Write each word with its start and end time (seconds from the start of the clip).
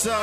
So, 0.00 0.16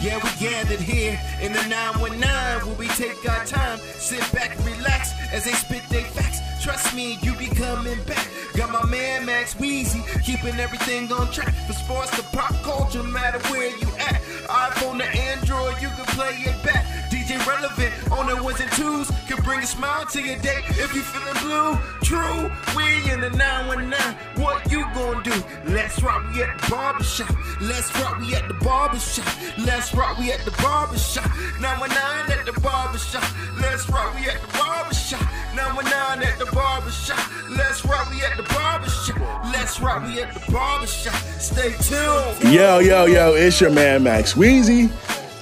yeah, 0.00 0.20
we 0.22 0.30
gathered 0.38 0.78
here 0.78 1.20
in 1.42 1.52
the 1.52 1.66
919 1.66 2.68
where 2.68 2.78
we 2.78 2.86
take 2.94 3.18
our 3.28 3.44
time, 3.44 3.78
sit 3.78 4.22
back 4.32 4.56
relax 4.64 5.12
as 5.32 5.44
they 5.44 5.50
spit 5.50 5.82
their 5.88 6.04
facts. 6.04 6.38
Trust 6.62 6.94
me, 6.94 7.18
you 7.20 7.34
be 7.34 7.46
coming 7.46 8.00
back. 8.04 8.28
Got 8.54 8.70
my 8.70 8.88
man 8.88 9.26
Max 9.26 9.54
Weezy, 9.54 10.06
keeping 10.22 10.54
everything 10.60 11.10
on 11.12 11.32
track. 11.32 11.52
From 11.66 11.74
sports 11.74 12.14
to 12.16 12.22
pop 12.30 12.54
culture, 12.62 13.02
matter 13.02 13.40
where 13.50 13.70
you 13.76 13.88
at. 13.98 14.22
iPhone 14.46 14.98
to 14.98 15.04
Android, 15.04 15.82
you 15.82 15.88
can 15.88 16.06
play 16.14 16.38
it 16.38 16.62
back. 16.62 16.86
DJ 17.24 17.46
relevant 17.46 18.12
on 18.12 18.26
the 18.26 18.42
ones 18.42 18.60
and 18.60 18.70
twos 18.72 19.10
can 19.26 19.42
bring 19.44 19.60
a 19.60 19.66
smile 19.66 20.04
to 20.06 20.20
your 20.20 20.36
day. 20.38 20.60
If 20.68 20.94
you 20.94 21.00
feeling 21.00 21.40
blue, 21.40 21.78
true, 22.02 22.50
we 22.76 23.10
in 23.10 23.20
the 23.20 23.30
919. 23.30 24.44
What 24.44 24.70
you 24.70 24.84
gonna 24.92 25.22
do? 25.22 25.32
Let's 25.64 26.02
rock, 26.02 26.22
we 26.34 26.42
at 26.42 26.60
the 26.60 26.70
barbershop. 26.70 27.34
Let's 27.62 27.94
rock, 27.98 28.20
we 28.20 28.34
at 28.34 28.46
the 28.48 28.54
barbershop. 28.54 29.24
Let's 29.58 29.94
rock, 29.94 30.18
we 30.18 30.32
at 30.32 30.44
the 30.44 30.50
barbershop. 30.62 31.24
919 31.60 32.38
at 32.38 32.44
the 32.44 32.60
barbershop. 32.60 33.24
Let's 33.58 33.88
rock, 33.88 34.14
we 34.16 34.28
at 34.28 34.40
the 34.42 34.58
barbershop. 34.58 35.22
919 35.54 36.28
at 36.28 36.38
the 36.38 36.46
barbershop. 36.52 37.24
Let's 37.56 37.84
rock, 37.86 38.10
we 38.10 38.22
at 38.22 38.36
the 38.36 38.42
barbershop. 38.42 39.44
Let's 39.50 39.80
rock, 39.80 40.06
we 40.06 40.20
at 40.20 40.34
the 40.34 40.52
barbershop. 40.52 41.14
Stay 41.40 41.72
tuned. 41.80 42.52
Yo, 42.52 42.80
yo, 42.80 43.06
yo, 43.06 43.34
it's 43.34 43.58
your 43.62 43.70
man 43.70 44.02
Max 44.02 44.34
Weezy, 44.34 44.90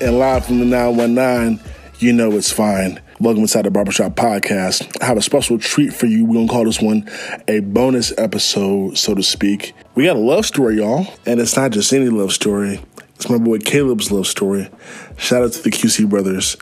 and 0.01 0.19
live 0.19 0.47
from 0.47 0.61
the 0.61 0.65
919, 0.65 1.59
you 2.03 2.13
know 2.13 2.33
it's 2.33 2.51
fine. 2.51 3.01
Welcome 3.21 3.43
inside 3.43 3.65
the 3.65 3.71
Barbershop 3.71 4.17
Podcast. 4.17 5.01
I 5.01 5.05
have 5.07 5.17
a 5.17 5.23
special 5.23 5.57
treat 5.57 5.95
for 5.95 6.07
you. 6.07 6.25
We're 6.25 6.35
gonna 6.35 6.49
call 6.49 6.65
this 6.65 6.81
one 6.81 7.09
a 7.47 7.61
bonus 7.61 8.13
episode, 8.19 8.99
so 8.99 9.15
to 9.15 9.23
speak. 9.23 9.73
We 9.95 10.07
got 10.07 10.17
a 10.17 10.19
love 10.19 10.45
story, 10.45 10.79
y'all, 10.79 11.07
and 11.27 11.39
it's 11.39 11.57
not 11.57 11.71
just 11.71 11.93
any 11.93 12.09
love 12.09 12.33
story. 12.33 12.81
It's 13.15 13.31
my 13.31 13.39
boy 13.39 13.59
Caleb's 13.59 14.11
love 14.11 14.27
story. 14.27 14.69
Shout 15.17 15.45
out 15.45 15.53
to 15.53 15.63
the 15.63 15.71
QC 15.71 16.11
brothers 16.11 16.57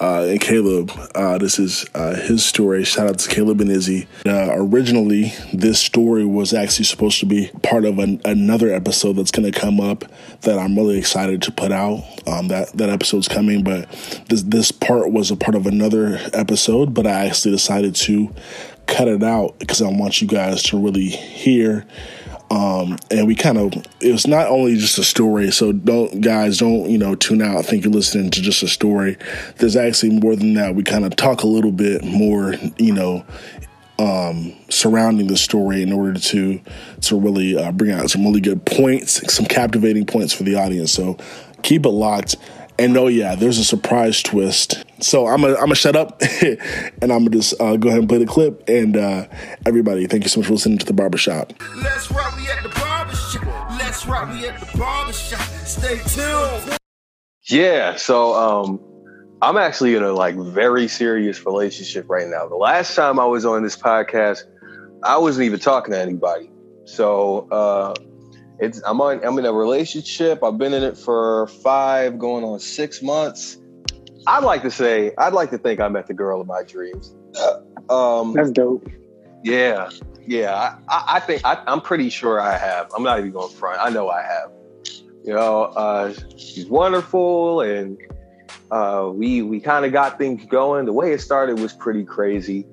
uh, 0.00 0.26
and 0.28 0.40
Caleb. 0.40 0.90
Uh, 1.14 1.38
this 1.38 1.58
is 1.58 1.86
uh, 1.94 2.14
his 2.14 2.44
story. 2.44 2.84
Shout 2.84 3.06
out 3.08 3.18
to 3.18 3.28
Caleb 3.28 3.60
and 3.60 3.70
Izzy. 3.70 4.06
Originally, 4.26 5.32
this 5.52 5.80
story 5.80 6.24
was 6.24 6.52
actually 6.52 6.84
supposed 6.84 7.20
to 7.20 7.26
be 7.26 7.50
part 7.62 7.84
of 7.84 7.98
an, 7.98 8.20
another 8.24 8.72
episode 8.72 9.14
that's 9.14 9.30
going 9.30 9.50
to 9.50 9.58
come 9.58 9.80
up 9.80 10.04
that 10.42 10.58
I'm 10.58 10.76
really 10.76 10.98
excited 10.98 11.42
to 11.42 11.52
put 11.52 11.72
out. 11.72 12.04
Um, 12.26 12.48
that 12.48 12.72
that 12.72 12.88
episode's 12.88 13.28
coming, 13.28 13.62
but 13.62 13.88
this 14.28 14.42
this 14.42 14.72
part 14.72 15.12
was 15.12 15.30
a 15.30 15.36
part 15.36 15.54
of 15.54 15.66
another 15.66 16.18
episode. 16.32 16.94
But 16.94 17.06
I 17.06 17.26
actually 17.26 17.52
decided 17.52 17.94
to 17.96 18.34
cut 18.86 19.08
it 19.08 19.22
out 19.22 19.58
because 19.58 19.80
I 19.80 19.88
want 19.88 20.20
you 20.20 20.28
guys 20.28 20.62
to 20.64 20.78
really 20.78 21.08
hear 21.08 21.86
um, 22.50 22.98
and 23.10 23.26
we 23.26 23.34
kind 23.34 23.58
of 23.58 23.72
it 24.00 24.12
was 24.12 24.26
not 24.26 24.48
only 24.48 24.76
just 24.76 24.98
a 24.98 25.04
story 25.04 25.50
so 25.50 25.72
don't 25.72 26.20
guys 26.20 26.58
don't 26.58 26.88
you 26.90 26.98
know 26.98 27.14
tune 27.14 27.42
out 27.42 27.64
think 27.64 27.84
you're 27.84 27.92
listening 27.92 28.30
to 28.30 28.42
just 28.42 28.62
a 28.62 28.68
story. 28.68 29.16
There's 29.58 29.76
actually 29.76 30.20
more 30.20 30.36
than 30.36 30.54
that. 30.54 30.74
We 30.74 30.82
kind 30.82 31.04
of 31.04 31.16
talk 31.16 31.42
a 31.42 31.46
little 31.46 31.72
bit 31.72 32.04
more 32.04 32.54
you 32.78 32.92
know 32.92 33.24
um, 33.98 34.54
surrounding 34.68 35.28
the 35.28 35.36
story 35.36 35.82
in 35.82 35.92
order 35.92 36.18
to 36.18 36.60
to 37.02 37.18
really 37.18 37.56
uh, 37.56 37.72
bring 37.72 37.92
out 37.92 38.10
some 38.10 38.24
really 38.24 38.40
good 38.40 38.64
points 38.66 39.32
some 39.32 39.46
captivating 39.46 40.06
points 40.06 40.32
for 40.32 40.42
the 40.42 40.56
audience. 40.56 40.92
So 40.92 41.16
keep 41.62 41.86
it 41.86 41.90
locked 41.90 42.36
and 42.78 42.96
oh 42.96 43.06
yeah, 43.06 43.34
there's 43.34 43.58
a 43.58 43.64
surprise 43.64 44.22
twist. 44.22 44.84
So 45.00 45.26
I'm 45.26 45.40
gonna 45.40 45.54
I'm 45.54 45.66
gonna 45.66 45.74
shut 45.74 45.96
up 45.96 46.20
and 46.42 47.12
I'm 47.12 47.24
gonna 47.24 47.30
just 47.30 47.60
uh, 47.60 47.76
go 47.76 47.88
ahead 47.88 48.00
and 48.00 48.08
play 48.08 48.18
the 48.18 48.26
clip. 48.26 48.68
And 48.68 48.96
uh, 48.96 49.26
everybody, 49.66 50.06
thank 50.06 50.24
you 50.24 50.28
so 50.28 50.40
much 50.40 50.46
for 50.46 50.54
listening 50.54 50.78
to 50.78 50.86
the 50.86 50.92
barbershop. 50.92 51.52
Let's 51.76 52.10
rock, 52.10 52.36
we 52.36 52.48
at 52.48 52.62
the 52.62 52.68
barbershop. 52.68 53.44
Let's 53.70 54.06
rock, 54.06 54.32
we 54.32 54.48
at 54.48 54.60
the 54.60 54.78
barbershop. 54.78 55.40
Stay 55.66 55.98
tuned. 56.08 56.78
Yeah, 57.46 57.96
so 57.96 58.34
um, 58.34 58.80
I'm 59.42 59.58
actually 59.58 59.94
in 59.94 60.02
a 60.02 60.12
like 60.12 60.36
very 60.36 60.88
serious 60.88 61.44
relationship 61.44 62.06
right 62.08 62.26
now. 62.26 62.48
The 62.48 62.56
last 62.56 62.94
time 62.94 63.20
I 63.20 63.26
was 63.26 63.44
on 63.44 63.62
this 63.62 63.76
podcast, 63.76 64.44
I 65.02 65.18
wasn't 65.18 65.44
even 65.44 65.60
talking 65.60 65.92
to 65.92 66.00
anybody. 66.00 66.50
So 66.86 67.48
uh, 67.50 67.94
it's 68.58 68.80
I'm 68.86 69.00
on 69.00 69.24
I'm 69.24 69.38
in 69.38 69.46
a 69.46 69.52
relationship. 69.52 70.42
I've 70.42 70.58
been 70.58 70.72
in 70.72 70.82
it 70.82 70.96
for 70.96 71.46
five, 71.46 72.18
going 72.18 72.44
on 72.44 72.60
six 72.60 73.02
months. 73.02 73.58
I'd 74.26 74.44
like 74.44 74.62
to 74.62 74.70
say 74.70 75.12
I'd 75.18 75.32
like 75.32 75.50
to 75.50 75.58
think 75.58 75.80
I 75.80 75.88
met 75.88 76.06
the 76.06 76.14
girl 76.14 76.40
of 76.40 76.46
my 76.46 76.62
dreams. 76.62 77.14
Um, 77.88 78.32
That's 78.32 78.50
dope. 78.50 78.88
Yeah, 79.42 79.90
yeah. 80.26 80.76
I, 80.88 81.04
I 81.16 81.20
think 81.20 81.42
I, 81.44 81.62
am 81.66 81.80
pretty 81.80 82.08
sure 82.08 82.40
I 82.40 82.56
have. 82.56 82.90
I'm 82.96 83.02
not 83.02 83.18
even 83.18 83.32
going 83.32 83.52
front. 83.52 83.80
I 83.80 83.90
know 83.90 84.08
I 84.08 84.22
have. 84.22 84.50
You 85.24 85.34
know, 85.34 85.64
uh, 85.64 86.14
she's 86.36 86.66
wonderful, 86.66 87.60
and 87.60 87.98
uh, 88.70 89.10
we 89.12 89.42
we 89.42 89.60
kind 89.60 89.84
of 89.84 89.92
got 89.92 90.18
things 90.18 90.44
going. 90.46 90.86
The 90.86 90.92
way 90.92 91.12
it 91.12 91.20
started 91.20 91.58
was 91.58 91.72
pretty 91.72 92.04
crazy 92.04 92.66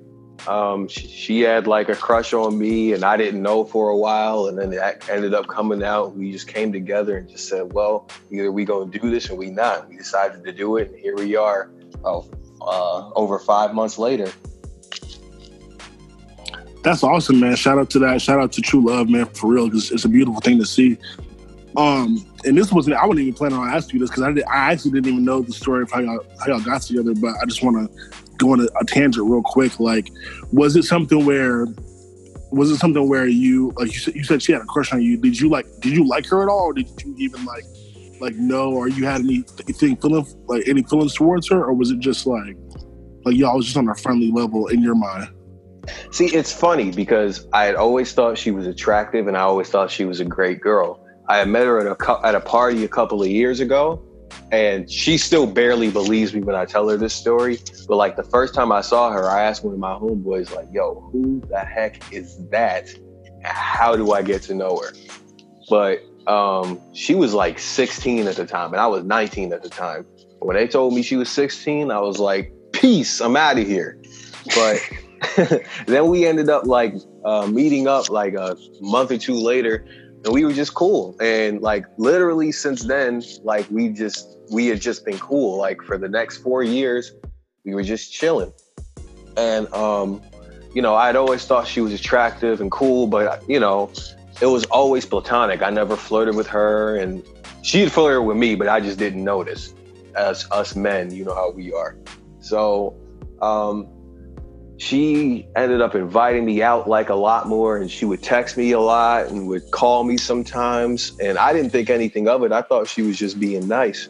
um, 0.48 0.88
she, 0.88 1.06
she, 1.06 1.40
had 1.40 1.66
like 1.66 1.88
a 1.88 1.94
crush 1.94 2.32
on 2.32 2.58
me 2.58 2.92
and 2.92 3.04
I 3.04 3.16
didn't 3.16 3.42
know 3.42 3.64
for 3.64 3.90
a 3.90 3.96
while. 3.96 4.46
And 4.46 4.58
then 4.58 4.70
that 4.70 5.08
ended 5.08 5.34
up 5.34 5.46
coming 5.46 5.82
out. 5.82 6.16
We 6.16 6.32
just 6.32 6.48
came 6.48 6.72
together 6.72 7.16
and 7.18 7.28
just 7.28 7.48
said, 7.48 7.72
well, 7.72 8.08
either 8.30 8.50
we 8.50 8.64
gonna 8.64 8.90
do 8.90 9.10
this 9.10 9.30
or 9.30 9.36
we 9.36 9.50
not. 9.50 9.88
We 9.88 9.96
decided 9.96 10.44
to 10.44 10.52
do 10.52 10.76
it. 10.78 10.90
And 10.90 10.98
here 10.98 11.14
we 11.16 11.36
are 11.36 11.70
oh, 12.04 12.28
uh, 12.60 13.10
over 13.14 13.38
five 13.38 13.74
months 13.74 13.98
later. 13.98 14.30
That's 16.82 17.04
awesome, 17.04 17.38
man. 17.38 17.54
Shout 17.54 17.78
out 17.78 17.90
to 17.90 18.00
that. 18.00 18.20
Shout 18.20 18.40
out 18.40 18.50
to 18.52 18.60
True 18.60 18.84
Love, 18.84 19.08
man, 19.08 19.26
for 19.26 19.46
real, 19.46 19.66
because 19.66 19.92
it's 19.92 20.04
a 20.04 20.08
beautiful 20.08 20.40
thing 20.40 20.58
to 20.58 20.66
see. 20.66 20.98
Um, 21.76 22.26
and 22.44 22.58
this 22.58 22.72
wasn't. 22.72 22.96
I 22.96 23.06
wasn't 23.06 23.20
even 23.20 23.34
planning 23.34 23.58
on 23.58 23.68
asking 23.68 23.94
you 23.94 24.00
this 24.00 24.10
because 24.10 24.24
I, 24.24 24.32
did, 24.32 24.44
I 24.44 24.72
actually 24.72 24.90
didn't 24.90 25.12
even 25.12 25.24
know 25.24 25.42
the 25.42 25.52
story 25.52 25.82
of 25.82 25.92
how 25.92 26.00
y'all 26.00 26.24
how 26.40 26.48
y'all 26.48 26.60
got 26.60 26.82
together. 26.82 27.14
But 27.14 27.36
I 27.40 27.46
just 27.46 27.62
want 27.62 27.88
to 27.88 28.21
go 28.42 28.52
on 28.52 28.60
a, 28.60 28.68
a 28.80 28.84
tangent 28.84 29.28
real 29.28 29.42
quick. 29.42 29.80
Like, 29.80 30.10
was 30.52 30.76
it 30.76 30.84
something 30.84 31.24
where 31.24 31.66
was 32.50 32.70
it 32.70 32.76
something 32.76 33.08
where 33.08 33.26
you 33.26 33.72
like 33.76 33.92
you 33.92 33.98
said, 33.98 34.14
you 34.14 34.24
said 34.24 34.42
she 34.42 34.52
had 34.52 34.62
a 34.62 34.66
crush 34.66 34.92
on 34.92 35.02
you? 35.02 35.16
Did 35.16 35.40
you 35.40 35.48
like 35.48 35.66
did 35.80 35.92
you 35.92 36.06
like 36.06 36.26
her 36.26 36.42
at 36.42 36.48
all, 36.48 36.66
or 36.66 36.72
did 36.72 36.88
you 37.04 37.14
even 37.18 37.44
like 37.44 37.64
like 38.20 38.34
know, 38.36 38.72
or 38.72 38.88
you 38.88 39.04
had 39.04 39.20
anything 39.22 39.96
feeling 39.96 40.26
like 40.46 40.68
any 40.68 40.82
feelings 40.82 41.14
towards 41.14 41.48
her, 41.48 41.64
or 41.64 41.72
was 41.72 41.90
it 41.90 41.98
just 41.98 42.26
like 42.26 42.56
like 43.24 43.36
y'all 43.36 43.56
was 43.56 43.66
just 43.66 43.76
on 43.76 43.88
a 43.88 43.94
friendly 43.94 44.30
level 44.30 44.68
in 44.68 44.82
your 44.82 44.94
mind? 44.94 45.28
See, 46.12 46.26
it's 46.26 46.52
funny 46.52 46.92
because 46.92 47.48
I 47.52 47.64
had 47.64 47.74
always 47.74 48.12
thought 48.12 48.38
she 48.38 48.50
was 48.50 48.66
attractive, 48.66 49.26
and 49.26 49.36
I 49.36 49.40
always 49.40 49.68
thought 49.68 49.90
she 49.90 50.04
was 50.04 50.20
a 50.20 50.24
great 50.24 50.60
girl. 50.60 51.04
I 51.28 51.38
had 51.38 51.48
met 51.48 51.66
her 51.66 51.80
at 51.80 51.86
a 51.86 52.26
at 52.26 52.34
a 52.34 52.40
party 52.40 52.84
a 52.84 52.88
couple 52.88 53.22
of 53.22 53.28
years 53.28 53.60
ago, 53.60 54.02
and 54.52 54.88
she 54.88 55.16
still 55.16 55.46
barely 55.46 55.90
believes 55.90 56.34
me 56.34 56.42
when 56.42 56.54
I 56.54 56.66
tell 56.66 56.86
her 56.90 56.98
this 56.98 57.14
story. 57.14 57.58
But 57.88 57.96
like 57.96 58.16
the 58.16 58.22
first 58.22 58.54
time 58.54 58.70
I 58.70 58.82
saw 58.82 59.10
her, 59.10 59.28
I 59.28 59.42
asked 59.42 59.64
one 59.64 59.72
of 59.72 59.80
my 59.80 59.94
homeboys, 59.94 60.54
like, 60.54 60.68
"Yo, 60.70 61.08
who 61.10 61.42
the 61.48 61.60
heck 61.60 62.12
is 62.12 62.36
that? 62.50 62.88
How 63.42 63.96
do 63.96 64.12
I 64.12 64.20
get 64.20 64.42
to 64.42 64.54
know 64.54 64.76
her?" 64.76 64.92
But 65.70 66.02
um, 66.30 66.78
she 66.92 67.14
was 67.14 67.32
like 67.32 67.58
16 67.58 68.26
at 68.28 68.36
the 68.36 68.46
time, 68.46 68.72
and 68.72 68.80
I 68.80 68.86
was 68.86 69.04
19 69.04 69.54
at 69.54 69.62
the 69.62 69.70
time. 69.70 70.04
When 70.40 70.56
they 70.56 70.68
told 70.68 70.92
me 70.92 71.02
she 71.02 71.16
was 71.16 71.30
16, 71.30 71.90
I 71.90 72.00
was 72.00 72.18
like, 72.18 72.52
"Peace, 72.72 73.20
I'm 73.22 73.36
out 73.36 73.58
of 73.58 73.66
here." 73.66 73.98
But 74.54 75.62
then 75.86 76.08
we 76.08 76.26
ended 76.26 76.50
up 76.50 76.66
like 76.66 76.94
uh, 77.24 77.46
meeting 77.46 77.88
up 77.88 78.10
like 78.10 78.34
a 78.34 78.58
month 78.82 79.12
or 79.12 79.18
two 79.18 79.34
later 79.34 79.86
and 80.24 80.32
we 80.32 80.44
were 80.44 80.52
just 80.52 80.74
cool. 80.74 81.16
And 81.20 81.60
like 81.60 81.86
literally 81.96 82.52
since 82.52 82.82
then 82.84 83.22
like 83.42 83.70
we 83.70 83.88
just 83.88 84.36
we 84.50 84.66
had 84.66 84.80
just 84.80 85.04
been 85.04 85.18
cool. 85.18 85.56
Like 85.58 85.82
for 85.82 85.98
the 85.98 86.08
next 86.08 86.38
four 86.38 86.62
years 86.62 87.12
we 87.64 87.74
were 87.74 87.82
just 87.82 88.12
chilling. 88.12 88.52
And 89.36 89.72
um 89.72 90.22
you 90.74 90.80
know 90.80 90.94
i'd 90.94 91.16
always 91.16 91.44
thought 91.44 91.66
she 91.66 91.82
was 91.82 91.92
attractive 91.92 92.62
and 92.62 92.70
cool 92.70 93.06
but 93.06 93.46
you 93.46 93.60
know 93.60 93.90
it 94.40 94.46
was 94.46 94.64
always 94.66 95.04
platonic. 95.04 95.62
I 95.62 95.70
never 95.70 95.96
flirted 95.96 96.34
with 96.34 96.46
her 96.48 96.96
and 96.96 97.22
she'd 97.62 97.92
flirt 97.92 98.24
with 98.24 98.36
me 98.36 98.54
but 98.54 98.68
i 98.68 98.80
just 98.80 98.98
didn't 98.98 99.22
notice 99.22 99.74
as 100.16 100.50
us 100.50 100.74
men 100.74 101.14
you 101.14 101.24
know 101.24 101.34
how 101.34 101.50
we 101.50 101.72
are. 101.72 101.96
So 102.40 102.96
um 103.40 103.86
she 104.82 105.46
ended 105.54 105.80
up 105.80 105.94
inviting 105.94 106.44
me 106.44 106.60
out 106.60 106.88
like 106.88 107.08
a 107.08 107.14
lot 107.14 107.46
more 107.46 107.76
and 107.76 107.88
she 107.88 108.04
would 108.04 108.20
text 108.20 108.56
me 108.56 108.72
a 108.72 108.80
lot 108.80 109.28
and 109.28 109.46
would 109.46 109.70
call 109.70 110.02
me 110.02 110.16
sometimes 110.16 111.16
and 111.20 111.38
i 111.38 111.52
didn't 111.52 111.70
think 111.70 111.88
anything 111.88 112.26
of 112.26 112.42
it. 112.42 112.50
I 112.50 112.62
thought 112.62 112.88
she 112.88 113.00
was 113.02 113.16
just 113.16 113.38
being 113.38 113.68
nice. 113.68 114.08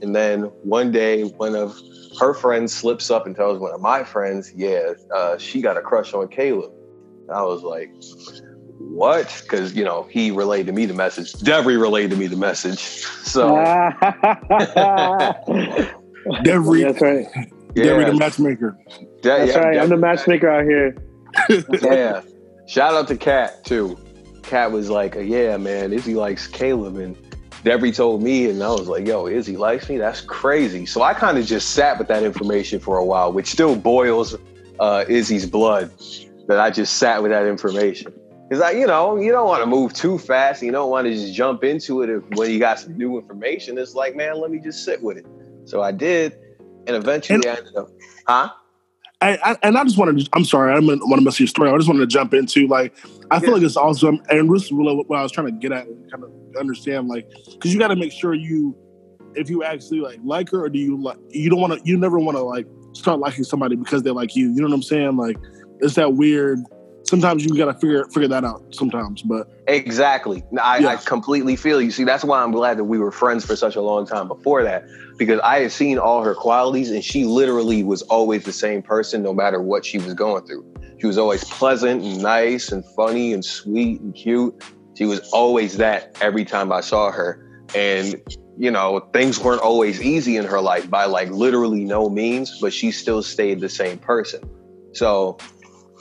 And 0.00 0.14
then 0.14 0.44
one 0.62 0.92
day 0.92 1.24
one 1.24 1.56
of 1.56 1.76
her 2.20 2.34
friends 2.34 2.72
slips 2.72 3.10
up 3.10 3.26
and 3.26 3.34
tells 3.34 3.58
one 3.58 3.74
of 3.74 3.80
my 3.80 4.04
friends 4.04 4.52
yeah 4.54 4.92
uh, 5.12 5.38
she 5.38 5.60
got 5.60 5.76
a 5.76 5.80
crush 5.80 6.14
on 6.14 6.28
caleb. 6.28 6.70
And 7.22 7.32
i 7.32 7.42
was 7.42 7.62
like 7.64 7.92
what? 8.78 9.40
Because 9.42 9.74
you 9.74 9.82
know 9.82 10.04
he 10.08 10.30
relayed 10.30 10.66
to 10.66 10.72
me 10.72 10.86
the 10.86 10.94
message. 10.94 11.32
Devery 11.32 11.80
relayed 11.80 12.10
to 12.10 12.16
me 12.16 12.28
the 12.28 12.36
message. 12.36 12.78
So 12.78 13.48
devery 16.44 16.82
that's 16.82 17.00
right 17.00 17.26
yeah. 17.74 17.84
Devery 17.84 18.06
the 18.06 18.14
matchmaker 18.14 18.78
that's 19.22 19.52
yeah, 19.52 19.58
right. 19.58 19.78
I'm 19.78 19.88
the 19.88 19.96
matchmaker 19.96 20.48
out 20.48 20.64
here. 20.64 20.96
yeah. 21.82 22.22
Shout 22.66 22.94
out 22.94 23.08
to 23.08 23.16
Kat 23.16 23.64
too. 23.64 23.98
Kat 24.42 24.72
was 24.72 24.90
like, 24.90 25.14
"Yeah, 25.14 25.56
man, 25.56 25.92
Izzy 25.92 26.14
likes 26.14 26.46
Caleb," 26.46 26.96
and 26.96 27.16
Devery 27.64 27.94
told 27.94 28.22
me, 28.22 28.50
and 28.50 28.62
I 28.62 28.70
was 28.70 28.88
like, 28.88 29.06
"Yo, 29.06 29.26
Izzy 29.26 29.56
likes 29.56 29.88
me. 29.88 29.96
That's 29.96 30.20
crazy." 30.20 30.86
So 30.86 31.02
I 31.02 31.14
kind 31.14 31.38
of 31.38 31.46
just 31.46 31.70
sat 31.70 31.98
with 31.98 32.08
that 32.08 32.22
information 32.22 32.80
for 32.80 32.98
a 32.98 33.04
while, 33.04 33.32
which 33.32 33.46
still 33.46 33.76
boils 33.76 34.36
uh, 34.80 35.04
Izzy's 35.08 35.46
blood. 35.46 35.90
That 36.48 36.58
I 36.58 36.70
just 36.70 36.98
sat 36.98 37.22
with 37.22 37.30
that 37.30 37.46
information 37.46 38.12
because 38.48 38.60
like 38.60 38.76
you 38.76 38.86
know, 38.86 39.16
you 39.16 39.30
don't 39.30 39.46
want 39.46 39.62
to 39.62 39.66
move 39.66 39.94
too 39.94 40.18
fast. 40.18 40.62
You 40.62 40.72
don't 40.72 40.90
want 40.90 41.06
to 41.06 41.14
just 41.14 41.32
jump 41.32 41.62
into 41.64 42.02
it 42.02 42.10
if, 42.10 42.22
when 42.36 42.50
you 42.50 42.58
got 42.58 42.80
some 42.80 42.98
new 42.98 43.16
information. 43.16 43.78
It's 43.78 43.94
like, 43.94 44.16
man, 44.16 44.40
let 44.40 44.50
me 44.50 44.58
just 44.58 44.84
sit 44.84 45.00
with 45.02 45.16
it. 45.16 45.26
So 45.64 45.82
I 45.82 45.92
did, 45.92 46.36
and 46.86 46.96
eventually 46.96 47.36
and, 47.36 47.46
I 47.46 47.58
ended 47.58 47.76
up, 47.76 47.88
huh? 48.26 48.50
I, 49.22 49.38
I, 49.52 49.56
and 49.62 49.78
I 49.78 49.84
just 49.84 49.96
wanted 49.96 50.18
to, 50.18 50.28
I'm 50.32 50.44
sorry, 50.44 50.72
I 50.72 50.80
didn't 50.80 51.08
want 51.08 51.20
to 51.20 51.24
mess 51.24 51.38
your 51.38 51.46
story. 51.46 51.70
I 51.70 51.76
just 51.76 51.88
wanted 51.88 52.00
to 52.00 52.06
jump 52.08 52.34
into 52.34 52.66
like, 52.66 52.92
I 53.30 53.38
feel 53.38 53.52
like 53.52 53.62
it's 53.62 53.76
also, 53.76 54.08
and 54.08 54.52
this 54.52 54.64
is 54.64 54.72
really 54.72 54.96
what 55.06 55.18
I 55.18 55.22
was 55.22 55.30
trying 55.30 55.46
to 55.46 55.52
get 55.52 55.70
at 55.70 55.86
and 55.86 56.10
kind 56.10 56.24
of 56.24 56.32
understand, 56.58 57.08
like, 57.08 57.30
because 57.52 57.72
you 57.72 57.78
got 57.78 57.88
to 57.88 57.96
make 57.96 58.12
sure 58.12 58.34
you, 58.34 58.76
if 59.34 59.48
you 59.48 59.62
actually 59.64 60.00
like 60.00 60.18
like 60.24 60.50
her, 60.50 60.64
or 60.64 60.68
do 60.68 60.78
you 60.78 61.00
like, 61.00 61.16
you 61.30 61.48
don't 61.48 61.60
want 61.60 61.72
to, 61.72 61.80
you 61.88 61.96
never 61.96 62.18
want 62.18 62.36
to 62.36 62.42
like 62.42 62.66
start 62.92 63.20
liking 63.20 63.44
somebody 63.44 63.76
because 63.76 64.02
they 64.02 64.10
like 64.10 64.36
you. 64.36 64.52
You 64.52 64.60
know 64.60 64.66
what 64.66 64.74
I'm 64.74 64.82
saying? 64.82 65.16
Like, 65.16 65.38
it's 65.80 65.94
that 65.94 66.14
weird, 66.14 66.58
sometimes 67.04 67.44
you 67.44 67.56
got 67.56 67.66
to 67.66 67.74
figure 67.74 68.04
figure 68.06 68.28
that 68.28 68.44
out 68.44 68.62
sometimes. 68.70 69.22
But 69.22 69.48
exactly, 69.66 70.42
I, 70.60 70.78
yeah. 70.78 70.88
I, 70.88 70.96
completely 70.96 71.56
feel 71.56 71.80
you. 71.80 71.90
See, 71.90 72.04
that's 72.04 72.24
why 72.24 72.42
I'm 72.42 72.52
glad 72.52 72.78
that 72.78 72.84
we 72.84 72.98
were 72.98 73.12
friends 73.12 73.44
for 73.44 73.56
such 73.56 73.76
a 73.76 73.80
long 73.80 74.06
time 74.06 74.28
before 74.28 74.62
that, 74.64 74.84
because 75.18 75.40
I 75.40 75.60
had 75.60 75.72
seen 75.72 75.98
all 75.98 76.22
her 76.22 76.34
qualities, 76.34 76.90
and 76.90 77.04
she 77.04 77.24
literally 77.24 77.82
was 77.82 78.02
always 78.02 78.44
the 78.44 78.52
same 78.52 78.82
person, 78.82 79.22
no 79.22 79.32
matter 79.32 79.60
what 79.60 79.84
she 79.84 79.98
was 79.98 80.14
going 80.14 80.46
through. 80.46 80.64
She 81.00 81.06
was 81.06 81.18
always 81.18 81.44
pleasant 81.44 82.02
and 82.04 82.22
nice 82.22 82.70
and 82.70 82.84
funny 82.94 83.32
and 83.32 83.44
sweet 83.44 84.00
and 84.00 84.14
cute. 84.14 84.62
She 84.94 85.04
was 85.04 85.20
always 85.32 85.78
that 85.78 86.16
every 86.20 86.44
time 86.44 86.72
I 86.72 86.80
saw 86.80 87.10
her, 87.10 87.66
and 87.74 88.14
you 88.58 88.70
know 88.70 89.00
things 89.12 89.40
weren't 89.40 89.62
always 89.62 90.00
easy 90.00 90.36
in 90.36 90.44
her 90.44 90.60
life 90.60 90.88
by 90.88 91.06
like 91.06 91.30
literally 91.30 91.84
no 91.84 92.08
means, 92.08 92.58
but 92.60 92.72
she 92.72 92.90
still 92.90 93.22
stayed 93.22 93.60
the 93.60 93.68
same 93.68 93.98
person. 93.98 94.42
So 94.92 95.38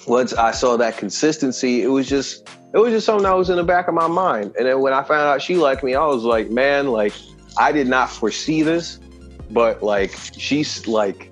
once 0.07 0.33
I 0.33 0.51
saw 0.51 0.77
that 0.77 0.97
consistency, 0.97 1.83
it 1.83 1.87
was 1.87 2.07
just 2.07 2.49
it 2.73 2.77
was 2.77 2.91
just 2.91 3.05
something 3.05 3.23
that 3.23 3.35
was 3.35 3.49
in 3.49 3.57
the 3.57 3.63
back 3.63 3.87
of 3.87 3.93
my 3.93 4.07
mind. 4.07 4.55
And 4.57 4.65
then 4.65 4.79
when 4.79 4.93
I 4.93 5.03
found 5.03 5.21
out 5.23 5.41
she 5.41 5.55
liked 5.55 5.83
me, 5.83 5.95
I 5.95 6.05
was 6.05 6.23
like, 6.23 6.49
man, 6.49 6.87
like 6.87 7.13
I 7.57 7.71
did 7.71 7.87
not 7.87 8.09
foresee 8.09 8.61
this, 8.61 8.99
but 9.49 9.83
like 9.83 10.15
she's 10.37 10.87
like 10.87 11.31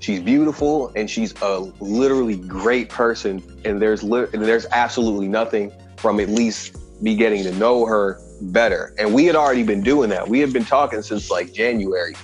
she's 0.00 0.20
beautiful 0.20 0.92
and 0.96 1.08
she's 1.08 1.34
a 1.42 1.60
literally 1.80 2.36
great 2.36 2.88
person. 2.88 3.42
And 3.64 3.80
there's 3.80 4.02
li- 4.02 4.26
and 4.32 4.42
there's 4.42 4.66
absolutely 4.72 5.28
nothing 5.28 5.72
from 5.96 6.18
at 6.20 6.28
least 6.28 6.76
me 7.00 7.16
getting 7.16 7.42
to 7.44 7.52
know 7.54 7.86
her 7.86 8.20
better. 8.42 8.94
And 8.98 9.14
we 9.14 9.26
had 9.26 9.36
already 9.36 9.62
been 9.62 9.82
doing 9.82 10.10
that. 10.10 10.28
We 10.28 10.40
had 10.40 10.52
been 10.52 10.64
talking 10.64 11.02
since 11.02 11.30
like 11.30 11.52
January. 11.52 12.14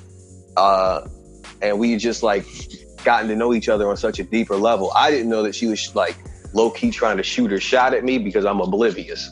Uh, 0.56 1.06
and 1.62 1.78
we 1.78 1.96
just 1.96 2.22
like 2.22 2.44
gotten 3.04 3.28
to 3.28 3.36
know 3.36 3.54
each 3.54 3.68
other 3.68 3.88
on 3.88 3.96
such 3.96 4.18
a 4.18 4.24
deeper 4.24 4.56
level. 4.56 4.92
I 4.94 5.10
didn't 5.10 5.28
know 5.28 5.42
that 5.42 5.54
she 5.54 5.66
was 5.66 5.94
like 5.94 6.16
low 6.54 6.70
key 6.70 6.90
trying 6.90 7.16
to 7.16 7.22
shoot 7.22 7.50
her 7.50 7.60
shot 7.60 7.94
at 7.94 8.04
me 8.04 8.18
because 8.18 8.44
I'm 8.44 8.60
oblivious. 8.60 9.30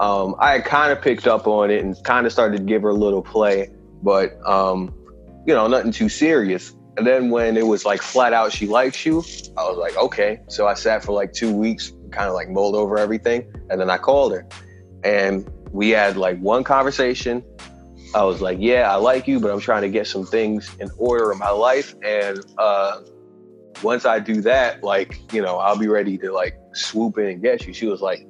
Um, 0.00 0.34
I 0.38 0.52
had 0.52 0.64
kind 0.64 0.92
of 0.92 1.00
picked 1.00 1.26
up 1.26 1.46
on 1.46 1.70
it 1.70 1.84
and 1.84 1.96
kind 2.04 2.26
of 2.26 2.32
started 2.32 2.58
to 2.58 2.62
give 2.62 2.82
her 2.82 2.88
a 2.88 2.94
little 2.94 3.22
play, 3.22 3.70
but 4.02 4.36
um, 4.46 4.92
you 5.46 5.54
know, 5.54 5.66
nothing 5.66 5.92
too 5.92 6.08
serious. 6.08 6.74
And 6.96 7.06
then 7.06 7.30
when 7.30 7.56
it 7.56 7.66
was 7.66 7.84
like 7.84 8.02
flat 8.02 8.32
out, 8.32 8.52
she 8.52 8.66
likes 8.66 9.04
you, 9.04 9.24
I 9.56 9.62
was 9.64 9.78
like, 9.78 9.96
okay. 9.96 10.40
So 10.48 10.66
I 10.66 10.74
sat 10.74 11.04
for 11.04 11.12
like 11.12 11.32
two 11.32 11.52
weeks, 11.52 11.92
kind 12.10 12.28
of 12.28 12.34
like 12.34 12.48
mulled 12.48 12.74
over 12.74 12.98
everything, 12.98 13.52
and 13.70 13.80
then 13.80 13.90
I 13.90 13.98
called 13.98 14.32
her, 14.32 14.46
and 15.02 15.48
we 15.70 15.90
had 15.90 16.16
like 16.16 16.38
one 16.38 16.62
conversation 16.64 17.44
I 18.14 18.22
was 18.22 18.40
like, 18.40 18.58
yeah, 18.60 18.92
I 18.92 18.94
like 18.96 19.26
you, 19.26 19.40
but 19.40 19.50
I'm 19.50 19.58
trying 19.58 19.82
to 19.82 19.88
get 19.88 20.06
some 20.06 20.24
things 20.24 20.74
in 20.78 20.88
order 20.96 21.32
in 21.32 21.38
my 21.38 21.50
life. 21.50 21.94
And 22.04 22.38
uh, 22.58 23.00
once 23.82 24.04
I 24.04 24.20
do 24.20 24.40
that, 24.42 24.84
like, 24.84 25.32
you 25.32 25.42
know, 25.42 25.58
I'll 25.58 25.78
be 25.78 25.88
ready 25.88 26.16
to 26.18 26.32
like 26.32 26.56
swoop 26.74 27.18
in 27.18 27.26
and 27.26 27.42
get 27.42 27.66
you. 27.66 27.74
She 27.74 27.86
was 27.86 28.00
like, 28.00 28.26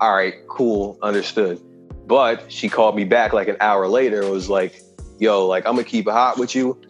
all 0.00 0.14
right, 0.14 0.34
cool, 0.48 0.98
understood. 1.02 1.60
But 2.06 2.50
she 2.50 2.70
called 2.70 2.96
me 2.96 3.04
back 3.04 3.34
like 3.34 3.48
an 3.48 3.56
hour 3.60 3.86
later. 3.88 4.22
It 4.22 4.30
was 4.30 4.48
like, 4.48 4.80
yo, 5.18 5.46
like, 5.46 5.66
I'm 5.66 5.74
gonna 5.74 5.84
keep 5.84 6.06
it 6.06 6.12
hot 6.12 6.38
with 6.38 6.54
you. 6.54 6.80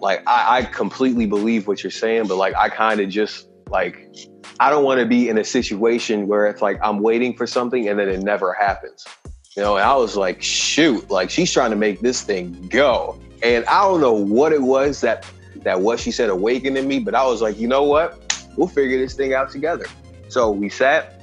Like, 0.00 0.22
I, 0.26 0.58
I 0.58 0.62
completely 0.64 1.24
believe 1.24 1.66
what 1.66 1.82
you're 1.82 1.90
saying, 1.90 2.26
but 2.26 2.36
like, 2.36 2.54
I 2.54 2.68
kind 2.68 3.00
of 3.00 3.08
just 3.08 3.48
like, 3.70 4.14
I 4.60 4.70
don't 4.70 4.84
want 4.84 5.00
to 5.00 5.06
be 5.06 5.28
in 5.28 5.38
a 5.38 5.44
situation 5.44 6.26
where 6.26 6.46
it's 6.48 6.60
like 6.60 6.78
I'm 6.82 7.00
waiting 7.00 7.34
for 7.34 7.46
something 7.46 7.88
and 7.88 7.98
then 7.98 8.08
it 8.08 8.22
never 8.22 8.52
happens. 8.52 9.06
You 9.58 9.64
know, 9.64 9.76
and 9.76 9.84
I 9.84 9.96
was 9.96 10.16
like, 10.16 10.40
shoot, 10.40 11.10
like 11.10 11.30
she's 11.30 11.52
trying 11.52 11.70
to 11.70 11.76
make 11.76 11.98
this 11.98 12.22
thing 12.22 12.68
go. 12.68 13.18
And 13.42 13.64
I 13.64 13.82
don't 13.82 14.00
know 14.00 14.12
what 14.12 14.52
it 14.52 14.62
was 14.62 15.00
that 15.00 15.26
that 15.64 15.80
what 15.80 15.98
she 15.98 16.12
said 16.12 16.30
awakened 16.30 16.78
in 16.78 16.86
me, 16.86 17.00
but 17.00 17.16
I 17.16 17.26
was 17.26 17.42
like, 17.42 17.58
you 17.58 17.66
know 17.66 17.82
what? 17.82 18.40
We'll 18.56 18.68
figure 18.68 18.98
this 18.98 19.14
thing 19.14 19.34
out 19.34 19.50
together. 19.50 19.86
So 20.28 20.52
we 20.52 20.68
sat, 20.68 21.20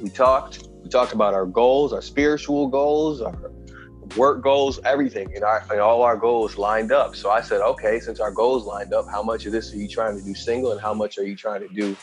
we 0.00 0.08
talked, 0.08 0.66
we 0.82 0.88
talked 0.88 1.12
about 1.12 1.34
our 1.34 1.44
goals, 1.44 1.92
our 1.92 2.00
spiritual 2.00 2.68
goals, 2.68 3.20
our 3.20 3.36
work 4.16 4.42
goals, 4.42 4.80
everything, 4.86 5.34
and, 5.34 5.44
our, 5.44 5.62
and 5.70 5.78
all 5.78 6.00
our 6.00 6.16
goals 6.16 6.56
lined 6.56 6.90
up. 6.90 7.14
So 7.16 7.28
I 7.30 7.42
said, 7.42 7.60
okay, 7.60 8.00
since 8.00 8.18
our 8.18 8.30
goals 8.30 8.64
lined 8.64 8.94
up, 8.94 9.06
how 9.10 9.22
much 9.22 9.44
of 9.44 9.52
this 9.52 9.74
are 9.74 9.76
you 9.76 9.88
trying 9.88 10.18
to 10.18 10.24
do 10.24 10.34
single, 10.34 10.72
and 10.72 10.80
how 10.80 10.94
much 10.94 11.18
are 11.18 11.24
you 11.24 11.36
trying 11.36 11.68
to 11.68 11.74
do 11.74 11.94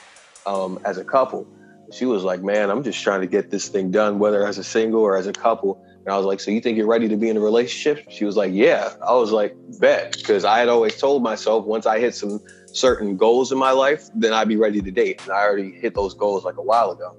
um, 0.46 0.78
as 0.86 1.00
a 1.00 1.04
couple? 1.04 1.48
She 1.92 2.06
was 2.06 2.24
like, 2.24 2.42
"Man, 2.42 2.70
I'm 2.70 2.84
just 2.84 3.02
trying 3.02 3.22
to 3.22 3.28
get 3.28 3.50
this 3.50 3.68
thing 3.68 3.92
done, 3.92 4.20
whether 4.20 4.46
as 4.46 4.58
a 4.58 4.64
single 4.64 5.02
or 5.02 5.16
as 5.16 5.28
a 5.28 5.34
couple." 5.34 5.84
And 6.06 6.14
I 6.14 6.18
was 6.18 6.26
like, 6.26 6.40
"So 6.40 6.52
you 6.52 6.62
think 6.62 6.78
you're 6.78 6.88
ready 6.88 7.08
to 7.10 7.18
be 7.18 7.30
in 7.30 7.38
a 7.38 7.40
relationship?" 7.40 8.06
She 8.10 8.26
was 8.26 8.36
like, 8.36 8.54
"Yeah." 8.54 8.94
I 9.02 9.14
was 9.14 9.32
like, 9.32 9.56
"Bet," 9.80 10.18
because 10.18 10.46
I 10.46 10.60
had 10.60 10.70
always 10.70 10.98
told 10.98 11.24
myself 11.24 11.66
once 11.66 11.86
I 11.86 12.00
hit 12.00 12.16
some 12.16 12.40
certain 12.68 13.18
goals 13.18 13.52
in 13.52 13.58
my 13.58 13.72
life, 13.72 14.10
then 14.16 14.34
I'd 14.34 14.48
be 14.48 14.58
ready 14.58 14.82
to 14.82 14.92
date, 14.92 15.22
and 15.24 15.32
I 15.32 15.42
already 15.42 15.72
hit 15.72 15.96
those 15.96 16.14
goals 16.14 16.44
like 16.44 16.58
a 16.58 16.64
while 16.64 16.92
ago. 16.92 17.16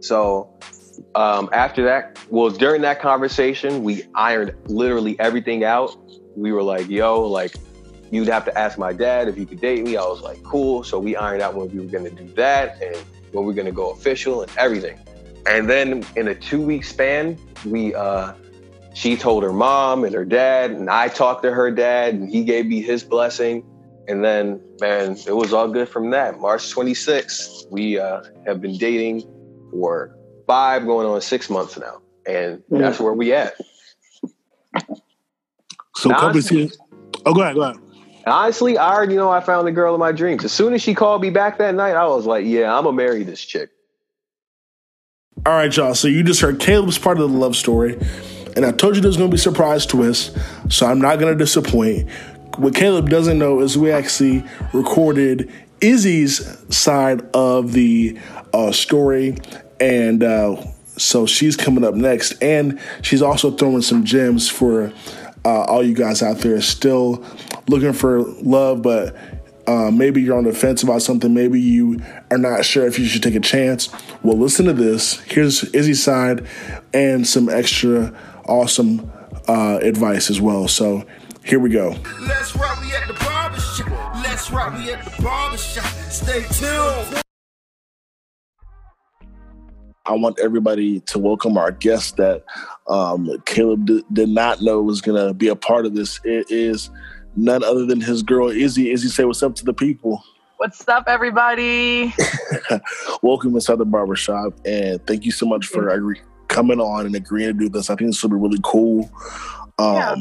So 0.00 0.50
um, 1.14 1.48
after 1.52 1.84
that, 1.84 2.18
well, 2.30 2.50
during 2.50 2.82
that 2.82 3.00
conversation, 3.00 3.82
we 3.82 4.04
ironed 4.14 4.54
literally 4.66 5.18
everything 5.18 5.64
out. 5.64 5.96
We 6.36 6.52
were 6.52 6.62
like, 6.62 6.88
"Yo, 6.88 7.22
like." 7.22 7.52
You'd 8.12 8.26
have 8.26 8.44
to 8.46 8.58
ask 8.58 8.76
my 8.76 8.92
dad 8.92 9.28
if 9.28 9.36
he 9.36 9.46
could 9.46 9.60
date 9.60 9.84
me. 9.84 9.96
I 9.96 10.02
was 10.02 10.20
like, 10.20 10.42
cool. 10.42 10.82
So 10.82 10.98
we 10.98 11.14
ironed 11.14 11.42
out 11.42 11.54
when 11.54 11.68
we 11.68 11.78
were 11.78 11.86
going 11.86 12.04
to 12.04 12.10
do 12.10 12.26
that. 12.34 12.82
And 12.82 12.96
when 13.32 13.44
we're 13.44 13.54
gonna 13.54 13.72
go 13.72 13.90
official 13.90 14.42
and 14.42 14.52
everything. 14.56 14.98
And 15.46 15.68
then 15.68 16.04
in 16.16 16.28
a 16.28 16.34
two 16.34 16.60
week 16.60 16.84
span, 16.84 17.38
we 17.64 17.94
uh, 17.94 18.34
she 18.94 19.16
told 19.16 19.42
her 19.42 19.52
mom 19.52 20.04
and 20.04 20.14
her 20.14 20.24
dad, 20.24 20.72
and 20.72 20.90
I 20.90 21.08
talked 21.08 21.42
to 21.44 21.52
her 21.52 21.70
dad, 21.70 22.14
and 22.14 22.28
he 22.28 22.44
gave 22.44 22.66
me 22.66 22.82
his 22.82 23.02
blessing. 23.04 23.64
And 24.08 24.24
then, 24.24 24.60
man, 24.80 25.16
it 25.26 25.36
was 25.36 25.52
all 25.52 25.68
good 25.68 25.88
from 25.88 26.10
that. 26.10 26.40
March 26.40 26.74
26th, 26.74 27.70
we 27.70 27.98
uh, 27.98 28.22
have 28.46 28.60
been 28.60 28.76
dating 28.76 29.22
for 29.70 30.16
five, 30.46 30.84
going 30.84 31.06
on 31.06 31.20
six 31.20 31.48
months 31.48 31.78
now, 31.78 32.00
and 32.26 32.62
that's 32.68 32.98
where 32.98 33.12
we 33.12 33.32
at. 33.32 33.54
So, 35.94 36.10
companies 36.10 36.50
Oh, 37.24 37.34
go 37.34 37.42
ahead, 37.42 37.54
go 37.54 37.62
ahead. 37.62 37.76
Honestly, 38.30 38.78
I 38.78 38.94
already 38.94 39.16
know 39.16 39.28
I 39.28 39.40
found 39.40 39.66
the 39.66 39.72
girl 39.72 39.92
of 39.92 39.98
my 39.98 40.12
dreams. 40.12 40.44
As 40.44 40.52
soon 40.52 40.72
as 40.72 40.80
she 40.80 40.94
called 40.94 41.20
me 41.20 41.30
back 41.30 41.58
that 41.58 41.74
night, 41.74 41.96
I 41.96 42.06
was 42.06 42.26
like, 42.26 42.46
yeah, 42.46 42.74
I'm 42.76 42.84
gonna 42.84 42.96
marry 42.96 43.24
this 43.24 43.44
chick. 43.44 43.70
All 45.44 45.52
right, 45.52 45.74
y'all. 45.74 45.94
So 45.94 46.06
you 46.06 46.22
just 46.22 46.40
heard 46.40 46.60
Caleb's 46.60 46.98
part 46.98 47.18
of 47.18 47.30
the 47.30 47.36
love 47.36 47.56
story, 47.56 47.98
and 48.54 48.64
I 48.64 48.72
told 48.72 48.94
you 48.94 49.02
there's 49.02 49.16
gonna 49.16 49.30
be 49.30 49.36
surprise 49.36 49.84
twists. 49.84 50.38
So 50.68 50.86
I'm 50.86 51.00
not 51.00 51.18
gonna 51.18 51.34
disappoint. 51.34 52.08
What 52.56 52.74
Caleb 52.74 53.08
doesn't 53.08 53.38
know 53.38 53.60
is 53.60 53.76
we 53.76 53.90
actually 53.90 54.44
recorded 54.72 55.50
Izzy's 55.80 56.58
side 56.74 57.22
of 57.34 57.72
the 57.72 58.18
uh, 58.52 58.70
story, 58.70 59.38
and 59.80 60.22
uh, 60.22 60.62
so 60.96 61.26
she's 61.26 61.56
coming 61.56 61.84
up 61.84 61.94
next, 61.94 62.32
and 62.42 62.78
she's 63.02 63.22
also 63.22 63.50
throwing 63.50 63.82
some 63.82 64.04
gems 64.04 64.48
for 64.48 64.92
uh, 65.44 65.62
all 65.62 65.82
you 65.82 65.94
guys 65.94 66.22
out 66.22 66.38
there 66.38 66.60
still 66.60 67.24
looking 67.68 67.92
for 67.92 68.20
love, 68.42 68.82
but 68.82 69.16
uh, 69.66 69.90
maybe 69.90 70.20
you're 70.20 70.36
on 70.36 70.44
the 70.44 70.52
fence 70.52 70.82
about 70.82 71.02
something. 71.02 71.32
Maybe 71.32 71.60
you 71.60 72.00
are 72.30 72.38
not 72.38 72.64
sure 72.64 72.86
if 72.86 72.98
you 72.98 73.04
should 73.06 73.22
take 73.22 73.34
a 73.34 73.40
chance. 73.40 73.88
Well, 74.22 74.36
listen 74.36 74.66
to 74.66 74.72
this. 74.72 75.20
Here's 75.20 75.62
Izzy's 75.72 76.02
side 76.02 76.46
and 76.92 77.26
some 77.26 77.48
extra 77.48 78.12
awesome 78.46 79.10
uh, 79.48 79.78
advice 79.82 80.30
as 80.30 80.40
well. 80.40 80.66
So 80.68 81.04
here 81.44 81.60
we 81.60 81.70
go. 81.70 81.96
Let's 82.20 82.54
rock, 82.56 82.80
we 82.80 82.92
at 82.94 83.06
the 83.06 83.14
barbershop. 83.14 84.14
Let's 84.16 84.50
rock, 84.50 84.74
we 84.74 84.92
at 84.92 85.04
the 85.04 85.22
barbershop. 85.22 85.84
Stay 86.10 86.42
tuned. 86.52 87.22
I 90.10 90.14
want 90.14 90.40
everybody 90.40 90.98
to 91.02 91.20
welcome 91.20 91.56
our 91.56 91.70
guest 91.70 92.16
that 92.16 92.42
um, 92.88 93.30
Caleb 93.46 93.86
d- 93.86 94.04
did 94.12 94.28
not 94.28 94.60
know 94.60 94.82
was 94.82 95.00
going 95.00 95.24
to 95.24 95.32
be 95.32 95.46
a 95.46 95.54
part 95.54 95.86
of 95.86 95.94
this. 95.94 96.18
It 96.24 96.50
is 96.50 96.90
none 97.36 97.62
other 97.62 97.86
than 97.86 98.00
his 98.00 98.24
girl 98.24 98.48
Izzy. 98.48 98.90
Izzy, 98.90 99.06
say 99.06 99.22
what's 99.22 99.40
up 99.40 99.54
to 99.54 99.64
the 99.64 99.72
people. 99.72 100.20
What's 100.56 100.86
up, 100.88 101.04
everybody? 101.06 102.12
Welcome 103.22 103.54
inside 103.54 103.78
the 103.78 103.84
barbershop, 103.84 104.52
and 104.64 105.06
thank 105.06 105.24
you 105.24 105.30
so 105.30 105.46
much 105.46 105.66
for 105.66 105.88
agree- 105.90 106.22
coming 106.48 106.80
on 106.80 107.06
and 107.06 107.14
agreeing 107.14 107.52
to 107.52 107.52
do 107.52 107.68
this. 107.68 107.88
I 107.88 107.94
think 107.94 108.10
this 108.10 108.20
will 108.20 108.30
be 108.30 108.36
really 108.36 108.60
cool. 108.64 109.08
Um, 109.78 109.94
yeah. 109.94 110.16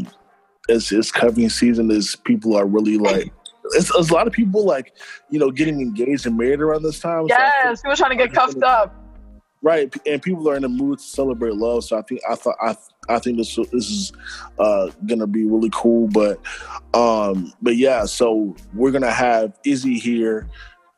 It's 0.67 0.91
it's 0.91 1.12
cuffing 1.12 1.50
season. 1.50 1.89
Is 1.89 2.15
people 2.15 2.55
are 2.55 2.67
really 2.67 3.00
like. 3.00 3.34
It's, 3.72 3.89
it's, 3.96 4.12
a 4.12 4.13
lot 4.13 4.27
of 4.27 4.34
people 4.34 4.65
like 4.65 4.93
you 5.31 5.39
know 5.39 5.50
getting 5.50 5.81
engaged 5.81 6.27
and 6.27 6.38
married 6.38 6.62
around 6.62 6.84
this 6.84 7.00
time. 7.00 7.25
Yes, 7.27 7.79
so 7.79 7.84
people 7.88 7.98
trying 7.98 8.15
to 8.15 8.24
get 8.24 8.36
cuffed 8.36 8.62
up. 8.62 8.96
Right, 9.62 9.94
and 10.06 10.22
people 10.22 10.50
are 10.50 10.56
in 10.56 10.62
the 10.62 10.70
mood 10.70 11.00
to 11.00 11.04
celebrate 11.06 11.54
love. 11.56 11.84
So 11.84 11.98
I 11.98 12.01
think 12.01 12.22
I 12.30 12.36
thought 12.36 12.56
I 12.62 12.78
I 13.10 13.20
think 13.20 13.38
this 13.38 13.56
this 13.74 13.89
is 13.89 14.13
uh, 14.58 14.89
gonna 15.06 15.28
be 15.28 15.46
really 15.46 15.70
cool. 15.74 16.08
But 16.08 16.39
um, 16.94 17.51
but 17.62 17.75
yeah, 17.75 18.06
so 18.06 18.56
we're 18.74 18.92
gonna 18.92 19.12
have 19.12 19.60
Izzy 19.66 20.00
here 20.00 20.48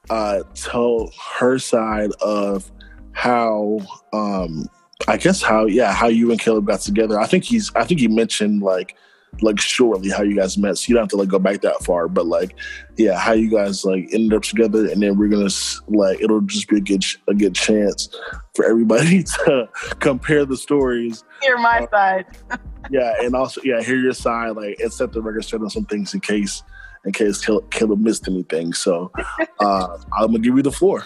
uh, 0.09 0.43
tell 0.53 1.11
her 1.39 1.57
side 1.57 2.11
of 2.21 2.71
how 3.13 3.79
um, 4.13 4.67
I 5.07 5.17
guess 5.17 5.41
how 5.41 5.65
yeah 5.65 5.93
how 5.93 6.07
you 6.07 6.31
and 6.31 6.39
Caleb 6.39 6.67
got 6.67 6.81
together. 6.81 7.19
I 7.19 7.25
think 7.25 7.43
he's 7.43 7.71
I 7.75 7.83
think 7.83 7.99
he 7.99 8.07
mentioned 8.07 8.61
like 8.61 8.95
like 9.41 9.59
shortly 9.59 10.09
how 10.09 10.23
you 10.23 10.35
guys 10.35 10.57
met. 10.57 10.77
So 10.77 10.89
you 10.89 10.95
don't 10.95 11.03
have 11.03 11.09
to 11.09 11.17
like 11.17 11.29
go 11.29 11.39
back 11.39 11.61
that 11.61 11.83
far, 11.83 12.07
but 12.07 12.25
like 12.25 12.55
yeah, 12.97 13.17
how 13.17 13.33
you 13.33 13.49
guys 13.49 13.85
like 13.85 14.09
ended 14.11 14.33
up 14.33 14.43
together, 14.43 14.87
and 14.87 15.01
then 15.01 15.17
we're 15.17 15.29
gonna 15.29 15.49
like 15.87 16.21
it'll 16.21 16.41
just 16.41 16.67
be 16.67 16.77
a 16.77 16.81
good 16.81 17.03
a 17.27 17.33
good 17.33 17.55
chance 17.55 18.09
for 18.53 18.65
everybody 18.65 19.23
to 19.45 19.69
compare 19.99 20.45
the 20.45 20.57
stories. 20.57 21.23
Hear 21.41 21.57
my 21.57 21.79
uh, 21.79 21.89
side. 21.89 22.25
yeah, 22.91 23.13
and 23.21 23.35
also 23.35 23.61
yeah, 23.63 23.81
hear 23.81 23.97
your 23.97 24.13
side, 24.13 24.51
like 24.51 24.79
and 24.79 24.91
set 24.91 25.13
the 25.13 25.21
record 25.21 25.43
straight 25.43 25.61
on 25.61 25.69
some 25.69 25.85
things 25.85 26.13
in 26.13 26.19
case 26.19 26.63
in 27.05 27.13
case 27.13 27.43
Caleb 27.71 27.99
missed 27.99 28.27
anything. 28.27 28.73
So 28.73 29.11
uh, 29.59 29.97
I'm 30.17 30.27
gonna 30.27 30.39
give 30.39 30.55
you 30.55 30.63
the 30.63 30.71
floor. 30.71 31.05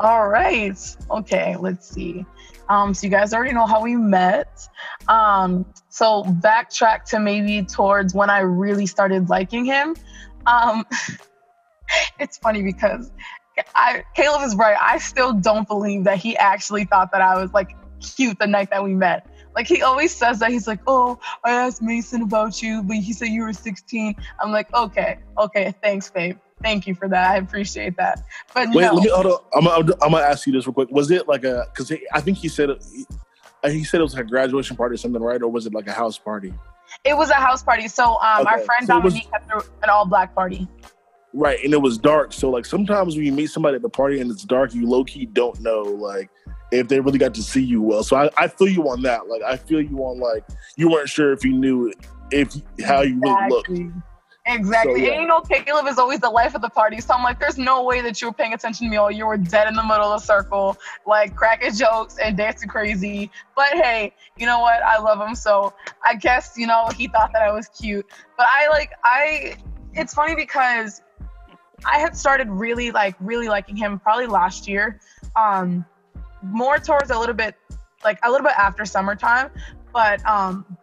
All 0.00 0.28
right. 0.28 0.76
Okay. 1.10 1.56
Let's 1.56 1.88
see. 1.88 2.26
Um, 2.68 2.94
so 2.94 3.06
you 3.06 3.10
guys 3.10 3.32
already 3.34 3.52
know 3.52 3.66
how 3.66 3.82
we 3.82 3.96
met. 3.96 4.68
Um, 5.08 5.66
so 5.88 6.24
backtrack 6.24 7.04
to 7.10 7.20
maybe 7.20 7.64
towards 7.64 8.14
when 8.14 8.30
I 8.30 8.40
really 8.40 8.86
started 8.86 9.28
liking 9.28 9.64
him. 9.64 9.96
Um, 10.46 10.86
it's 12.18 12.38
funny 12.38 12.62
because 12.62 13.10
I 13.74 14.04
Caleb 14.14 14.42
is 14.42 14.56
right. 14.56 14.76
I 14.80 14.98
still 14.98 15.32
don't 15.32 15.68
believe 15.68 16.04
that 16.04 16.18
he 16.18 16.36
actually 16.36 16.84
thought 16.84 17.12
that 17.12 17.20
I 17.20 17.40
was 17.40 17.52
like 17.52 17.76
cute 18.00 18.38
the 18.38 18.46
night 18.46 18.70
that 18.70 18.82
we 18.82 18.94
met. 18.94 19.26
Like 19.54 19.68
he 19.68 19.82
always 19.82 20.14
says 20.14 20.40
that 20.40 20.50
he's 20.50 20.66
like, 20.66 20.80
"Oh, 20.86 21.18
I 21.44 21.52
asked 21.52 21.80
Mason 21.80 22.22
about 22.22 22.60
you, 22.60 22.82
but 22.82 22.96
he 22.96 23.12
said 23.12 23.28
you 23.28 23.42
were 23.42 23.52
16." 23.52 24.16
I'm 24.40 24.50
like, 24.50 24.72
"Okay, 24.74 25.18
okay, 25.38 25.74
thanks, 25.82 26.10
babe." 26.10 26.38
Thank 26.64 26.86
you 26.86 26.94
for 26.94 27.08
that. 27.10 27.30
I 27.32 27.36
appreciate 27.36 27.94
that. 27.98 28.24
But 28.54 28.70
wait, 28.70 28.86
no. 28.86 28.94
let 28.94 29.04
me. 29.04 29.10
Hold 29.10 29.26
on. 29.26 29.38
I'm, 29.52 29.68
I'm, 29.68 29.92
I'm 30.00 30.12
gonna 30.12 30.24
ask 30.24 30.46
you 30.46 30.52
this 30.54 30.66
real 30.66 30.72
quick. 30.72 30.90
Was 30.90 31.10
it 31.10 31.28
like 31.28 31.44
a? 31.44 31.66
Because 31.70 31.92
I 32.10 32.22
think 32.22 32.38
he 32.38 32.48
said 32.48 32.70
he, 32.90 33.04
he 33.70 33.84
said 33.84 34.00
it 34.00 34.02
was 34.02 34.14
like 34.14 34.24
a 34.24 34.28
graduation 34.28 34.74
party 34.74 34.94
or 34.94 34.96
something, 34.96 35.22
right? 35.22 35.42
Or 35.42 35.48
was 35.48 35.66
it 35.66 35.74
like 35.74 35.86
a 35.88 35.92
house 35.92 36.16
party? 36.16 36.54
It 37.04 37.18
was 37.18 37.28
a 37.28 37.34
house 37.34 37.62
party. 37.62 37.86
So 37.86 38.18
um, 38.20 38.46
okay. 38.46 38.50
our 38.50 38.58
friend 38.60 38.86
so 38.86 38.94
Dominique 38.94 39.30
was, 39.30 39.42
had 39.42 39.62
an 39.82 39.90
all 39.90 40.06
black 40.06 40.34
party. 40.34 40.66
Right, 41.34 41.62
and 41.62 41.74
it 41.74 41.82
was 41.82 41.98
dark. 41.98 42.32
So 42.32 42.48
like 42.48 42.64
sometimes 42.64 43.14
when 43.14 43.26
you 43.26 43.32
meet 43.32 43.50
somebody 43.50 43.76
at 43.76 43.82
the 43.82 43.90
party 43.90 44.20
and 44.20 44.30
it's 44.30 44.44
dark, 44.44 44.72
you 44.72 44.88
low 44.88 45.04
key 45.04 45.26
don't 45.26 45.60
know 45.60 45.82
like 45.82 46.30
if 46.72 46.88
they 46.88 46.98
really 46.98 47.18
got 47.18 47.34
to 47.34 47.42
see 47.42 47.62
you 47.62 47.82
well. 47.82 48.02
So 48.04 48.16
I, 48.16 48.30
I 48.38 48.48
feel 48.48 48.68
you 48.68 48.88
on 48.88 49.02
that. 49.02 49.28
Like 49.28 49.42
I 49.42 49.58
feel 49.58 49.82
you 49.82 49.98
on 49.98 50.18
like 50.18 50.44
you 50.76 50.88
weren't 50.88 51.10
sure 51.10 51.32
if 51.34 51.44
you 51.44 51.52
knew 51.52 51.92
if 52.30 52.54
how 52.82 53.02
you 53.02 53.18
exactly. 53.18 53.74
really 53.74 53.84
looked. 53.84 54.04
Exactly. 54.46 54.94
So, 54.94 54.98
yeah. 54.98 55.12
And 55.12 55.22
you 55.22 55.28
know, 55.28 55.40
Caleb 55.40 55.86
is 55.86 55.98
always 55.98 56.20
the 56.20 56.28
life 56.28 56.54
of 56.54 56.60
the 56.60 56.68
party. 56.68 57.00
So 57.00 57.14
I'm 57.14 57.22
like, 57.22 57.40
there's 57.40 57.56
no 57.56 57.82
way 57.82 58.02
that 58.02 58.20
you 58.20 58.28
were 58.28 58.32
paying 58.34 58.52
attention 58.52 58.86
to 58.86 58.90
me 58.90 58.98
or 58.98 59.10
you 59.10 59.26
were 59.26 59.38
dead 59.38 59.68
in 59.68 59.74
the 59.74 59.82
middle 59.82 60.12
of 60.12 60.20
the 60.20 60.26
circle, 60.26 60.76
like 61.06 61.34
cracking 61.34 61.72
jokes 61.72 62.18
and 62.22 62.36
dancing 62.36 62.68
crazy. 62.68 63.30
But 63.56 63.68
hey, 63.72 64.12
you 64.36 64.44
know 64.46 64.60
what? 64.60 64.82
I 64.82 64.98
love 64.98 65.26
him. 65.26 65.34
So 65.34 65.72
I 66.04 66.14
guess, 66.14 66.54
you 66.56 66.66
know, 66.66 66.88
he 66.94 67.08
thought 67.08 67.32
that 67.32 67.42
I 67.42 67.52
was 67.52 67.68
cute. 67.68 68.06
But 68.36 68.46
I 68.50 68.68
like, 68.68 68.90
I, 69.02 69.56
it's 69.94 70.12
funny 70.12 70.34
because 70.34 71.00
I 71.86 71.98
had 71.98 72.16
started 72.16 72.50
really 72.50 72.90
like, 72.90 73.14
really 73.20 73.48
liking 73.48 73.76
him 73.76 73.98
probably 73.98 74.26
last 74.26 74.68
year. 74.68 75.00
Um, 75.36 75.86
more 76.42 76.78
towards 76.78 77.10
a 77.10 77.18
little 77.18 77.34
bit, 77.34 77.56
like 78.04 78.18
a 78.22 78.30
little 78.30 78.46
bit 78.46 78.58
after 78.58 78.84
summertime. 78.84 79.50
But 79.94 80.24
um, 80.26 80.76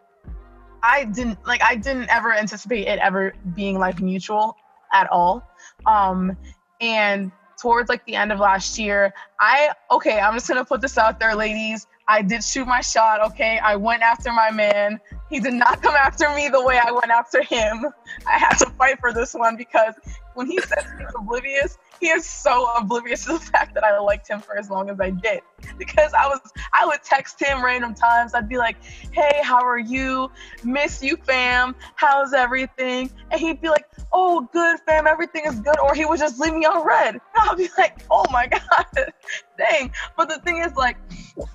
I 0.83 1.05
didn't 1.05 1.45
like 1.45 1.61
I 1.63 1.75
didn't 1.75 2.09
ever 2.09 2.33
anticipate 2.33 2.88
it 2.88 3.00
ever 3.00 3.33
being 3.55 3.79
like 3.79 4.01
mutual 4.01 4.55
at 4.93 5.09
all. 5.11 5.43
Um 5.85 6.38
and 6.79 7.31
towards 7.61 7.89
like 7.89 8.03
the 8.05 8.15
end 8.15 8.31
of 8.31 8.39
last 8.39 8.79
year, 8.79 9.13
I 9.39 9.71
okay, 9.91 10.19
I'm 10.19 10.33
just 10.33 10.47
gonna 10.47 10.65
put 10.65 10.81
this 10.81 10.97
out 10.97 11.19
there, 11.19 11.35
ladies. 11.35 11.88
I 12.07 12.21
did 12.21 12.43
shoot 12.43 12.67
my 12.67 12.81
shot, 12.81 13.21
okay? 13.31 13.59
I 13.59 13.75
went 13.75 14.01
after 14.01 14.31
my 14.33 14.51
man. 14.51 15.00
He 15.29 15.39
did 15.39 15.53
not 15.53 15.81
come 15.81 15.95
after 15.95 16.33
me 16.35 16.50
the 16.50 16.61
way 16.61 16.77
I 16.77 16.91
went 16.91 17.09
after 17.09 17.41
him. 17.41 17.85
I 18.27 18.38
had 18.38 18.55
to 18.57 18.65
fight 18.71 19.00
for 19.00 19.13
this 19.13 19.33
one 19.33 19.55
because 19.55 19.93
when 20.33 20.47
he 20.47 20.57
says 20.57 20.83
he's 21.00 21.07
oblivious, 21.15 21.77
he 22.01 22.08
is 22.08 22.25
so 22.25 22.74
oblivious 22.75 23.25
to 23.25 23.34
the 23.34 23.39
fact 23.53 23.75
that 23.75 23.84
I 23.84 23.98
liked 24.00 24.27
him 24.27 24.41
for 24.41 24.58
as 24.58 24.70
long 24.70 24.89
as 24.89 25.00
I 25.00 25.12
did. 25.12 25.41
Because 25.77 26.12
I 26.13 26.27
was, 26.27 26.39
I 26.74 26.86
would 26.88 27.03
text 27.03 27.39
him 27.39 27.63
random 27.63 27.93
times. 27.93 28.34
I'd 28.34 28.50
be 28.50 28.58
like, 28.58 28.77
"Hey, 29.12 29.39
how 29.43 29.63
are 29.63 29.77
you? 29.77 30.31
Miss 30.63 31.03
you, 31.03 31.15
fam. 31.15 31.75
How's 31.96 32.34
everything?" 32.34 33.12
And 33.29 33.39
he'd 33.39 33.62
be 33.62 33.70
like, 33.70 33.86
"Oh, 34.12 34.50
good, 34.51 34.79
fam. 34.88 35.05
Everything 35.05 35.46
is 35.46 35.60
good." 35.60 35.77
Or 35.79 35.93
he 35.93 36.03
would 36.05 36.20
just 36.20 36.39
leave 36.39 36.55
me 36.55 36.65
on. 36.65 36.81
And 36.81 37.22
I'd 37.36 37.58
be 37.58 37.70
like, 37.77 38.03
"Oh 38.10 38.25
my 38.31 38.48
god, 38.48 39.13
dang!" 39.58 39.91
But 40.17 40.29
the 40.29 40.39
thing 40.39 40.58
is, 40.58 40.74
like, 40.74 40.98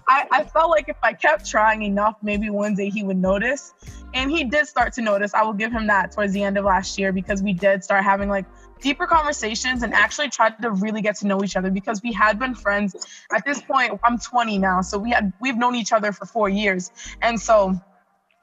I, 0.09 0.29
I 0.31 0.45
felt 0.45 0.71
like 0.71 0.89
if 0.89 0.97
I 1.03 1.13
kept 1.13 1.45
trying 1.51 1.83
enough, 1.83 2.17
maybe 2.23 2.49
one 2.49 2.77
day 2.77 2.89
he 2.89 3.03
would 3.03 3.19
notice. 3.19 3.75
And 4.15 4.31
he 4.31 4.45
did 4.45 4.67
start 4.69 4.93
to 4.95 5.03
notice. 5.03 5.35
I 5.35 5.43
will 5.43 5.53
give 5.53 5.73
him 5.73 5.89
that 5.89 6.13
towards 6.13 6.33
the 6.33 6.43
end 6.43 6.57
of 6.57 6.65
last 6.65 6.97
year 6.97 7.13
because 7.13 7.43
we 7.43 7.53
did 7.53 7.83
start 7.83 8.05
having 8.05 8.29
like 8.29 8.47
deeper 8.81 9.07
conversations 9.07 9.83
and 9.83 9.95
actually 9.95 10.29
tried 10.29 10.61
to 10.63 10.71
really 10.71 11.03
get 11.03 11.17
to 11.17 11.27
know 11.27 11.43
each 11.43 11.57
other 11.57 11.71
because 11.71 12.03
we 12.03 12.13
had 12.13 12.39
been 12.39 12.55
friends. 12.55 12.95
At 13.35 13.45
this 13.45 13.61
point 13.61 13.99
i'm 14.05 14.19
20 14.19 14.59
now 14.59 14.81
so 14.81 14.99
we 14.99 15.11
had 15.11 15.33
we've 15.41 15.57
known 15.57 15.75
each 15.75 15.93
other 15.93 16.13
for 16.13 16.27
four 16.27 16.49
years. 16.49 16.91
And 17.23 17.41
so 17.41 17.75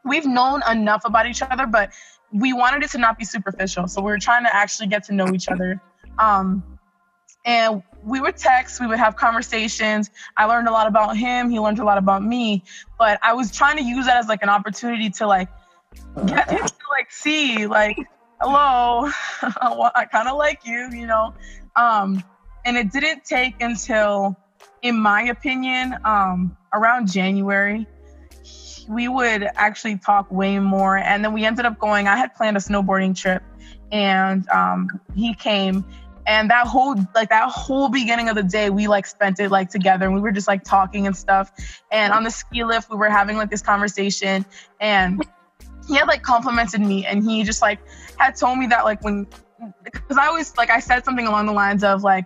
we've 0.03 0.25
known 0.25 0.61
enough 0.69 1.03
about 1.05 1.27
each 1.27 1.41
other 1.41 1.65
but 1.65 1.91
we 2.31 2.51
wanted 2.51 2.83
it 2.83 2.91
to 2.91 2.97
not 2.97 3.17
be 3.17 3.25
superficial. 3.25 3.87
So 3.87 4.01
we 4.01 4.11
were 4.11 4.19
trying 4.19 4.43
to 4.43 4.55
actually 4.55 4.87
get 4.87 5.03
to 5.05 5.13
know 5.13 5.33
each 5.33 5.47
other. 5.47 5.79
Um, 6.17 6.63
and 7.45 7.83
we 8.03 8.19
would 8.19 8.37
text 8.37 8.79
we 8.79 8.87
would 8.87 8.99
have 8.99 9.15
conversations. 9.15 10.09
I 10.37 10.45
learned 10.45 10.67
a 10.67 10.71
lot 10.71 10.87
about 10.87 11.15
him 11.17 11.49
he 11.49 11.59
learned 11.59 11.79
a 11.79 11.83
lot 11.83 11.97
about 11.97 12.23
me 12.23 12.63
but 12.97 13.19
i 13.21 13.33
was 13.33 13.51
trying 13.51 13.77
to 13.77 13.83
use 13.83 14.05
that 14.05 14.17
as 14.17 14.27
like 14.27 14.43
an 14.43 14.49
opportunity 14.49 15.09
to 15.09 15.27
like 15.27 15.49
get 16.25 16.49
him 16.49 16.65
to 16.65 16.85
like 16.97 17.11
see 17.11 17.67
like 17.67 17.97
hello, 18.43 19.09
I 19.95 20.05
kind 20.05 20.27
of 20.27 20.37
like 20.37 20.65
you, 20.65 20.89
you 20.91 21.07
know. 21.07 21.33
Um, 21.75 22.23
and 22.65 22.77
it 22.77 22.91
didn't 22.91 23.23
take 23.23 23.61
until, 23.61 24.35
in 24.81 24.99
my 24.99 25.23
opinion, 25.23 25.95
um, 26.03 26.57
around 26.73 27.11
January, 27.11 27.87
we 28.89 29.07
would 29.07 29.47
actually 29.55 29.97
talk 29.97 30.29
way 30.31 30.59
more. 30.59 30.97
And 30.97 31.23
then 31.23 31.33
we 31.33 31.45
ended 31.45 31.65
up 31.65 31.79
going, 31.79 32.07
I 32.07 32.17
had 32.17 32.35
planned 32.35 32.57
a 32.57 32.59
snowboarding 32.59 33.15
trip 33.15 33.43
and 33.91 34.47
um, 34.49 34.89
he 35.15 35.33
came 35.33 35.85
and 36.25 36.49
that 36.49 36.67
whole 36.67 36.95
like 37.13 37.29
that 37.29 37.49
whole 37.49 37.89
beginning 37.89 38.29
of 38.29 38.35
the 38.35 38.43
day 38.43 38.69
we 38.69 38.87
like 38.87 39.05
spent 39.05 39.39
it 39.41 39.51
like 39.51 39.69
together 39.69 40.05
and 40.05 40.15
we 40.15 40.21
were 40.21 40.31
just 40.31 40.47
like 40.47 40.63
talking 40.63 41.05
and 41.05 41.17
stuff 41.17 41.51
and 41.91 42.13
on 42.13 42.23
the 42.23 42.31
ski 42.31 42.63
lift 42.63 42.89
we 42.89 42.95
were 42.95 43.09
having 43.09 43.35
like 43.35 43.49
this 43.49 43.61
conversation 43.61 44.45
and 44.79 45.21
he 45.87 45.95
had 45.95 46.07
like 46.07 46.21
complimented 46.23 46.81
me 46.81 47.05
and 47.05 47.23
he 47.23 47.43
just 47.43 47.61
like 47.61 47.79
had 48.17 48.35
told 48.35 48.57
me 48.57 48.67
that 48.67 48.85
like 48.85 49.03
when 49.03 49.27
because 49.83 50.17
I 50.17 50.27
always 50.27 50.55
like 50.57 50.69
I 50.69 50.79
said 50.79 51.05
something 51.05 51.27
along 51.27 51.45
the 51.45 51.53
lines 51.53 51.83
of 51.83 52.03
like 52.03 52.25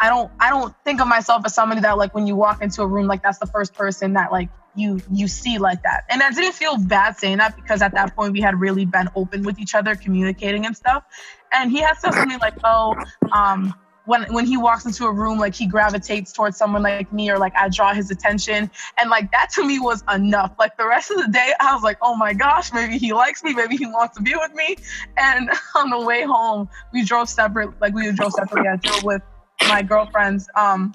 I 0.00 0.08
don't 0.08 0.30
I 0.40 0.50
don't 0.50 0.74
think 0.84 1.00
of 1.00 1.06
myself 1.06 1.42
as 1.44 1.54
somebody 1.54 1.80
that 1.80 1.96
like 1.96 2.14
when 2.14 2.26
you 2.26 2.36
walk 2.36 2.62
into 2.62 2.82
a 2.82 2.86
room 2.86 3.06
like 3.06 3.22
that's 3.22 3.38
the 3.38 3.46
first 3.46 3.74
person 3.74 4.14
that 4.14 4.32
like 4.32 4.48
you 4.74 5.00
you 5.10 5.28
see 5.28 5.58
like 5.58 5.82
that. 5.82 6.04
And 6.08 6.22
I 6.22 6.30
didn't 6.30 6.54
feel 6.54 6.76
bad 6.78 7.16
saying 7.16 7.38
that 7.38 7.56
because 7.56 7.82
at 7.82 7.94
that 7.94 8.16
point 8.16 8.32
we 8.32 8.40
had 8.40 8.58
really 8.58 8.84
been 8.84 9.08
open 9.14 9.42
with 9.42 9.58
each 9.58 9.74
other, 9.74 9.94
communicating 9.94 10.66
and 10.66 10.76
stuff. 10.76 11.04
And 11.52 11.70
he 11.70 11.80
had 11.80 11.98
said 11.98 12.14
something 12.14 12.38
like, 12.38 12.54
"Oh, 12.64 12.96
um, 13.32 13.74
when 14.04 14.24
when 14.32 14.46
he 14.46 14.56
walks 14.56 14.84
into 14.84 15.04
a 15.06 15.12
room 15.12 15.38
like 15.38 15.54
he 15.54 15.66
gravitates 15.66 16.32
towards 16.32 16.56
someone 16.56 16.82
like 16.82 17.12
me 17.12 17.30
or 17.30 17.38
like 17.38 17.54
I 17.54 17.68
draw 17.68 17.94
his 17.94 18.10
attention. 18.10 18.70
And 18.98 19.10
like 19.10 19.30
that 19.32 19.50
to 19.54 19.64
me 19.64 19.78
was 19.78 20.02
enough. 20.12 20.52
Like 20.58 20.76
the 20.76 20.86
rest 20.86 21.10
of 21.10 21.18
the 21.18 21.28
day 21.28 21.52
I 21.60 21.72
was 21.74 21.82
like 21.82 21.98
oh 22.02 22.16
my 22.16 22.32
gosh 22.32 22.72
maybe 22.72 22.98
he 22.98 23.12
likes 23.12 23.44
me 23.44 23.54
maybe 23.54 23.76
he 23.76 23.86
wants 23.86 24.16
to 24.16 24.22
be 24.22 24.34
with 24.34 24.54
me. 24.54 24.76
And 25.16 25.50
on 25.76 25.90
the 25.90 26.00
way 26.00 26.22
home 26.22 26.68
we 26.92 27.04
drove 27.04 27.28
separate 27.28 27.80
like 27.80 27.94
we 27.94 28.10
drove 28.12 28.32
separately. 28.32 28.68
I 28.68 28.76
drove 28.76 29.04
with 29.04 29.22
my 29.68 29.82
girlfriends 29.82 30.48
um 30.56 30.94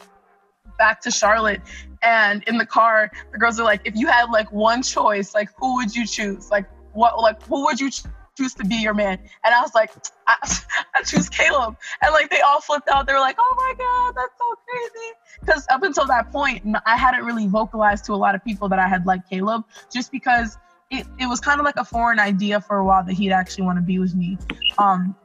back 0.78 1.02
to 1.02 1.12
Charlotte. 1.12 1.62
And 2.04 2.44
in 2.44 2.58
the 2.58 2.66
car 2.66 3.12
the 3.32 3.38
girls 3.38 3.60
are 3.60 3.64
like 3.64 3.82
if 3.86 3.96
you 3.96 4.08
had 4.08 4.30
like 4.30 4.52
one 4.52 4.84
choice 4.84 5.34
like 5.34 5.50
who 5.58 5.76
would 5.76 5.96
you 5.96 6.06
choose? 6.06 6.52
Like 6.52 6.66
what 6.94 7.18
like 7.22 7.42
who 7.44 7.64
would 7.66 7.80
you 7.80 7.90
choose 8.38 8.54
to 8.56 8.66
be 8.66 8.76
your 8.76 8.94
man. 8.94 9.20
And 9.44 9.54
I 9.54 9.62
was 9.62 9.74
like, 9.74 9.92
I, 10.28 10.36
I 10.96 11.04
choose 11.04 11.28
Caleb. 11.30 11.76
And 12.02 12.14
like 12.14 12.30
they 12.30 12.42
all 12.42 12.62
flipped 12.62 12.90
out. 12.90 13.08
They 13.08 13.14
were 13.14 13.20
like, 13.20 13.38
oh 13.40 13.54
my 13.58 13.74
God, 13.78 14.16
that's 14.16 14.38
so 14.38 14.56
crazy. 14.68 15.14
Because 15.42 15.66
up 15.70 15.84
until 15.84 16.06
that 16.08 16.32
point, 16.32 16.64
I 16.86 16.96
hadn't 16.96 17.26
really 17.26 17.48
vocalized 17.48 18.06
to 18.06 18.14
a 18.14 18.16
lot 18.16 18.36
of 18.36 18.44
people 18.44 18.70
that 18.70 18.80
I 18.80 18.88
had 18.88 19.06
liked 19.06 19.30
Caleb 19.30 19.64
just 19.92 20.12
because 20.12 20.58
it, 20.90 21.06
it 21.20 21.28
was 21.28 21.40
kind 21.40 21.60
of 21.60 21.66
like 21.66 21.78
a 21.78 21.86
foreign 21.86 22.20
idea 22.20 22.62
for 22.62 22.78
a 22.78 22.86
while 22.86 23.04
that 23.04 23.14
he'd 23.14 23.32
actually 23.32 23.66
want 23.66 23.78
to 23.78 23.84
be 23.84 24.00
with 24.00 24.16
me. 24.16 24.38
Um, 24.78 25.16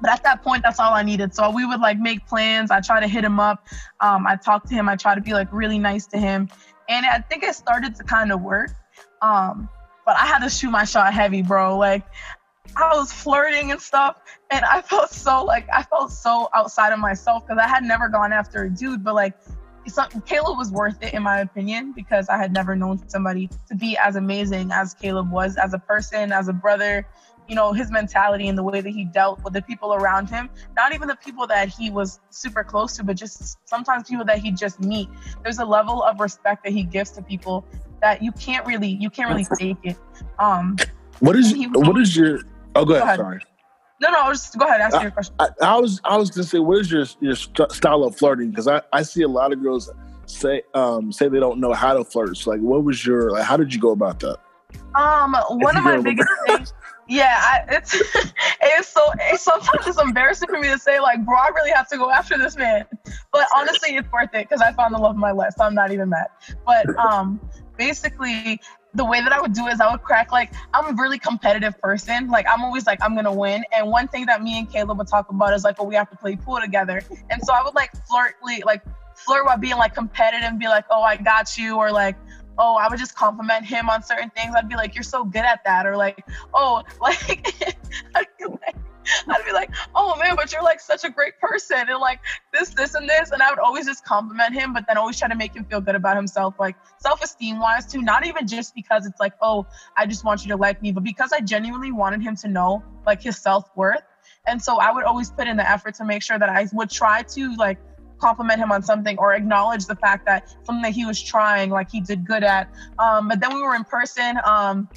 but 0.00 0.10
at 0.10 0.22
that 0.22 0.42
point, 0.42 0.62
that's 0.62 0.78
all 0.78 0.94
I 0.94 1.02
needed. 1.02 1.34
So 1.34 1.50
we 1.50 1.64
would 1.64 1.80
like 1.80 1.98
make 1.98 2.26
plans. 2.26 2.70
I 2.70 2.80
try 2.80 3.00
to 3.00 3.08
hit 3.08 3.24
him 3.24 3.40
up. 3.40 3.66
Um, 4.00 4.26
I 4.26 4.36
talk 4.36 4.68
to 4.68 4.74
him. 4.74 4.88
I 4.88 4.94
try 4.94 5.14
to 5.14 5.20
be 5.20 5.32
like 5.32 5.52
really 5.52 5.78
nice 5.78 6.06
to 6.08 6.18
him. 6.18 6.48
And 6.88 7.04
I 7.04 7.18
think 7.18 7.42
it 7.42 7.54
started 7.54 7.96
to 7.96 8.04
kind 8.04 8.30
of 8.30 8.40
work. 8.40 8.70
Um, 9.20 9.68
but 10.06 10.16
I 10.16 10.24
had 10.24 10.38
to 10.38 10.48
shoot 10.48 10.70
my 10.70 10.84
shot 10.84 11.12
heavy, 11.12 11.42
bro. 11.42 11.76
Like 11.76 12.04
I 12.76 12.96
was 12.96 13.12
flirting 13.12 13.70
and 13.70 13.80
stuff, 13.80 14.20
and 14.50 14.64
I 14.64 14.82
felt 14.82 15.10
so 15.10 15.44
like 15.44 15.68
I 15.72 15.82
felt 15.82 16.12
so 16.12 16.48
outside 16.54 16.92
of 16.92 16.98
myself 16.98 17.46
because 17.46 17.62
I 17.62 17.68
had 17.68 17.82
never 17.82 18.08
gone 18.08 18.32
after 18.32 18.64
a 18.64 18.70
dude, 18.70 19.02
but 19.04 19.14
like 19.14 19.34
Caleb 20.26 20.58
was 20.58 20.70
worth 20.70 21.02
it 21.02 21.14
in 21.14 21.22
my 21.22 21.40
opinion 21.40 21.92
because 21.92 22.28
I 22.28 22.36
had 22.36 22.52
never 22.52 22.76
known 22.76 23.08
somebody 23.08 23.48
to 23.68 23.74
be 23.74 23.96
as 23.96 24.16
amazing 24.16 24.70
as 24.70 24.94
Caleb 24.94 25.30
was 25.30 25.56
as 25.56 25.72
a 25.74 25.78
person, 25.78 26.32
as 26.32 26.48
a 26.48 26.52
brother. 26.52 27.06
You 27.48 27.54
know 27.54 27.72
his 27.72 27.90
mentality 27.90 28.48
and 28.48 28.58
the 28.58 28.62
way 28.62 28.82
that 28.82 28.90
he 28.90 29.06
dealt 29.06 29.42
with 29.42 29.54
the 29.54 29.62
people 29.62 29.94
around 29.94 30.28
him. 30.28 30.50
Not 30.76 30.92
even 30.92 31.08
the 31.08 31.16
people 31.16 31.46
that 31.46 31.68
he 31.68 31.88
was 31.88 32.20
super 32.28 32.62
close 32.62 32.94
to, 32.96 33.04
but 33.04 33.16
just 33.16 33.56
sometimes 33.66 34.06
people 34.06 34.26
that 34.26 34.38
he 34.38 34.50
just 34.50 34.80
meet. 34.80 35.08
There's 35.42 35.58
a 35.58 35.64
level 35.64 36.02
of 36.02 36.20
respect 36.20 36.64
that 36.64 36.74
he 36.74 36.82
gives 36.82 37.10
to 37.12 37.22
people 37.22 37.64
that 38.02 38.22
you 38.22 38.32
can't 38.32 38.66
really 38.66 38.88
you 38.88 39.08
can't 39.08 39.30
really 39.30 39.46
take 39.58 39.78
it. 39.82 39.96
Um, 40.38 40.76
what 41.20 41.36
is 41.36 41.54
what 41.74 41.98
is 41.98 42.14
your? 42.14 42.40
Oh, 42.78 42.84
go 42.84 42.94
ahead. 42.94 43.02
Go 43.02 43.04
ahead. 43.04 43.18
Sorry. 43.18 43.40
No, 44.00 44.10
no. 44.10 44.30
Just 44.30 44.56
go 44.58 44.66
ahead. 44.66 44.80
Ask 44.80 44.96
I, 44.96 45.02
your 45.02 45.10
question. 45.10 45.34
I, 45.38 45.48
I, 45.60 45.78
was 45.78 46.00
I 46.04 46.16
was 46.16 46.30
gonna 46.30 46.44
say, 46.44 46.58
what 46.58 46.78
is 46.78 46.90
your 46.90 47.04
your 47.20 47.34
style 47.34 48.04
of 48.04 48.16
flirting? 48.16 48.50
Because 48.50 48.68
I 48.68 48.82
I 48.92 49.02
see 49.02 49.22
a 49.22 49.28
lot 49.28 49.52
of 49.52 49.62
girls 49.62 49.90
say 50.26 50.62
um 50.74 51.10
say 51.10 51.28
they 51.28 51.40
don't 51.40 51.58
know 51.58 51.72
how 51.72 51.94
to 51.94 52.04
flirt. 52.04 52.36
So 52.36 52.50
like, 52.50 52.60
what 52.60 52.84
was 52.84 53.04
your 53.04 53.32
like? 53.32 53.44
How 53.44 53.56
did 53.56 53.74
you 53.74 53.80
go 53.80 53.90
about 53.90 54.20
that? 54.20 54.38
Um, 54.94 55.34
one 55.50 55.76
of 55.76 55.84
my 55.84 55.98
biggest 56.00 56.28
things. 56.46 56.72
Yeah, 57.08 57.38
I, 57.40 57.76
it's 57.76 57.94
it's 58.62 58.88
so 58.88 59.00
it's 59.20 59.42
sometimes 59.42 59.86
it's 59.86 60.00
embarrassing 60.00 60.48
for 60.48 60.58
me 60.58 60.68
to 60.68 60.78
say 60.78 61.00
like, 61.00 61.24
bro, 61.24 61.36
I 61.36 61.48
really 61.48 61.70
have 61.70 61.88
to 61.88 61.96
go 61.96 62.10
after 62.10 62.36
this 62.36 62.56
man. 62.56 62.84
But 63.32 63.46
honestly, 63.56 63.96
it's 63.96 64.10
worth 64.12 64.34
it 64.34 64.48
because 64.48 64.60
I 64.60 64.72
found 64.72 64.94
the 64.94 64.98
love 64.98 65.12
of 65.12 65.16
my 65.16 65.32
life. 65.32 65.54
So 65.56 65.64
I'm 65.64 65.74
not 65.74 65.90
even 65.90 66.10
mad. 66.10 66.28
But 66.66 66.86
um, 66.98 67.40
basically 67.78 68.60
the 68.94 69.04
way 69.04 69.20
that 69.20 69.32
I 69.32 69.40
would 69.40 69.52
do 69.52 69.66
is 69.66 69.80
I 69.80 69.90
would 69.90 70.02
crack 70.02 70.32
like 70.32 70.52
I'm 70.72 70.92
a 70.92 71.00
really 71.00 71.18
competitive 71.18 71.78
person. 71.80 72.28
Like 72.28 72.46
I'm 72.50 72.62
always 72.64 72.86
like 72.86 72.98
I'm 73.02 73.14
gonna 73.14 73.34
win. 73.34 73.64
And 73.72 73.88
one 73.88 74.08
thing 74.08 74.26
that 74.26 74.42
me 74.42 74.58
and 74.58 74.70
Caleb 74.70 74.98
would 74.98 75.08
talk 75.08 75.28
about 75.30 75.54
is 75.54 75.64
like, 75.64 75.76
oh, 75.78 75.84
we 75.84 75.94
have 75.94 76.10
to 76.10 76.16
play 76.16 76.36
pool 76.36 76.60
together. 76.60 77.02
And 77.30 77.42
so 77.44 77.52
I 77.52 77.62
would 77.62 77.74
like 77.74 77.90
flirt 78.06 78.34
like 78.64 78.82
flirt 79.14 79.44
while 79.44 79.58
being 79.58 79.76
like 79.76 79.94
competitive 79.94 80.48
and 80.48 80.58
be 80.58 80.68
like, 80.68 80.84
oh, 80.90 81.02
I 81.02 81.16
got 81.16 81.58
you, 81.58 81.76
or 81.76 81.90
like, 81.90 82.16
oh, 82.58 82.76
I 82.76 82.88
would 82.88 82.98
just 82.98 83.14
compliment 83.14 83.64
him 83.64 83.88
on 83.88 84.02
certain 84.02 84.30
things. 84.30 84.54
I'd 84.56 84.68
be 84.68 84.76
like, 84.76 84.94
you're 84.94 85.02
so 85.02 85.24
good 85.24 85.44
at 85.44 85.62
that, 85.64 85.86
or 85.86 85.96
like, 85.96 86.24
oh, 86.54 86.82
like, 87.00 87.54
like 88.14 88.76
I'd 89.28 89.44
be 89.44 89.52
like, 89.52 89.70
oh 89.94 90.16
man, 90.18 90.36
but 90.36 90.52
you're 90.52 90.62
like 90.62 90.80
such 90.80 91.04
a 91.04 91.10
great 91.10 91.38
person 91.40 91.78
and 91.88 91.98
like 92.00 92.20
this, 92.52 92.70
this, 92.70 92.94
and 92.94 93.08
this. 93.08 93.30
And 93.30 93.42
I 93.42 93.50
would 93.50 93.58
always 93.58 93.86
just 93.86 94.04
compliment 94.04 94.54
him, 94.54 94.72
but 94.72 94.84
then 94.86 94.96
always 94.96 95.18
try 95.18 95.28
to 95.28 95.34
make 95.34 95.54
him 95.54 95.64
feel 95.64 95.80
good 95.80 95.94
about 95.94 96.16
himself, 96.16 96.54
like 96.58 96.76
self 96.98 97.22
esteem 97.22 97.58
wise 97.58 97.86
too. 97.86 98.02
Not 98.02 98.26
even 98.26 98.46
just 98.46 98.74
because 98.74 99.06
it's 99.06 99.20
like, 99.20 99.34
oh, 99.40 99.66
I 99.96 100.06
just 100.06 100.24
want 100.24 100.44
you 100.44 100.50
to 100.50 100.56
like 100.56 100.82
me, 100.82 100.92
but 100.92 101.04
because 101.04 101.32
I 101.32 101.40
genuinely 101.40 101.92
wanted 101.92 102.22
him 102.22 102.36
to 102.36 102.48
know 102.48 102.82
like 103.06 103.22
his 103.22 103.38
self 103.38 103.70
worth. 103.76 104.02
And 104.46 104.62
so 104.62 104.78
I 104.78 104.92
would 104.92 105.04
always 105.04 105.30
put 105.30 105.46
in 105.46 105.56
the 105.56 105.70
effort 105.70 105.94
to 105.96 106.04
make 106.04 106.22
sure 106.22 106.38
that 106.38 106.48
I 106.48 106.66
would 106.72 106.90
try 106.90 107.22
to 107.22 107.54
like 107.56 107.78
compliment 108.18 108.58
him 108.58 108.72
on 108.72 108.82
something 108.82 109.16
or 109.18 109.34
acknowledge 109.34 109.86
the 109.86 109.94
fact 109.94 110.26
that 110.26 110.48
something 110.64 110.82
that 110.82 110.92
he 110.92 111.04
was 111.04 111.22
trying, 111.22 111.70
like 111.70 111.90
he 111.90 112.00
did 112.00 112.26
good 112.26 112.44
at. 112.44 112.68
Um, 112.98 113.28
but 113.28 113.40
then 113.40 113.54
we 113.54 113.62
were 113.62 113.74
in 113.74 113.84
person. 113.84 114.38
Um, 114.44 114.88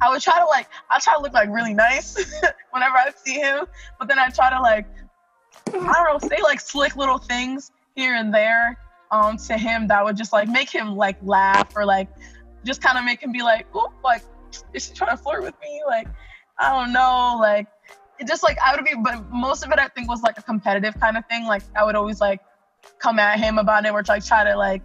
I 0.00 0.10
would 0.10 0.20
try 0.20 0.38
to 0.38 0.46
like 0.46 0.68
I 0.90 0.98
try 0.98 1.14
to 1.14 1.20
look 1.20 1.32
like 1.32 1.48
really 1.50 1.74
nice 1.74 2.16
whenever 2.70 2.96
I 2.96 3.10
see 3.24 3.34
him, 3.34 3.66
but 3.98 4.08
then 4.08 4.18
I 4.18 4.28
try 4.28 4.50
to 4.50 4.60
like 4.60 4.86
I 5.68 5.70
don't 5.72 6.22
know, 6.22 6.28
say 6.28 6.42
like 6.42 6.60
slick 6.60 6.96
little 6.96 7.18
things 7.18 7.72
here 7.94 8.14
and 8.14 8.32
there 8.32 8.78
um 9.10 9.36
to 9.36 9.56
him 9.56 9.88
that 9.88 10.04
would 10.04 10.16
just 10.16 10.32
like 10.32 10.48
make 10.48 10.70
him 10.70 10.96
like 10.96 11.16
laugh 11.22 11.74
or 11.76 11.84
like 11.84 12.08
just 12.64 12.82
kind 12.82 12.98
of 12.98 13.04
make 13.04 13.22
him 13.22 13.32
be 13.32 13.42
like, 13.42 13.66
oh, 13.74 13.92
like 14.04 14.22
is 14.72 14.86
she 14.86 14.94
trying 14.94 15.16
to 15.16 15.22
flirt 15.22 15.42
with 15.42 15.54
me? 15.60 15.82
Like 15.86 16.08
I 16.58 16.70
don't 16.72 16.92
know, 16.92 17.36
like 17.40 17.66
it 18.18 18.26
just 18.26 18.42
like 18.42 18.58
I 18.64 18.74
would 18.74 18.84
be, 18.84 18.94
but 19.02 19.30
most 19.30 19.64
of 19.64 19.70
it 19.72 19.78
I 19.78 19.88
think 19.88 20.08
was 20.08 20.22
like 20.22 20.38
a 20.38 20.42
competitive 20.42 20.98
kind 21.00 21.16
of 21.16 21.26
thing. 21.26 21.44
Like 21.44 21.62
I 21.76 21.84
would 21.84 21.96
always 21.96 22.20
like 22.20 22.40
come 22.98 23.18
at 23.18 23.38
him 23.38 23.58
about 23.58 23.84
it 23.86 23.92
or 23.92 24.02
like 24.06 24.24
try 24.24 24.44
to 24.44 24.56
like 24.56 24.82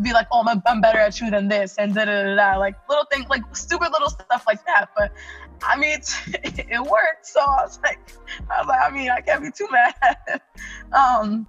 be 0.00 0.12
like, 0.12 0.26
oh, 0.32 0.44
I'm, 0.46 0.62
I'm 0.66 0.80
better 0.80 0.98
at 0.98 1.20
you 1.20 1.30
than 1.30 1.48
this, 1.48 1.76
and 1.76 1.94
da 1.94 2.04
da 2.04 2.22
da 2.22 2.36
da, 2.36 2.58
like 2.58 2.76
little 2.88 3.04
things, 3.12 3.28
like 3.28 3.42
stupid 3.54 3.90
little 3.92 4.10
stuff 4.10 4.44
like 4.46 4.64
that. 4.66 4.90
But 4.96 5.12
I 5.62 5.76
mean, 5.76 5.98
it 6.26 6.80
worked, 6.80 7.26
so 7.26 7.40
I 7.40 7.62
was 7.62 7.78
like, 7.82 7.98
I 8.50 8.60
was 8.60 8.68
like, 8.68 8.80
I 8.80 8.90
mean, 8.90 9.10
I 9.10 9.20
can't 9.20 9.42
be 9.42 9.50
too 9.50 9.68
mad. 9.70 10.40
um, 10.92 11.46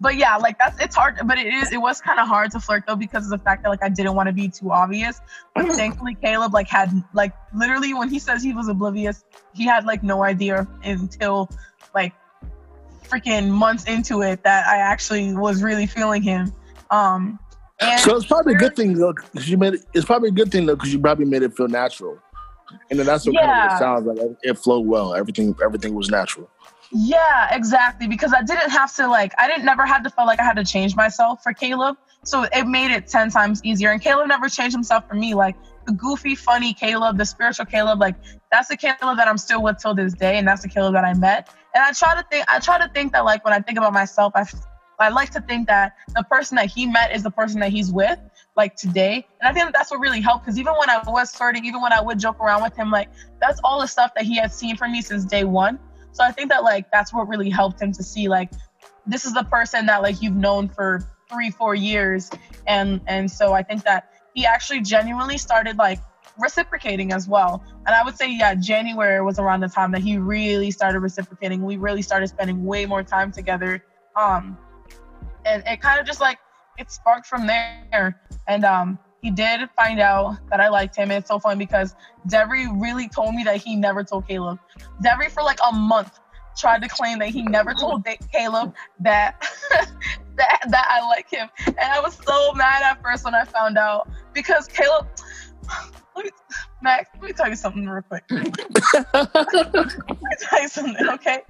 but 0.00 0.16
yeah, 0.16 0.36
like 0.36 0.58
that's 0.58 0.80
it's 0.82 0.96
hard, 0.96 1.20
but 1.24 1.38
it 1.38 1.46
is 1.46 1.72
it 1.72 1.80
was 1.80 2.00
kind 2.00 2.18
of 2.18 2.26
hard 2.26 2.50
to 2.52 2.60
flirt 2.60 2.84
though 2.86 2.96
because 2.96 3.24
of 3.24 3.30
the 3.30 3.38
fact 3.38 3.62
that 3.62 3.68
like 3.68 3.82
I 3.82 3.88
didn't 3.88 4.14
want 4.14 4.26
to 4.26 4.32
be 4.32 4.48
too 4.48 4.72
obvious. 4.72 5.20
But 5.54 5.66
thankfully, 5.72 6.16
Caleb 6.20 6.52
like 6.52 6.68
had 6.68 6.90
like 7.12 7.32
literally 7.54 7.94
when 7.94 8.08
he 8.08 8.18
says 8.18 8.42
he 8.42 8.52
was 8.52 8.68
oblivious, 8.68 9.24
he 9.54 9.64
had 9.64 9.84
like 9.84 10.02
no 10.02 10.24
idea 10.24 10.66
until 10.82 11.48
like 11.94 12.12
freaking 13.04 13.48
months 13.48 13.84
into 13.84 14.22
it 14.22 14.42
that 14.42 14.66
I 14.66 14.78
actually 14.78 15.34
was 15.34 15.62
really 15.62 15.86
feeling 15.86 16.22
him. 16.22 16.52
Um, 16.90 17.38
and 17.84 18.00
so 18.00 18.16
it's 18.16 18.26
probably 18.26 18.54
a 18.54 18.58
good 18.58 18.76
thing 18.76 18.94
though, 18.94 19.12
because 19.12 19.48
you 19.48 19.56
made 19.56 19.74
it. 19.74 19.84
It's 19.94 20.04
probably 20.04 20.28
a 20.28 20.32
good 20.32 20.50
thing 20.50 20.66
though, 20.66 20.76
because 20.76 20.92
you 20.92 20.98
probably 20.98 21.24
made 21.24 21.42
it 21.42 21.56
feel 21.56 21.68
natural, 21.68 22.18
and 22.90 22.98
then 22.98 23.06
that's 23.06 23.26
what 23.26 23.34
yeah. 23.34 23.46
kind 23.46 23.70
of 23.70 23.76
it 23.76 23.78
sounds 23.78 24.06
like. 24.06 24.38
It 24.42 24.58
flowed 24.58 24.86
well. 24.86 25.14
Everything, 25.14 25.54
everything 25.62 25.94
was 25.94 26.08
natural. 26.10 26.50
Yeah, 26.92 27.54
exactly. 27.54 28.06
Because 28.06 28.32
I 28.32 28.42
didn't 28.42 28.70
have 28.70 28.94
to 28.96 29.08
like, 29.08 29.32
I 29.36 29.48
didn't 29.48 29.64
never 29.64 29.84
had 29.84 30.04
to 30.04 30.10
feel 30.10 30.26
like 30.26 30.38
I 30.38 30.44
had 30.44 30.56
to 30.56 30.64
change 30.64 30.94
myself 30.94 31.42
for 31.42 31.52
Caleb. 31.52 31.96
So 32.22 32.46
it 32.52 32.66
made 32.66 32.92
it 32.92 33.08
ten 33.08 33.30
times 33.30 33.64
easier. 33.64 33.90
And 33.90 34.00
Caleb 34.00 34.28
never 34.28 34.48
changed 34.48 34.74
himself 34.74 35.08
for 35.08 35.14
me. 35.14 35.34
Like 35.34 35.56
the 35.86 35.92
goofy, 35.92 36.36
funny 36.36 36.72
Caleb, 36.72 37.18
the 37.18 37.24
spiritual 37.24 37.66
Caleb, 37.66 38.00
like 38.00 38.14
that's 38.52 38.68
the 38.68 38.76
Caleb 38.76 39.16
that 39.16 39.26
I'm 39.26 39.38
still 39.38 39.62
with 39.62 39.78
till 39.78 39.94
this 39.94 40.14
day, 40.14 40.38
and 40.38 40.46
that's 40.46 40.62
the 40.62 40.68
Caleb 40.68 40.94
that 40.94 41.04
I 41.04 41.14
met. 41.14 41.48
And 41.74 41.82
I 41.82 41.90
try 41.92 42.14
to 42.14 42.24
think, 42.30 42.44
I 42.48 42.60
try 42.60 42.78
to 42.78 42.88
think 42.94 43.12
that 43.12 43.24
like 43.24 43.44
when 43.44 43.52
I 43.52 43.60
think 43.60 43.76
about 43.76 43.92
myself, 43.92 44.32
I 44.36 44.44
I 44.98 45.08
like 45.08 45.30
to 45.30 45.40
think 45.40 45.66
that 45.68 45.94
the 46.14 46.22
person 46.24 46.56
that 46.56 46.66
he 46.66 46.86
met 46.86 47.14
is 47.14 47.22
the 47.22 47.30
person 47.30 47.60
that 47.60 47.70
he's 47.70 47.92
with, 47.92 48.18
like 48.56 48.76
today. 48.76 49.26
And 49.40 49.48
I 49.48 49.52
think 49.52 49.66
that 49.66 49.72
that's 49.72 49.90
what 49.90 50.00
really 50.00 50.20
helped 50.20 50.44
because 50.44 50.58
even 50.58 50.74
when 50.78 50.90
I 50.90 51.02
was 51.06 51.34
flirting, 51.34 51.64
even 51.64 51.80
when 51.80 51.92
I 51.92 52.00
would 52.00 52.18
joke 52.18 52.40
around 52.40 52.62
with 52.62 52.76
him, 52.76 52.90
like 52.90 53.08
that's 53.40 53.60
all 53.64 53.80
the 53.80 53.88
stuff 53.88 54.12
that 54.14 54.24
he 54.24 54.36
had 54.36 54.52
seen 54.52 54.76
from 54.76 54.92
me 54.92 55.02
since 55.02 55.24
day 55.24 55.44
one. 55.44 55.78
So 56.12 56.22
I 56.22 56.30
think 56.30 56.50
that 56.50 56.62
like 56.62 56.90
that's 56.92 57.12
what 57.12 57.28
really 57.28 57.50
helped 57.50 57.80
him 57.82 57.92
to 57.92 58.02
see 58.02 58.28
like 58.28 58.50
this 59.06 59.24
is 59.24 59.34
the 59.34 59.42
person 59.44 59.86
that 59.86 60.02
like 60.02 60.22
you've 60.22 60.36
known 60.36 60.68
for 60.68 61.00
three, 61.30 61.50
four 61.50 61.74
years. 61.74 62.30
And 62.66 63.00
and 63.06 63.30
so 63.30 63.52
I 63.52 63.62
think 63.62 63.84
that 63.84 64.10
he 64.34 64.46
actually 64.46 64.80
genuinely 64.80 65.38
started 65.38 65.76
like 65.76 65.98
reciprocating 66.38 67.12
as 67.12 67.28
well. 67.28 67.64
And 67.86 67.94
I 67.94 68.04
would 68.04 68.16
say, 68.16 68.30
yeah, 68.30 68.54
January 68.54 69.22
was 69.22 69.38
around 69.38 69.60
the 69.60 69.68
time 69.68 69.92
that 69.92 70.02
he 70.02 70.18
really 70.18 70.70
started 70.70 71.00
reciprocating. 71.00 71.62
We 71.62 71.76
really 71.76 72.02
started 72.02 72.28
spending 72.28 72.64
way 72.64 72.86
more 72.86 73.02
time 73.02 73.30
together. 73.32 73.84
Um, 74.16 74.58
and 75.44 75.62
it 75.66 75.80
kind 75.80 76.00
of 76.00 76.06
just 76.06 76.20
like 76.20 76.38
it 76.78 76.90
sparked 76.90 77.26
from 77.26 77.46
there. 77.46 78.20
And 78.48 78.64
um, 78.64 78.98
he 79.22 79.30
did 79.30 79.68
find 79.76 80.00
out 80.00 80.36
that 80.50 80.60
I 80.60 80.68
liked 80.68 80.96
him. 80.96 81.10
And 81.10 81.18
it's 81.18 81.28
so 81.28 81.38
funny 81.38 81.56
because 81.56 81.94
Devery 82.28 82.68
really 82.80 83.08
told 83.08 83.34
me 83.34 83.44
that 83.44 83.56
he 83.56 83.76
never 83.76 84.04
told 84.04 84.26
Caleb. 84.26 84.58
Devery 85.02 85.30
for 85.30 85.42
like 85.42 85.58
a 85.66 85.72
month 85.72 86.18
tried 86.56 86.82
to 86.82 86.88
claim 86.88 87.18
that 87.18 87.28
he 87.28 87.42
never 87.42 87.74
told 87.74 88.06
Caleb 88.32 88.74
that 89.00 89.40
that 90.36 90.60
that 90.68 90.86
I 90.88 91.06
like 91.06 91.28
him, 91.30 91.48
and 91.66 91.78
I 91.78 92.00
was 92.00 92.18
so 92.24 92.52
mad 92.52 92.82
at 92.82 93.02
first 93.02 93.24
when 93.24 93.34
I 93.34 93.44
found 93.44 93.78
out 93.78 94.08
because 94.32 94.66
Caleb. 94.68 95.08
Let 96.16 96.26
me, 96.26 96.30
Max, 96.80 97.10
let 97.14 97.22
me 97.24 97.32
tell 97.32 97.48
you 97.48 97.56
something 97.56 97.88
real 97.88 98.00
quick. 98.02 98.22
let 98.30 98.44
me 98.44 100.36
tell 100.40 100.62
you 100.62 100.68
something, 100.68 101.08
okay? 101.08 101.40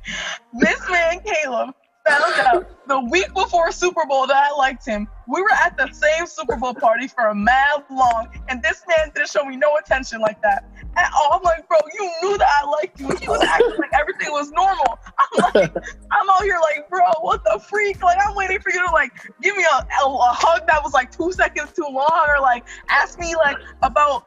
This 0.55 0.81
man, 0.89 1.21
Caleb, 1.21 1.75
found 2.07 2.35
out 2.41 2.87
the 2.87 3.01
week 3.01 3.33
before 3.35 3.73
Super 3.73 4.05
Bowl 4.07 4.27
that 4.27 4.37
I 4.37 4.55
liked 4.57 4.87
him. 4.87 5.09
We 5.27 5.41
were 5.41 5.53
at 5.53 5.77
the 5.77 5.91
same 5.93 6.27
Super 6.27 6.57
Bowl 6.57 6.75
party 6.75 7.09
for 7.09 7.29
a 7.29 7.35
mad 7.35 7.85
long, 7.91 8.29
and 8.49 8.63
this 8.63 8.83
man 8.87 9.11
didn't 9.15 9.31
show 9.31 9.45
me 9.45 9.57
no 9.57 9.77
attention 9.77 10.21
like 10.21 10.41
that 10.43 10.69
at 10.97 11.11
all. 11.17 11.39
I'm 11.39 11.43
like, 11.43 11.67
bro, 11.69 11.79
you 11.99 12.13
knew 12.23 12.39
that 12.39 12.49
I 12.49 12.67
liked 12.67 13.01
you. 13.01 13.09
He 13.21 13.29
was 13.29 13.43
acting 13.43 13.77
like 13.79 13.93
everything 13.93 14.33
was 14.33 14.51
normal. 14.51 14.99
I'm 15.19 15.55
like, 15.55 15.77
I'm 16.13 16.31
out 16.31 16.43
here 16.43 16.59
like, 16.61 16.89
bro, 16.91 17.05
what 17.21 17.43
the 17.45 17.59
freak? 17.59 18.03
Like, 18.03 18.19
I'm 18.21 18.35
waiting 18.35 18.61
for 18.61 18.71
you 18.71 18.87
to 18.87 18.93
like 18.93 19.13
give 19.41 19.57
me 19.57 19.65
a, 19.65 19.77
a, 19.77 20.07
a 20.07 20.33
hug 20.33 20.67
that 20.67 20.83
was 20.83 20.93
like 20.93 21.11
two 21.11 21.33
seconds 21.33 21.73
too 21.73 21.89
long, 21.91 22.27
or 22.29 22.41
like 22.41 22.65
ask 22.91 23.19
me 23.19 23.35
like 23.35 23.57
about 23.83 24.27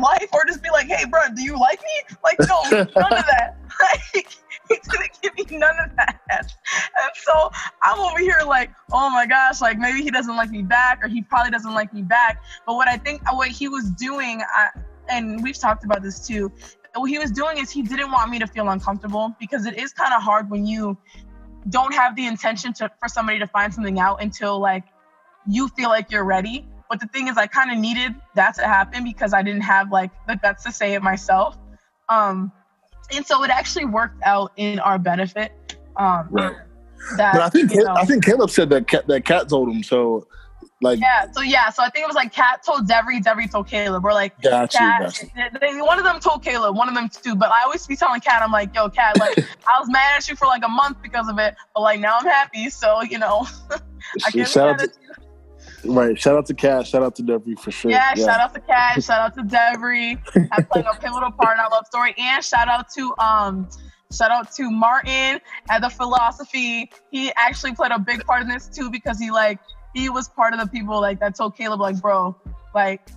life 0.00 0.28
or 0.32 0.44
just 0.46 0.62
be 0.62 0.70
like, 0.70 0.86
hey, 0.86 1.04
bro, 1.04 1.20
do 1.34 1.42
you 1.42 1.58
like 1.58 1.80
me? 1.80 2.16
Like, 2.24 2.38
no, 2.40 2.62
none 2.70 3.12
of 3.12 3.26
that. 3.26 3.58
Like, 3.80 4.28
he 4.68 4.76
didn't 4.76 5.18
give 5.22 5.50
me 5.50 5.58
none 5.58 5.74
of 5.80 5.96
that. 5.96 6.01
So 7.24 7.50
I'm 7.82 7.98
over 8.00 8.18
here 8.18 8.40
like, 8.46 8.70
oh 8.92 9.10
my 9.10 9.26
gosh, 9.26 9.60
like 9.60 9.78
maybe 9.78 10.02
he 10.02 10.10
doesn't 10.10 10.36
like 10.36 10.50
me 10.50 10.62
back 10.62 11.00
or 11.02 11.08
he 11.08 11.22
probably 11.22 11.50
doesn't 11.50 11.74
like 11.74 11.92
me 11.92 12.02
back. 12.02 12.42
But 12.66 12.74
what 12.74 12.88
I 12.88 12.96
think, 12.96 13.22
what 13.32 13.48
he 13.48 13.68
was 13.68 13.90
doing, 13.90 14.42
I, 14.42 14.68
and 15.08 15.42
we've 15.42 15.58
talked 15.58 15.84
about 15.84 16.02
this 16.02 16.26
too, 16.26 16.52
what 16.94 17.10
he 17.10 17.18
was 17.18 17.30
doing 17.30 17.58
is 17.58 17.70
he 17.70 17.82
didn't 17.82 18.10
want 18.10 18.30
me 18.30 18.38
to 18.38 18.46
feel 18.46 18.68
uncomfortable 18.68 19.34
because 19.40 19.66
it 19.66 19.78
is 19.78 19.92
kind 19.92 20.12
of 20.12 20.22
hard 20.22 20.50
when 20.50 20.66
you 20.66 20.96
don't 21.68 21.94
have 21.94 22.16
the 22.16 22.26
intention 22.26 22.72
to 22.74 22.90
for 22.98 23.08
somebody 23.08 23.38
to 23.38 23.46
find 23.46 23.72
something 23.72 23.98
out 23.98 24.22
until 24.22 24.58
like 24.58 24.84
you 25.46 25.68
feel 25.68 25.88
like 25.88 26.10
you're 26.10 26.24
ready. 26.24 26.66
But 26.90 27.00
the 27.00 27.06
thing 27.06 27.28
is, 27.28 27.38
I 27.38 27.46
kind 27.46 27.70
of 27.70 27.78
needed 27.78 28.14
that 28.34 28.54
to 28.56 28.66
happen 28.66 29.04
because 29.04 29.32
I 29.32 29.42
didn't 29.42 29.62
have 29.62 29.90
like 29.90 30.10
the 30.26 30.36
guts 30.36 30.64
to 30.64 30.72
say 30.72 30.94
it 30.94 31.02
myself. 31.02 31.56
Um, 32.08 32.52
and 33.14 33.26
so 33.26 33.42
it 33.44 33.50
actually 33.50 33.86
worked 33.86 34.22
out 34.24 34.52
in 34.56 34.78
our 34.78 34.98
benefit. 34.98 35.52
Um, 35.96 36.28
right. 36.30 36.56
That, 37.16 37.34
but 37.34 37.42
I 37.42 37.48
think 37.48 37.74
know, 37.74 37.94
I 37.94 38.04
think 38.04 38.24
Caleb 38.24 38.50
said 38.50 38.70
that 38.70 38.88
Kat, 38.88 39.06
that 39.06 39.24
Kat 39.24 39.48
told 39.48 39.68
him 39.68 39.82
so. 39.82 40.26
Like 40.80 40.98
yeah, 40.98 41.30
so 41.30 41.42
yeah, 41.42 41.70
so 41.70 41.84
I 41.84 41.90
think 41.90 42.02
it 42.02 42.08
was 42.08 42.16
like 42.16 42.32
Kat 42.32 42.64
told 42.64 42.88
Devery, 42.88 43.22
Devery 43.22 43.48
told 43.48 43.68
Caleb. 43.68 44.02
We're 44.02 44.14
like, 44.14 44.40
got 44.42 44.72
Kat, 44.72 45.16
They, 45.60 45.80
one 45.80 45.98
of 45.98 46.04
them 46.04 46.18
told 46.18 46.42
Caleb, 46.42 46.74
one 46.74 46.88
of 46.88 46.96
them 46.96 47.08
too. 47.08 47.36
But 47.36 47.50
I 47.50 47.62
always 47.62 47.86
be 47.86 47.94
telling 47.94 48.20
Kat, 48.20 48.42
I'm 48.42 48.50
like, 48.50 48.74
yo, 48.74 48.88
Kat, 48.90 49.16
like 49.20 49.38
I 49.68 49.78
was 49.78 49.88
mad 49.88 50.16
at 50.16 50.28
you 50.28 50.34
for 50.34 50.46
like 50.46 50.64
a 50.64 50.68
month 50.68 51.00
because 51.00 51.28
of 51.28 51.38
it, 51.38 51.54
but 51.72 51.82
like 51.82 52.00
now 52.00 52.18
I'm 52.18 52.26
happy. 52.26 52.68
So 52.68 53.00
you 53.02 53.18
know, 53.18 53.46
I 54.26 54.30
can't 54.32 54.48
shout 54.48 54.70
out 54.70 54.78
to, 54.80 54.90
Right. 55.84 56.18
Shout 56.18 56.36
out 56.36 56.46
to 56.46 56.54
Kat. 56.54 56.86
Shout 56.86 57.02
out 57.02 57.16
to 57.16 57.22
Devery 57.22 57.58
for 57.58 57.70
sure. 57.70 57.90
Yeah, 57.90 58.12
yeah. 58.16 58.24
shout 58.24 58.40
out 58.40 58.54
to 58.54 58.60
Kat. 58.60 59.02
shout 59.02 59.20
out 59.20 59.34
to 59.34 59.42
Devery. 59.42 60.18
I 60.52 60.62
playing 60.62 60.86
a 60.86 60.94
pivotal 60.96 61.32
part 61.32 61.56
in 61.56 61.60
our 61.60 61.70
love 61.70 61.86
story. 61.86 62.14
And 62.18 62.44
shout 62.44 62.68
out 62.68 62.86
to 62.94 63.14
um 63.18 63.68
shout 64.12 64.30
out 64.30 64.52
to 64.52 64.70
Martin 64.70 65.40
at 65.70 65.80
the 65.80 65.88
philosophy. 65.88 66.90
He 67.10 67.32
actually 67.36 67.74
played 67.74 67.92
a 67.92 67.98
big 67.98 68.24
part 68.24 68.42
in 68.42 68.48
this 68.48 68.68
too 68.68 68.90
because 68.90 69.18
he 69.18 69.30
like 69.30 69.58
he 69.94 70.08
was 70.08 70.28
part 70.28 70.54
of 70.54 70.60
the 70.60 70.66
people 70.66 71.00
like 71.00 71.20
that 71.20 71.36
told 71.36 71.56
Caleb 71.56 71.80
like, 71.80 72.00
bro, 72.00 72.36
like 72.74 73.08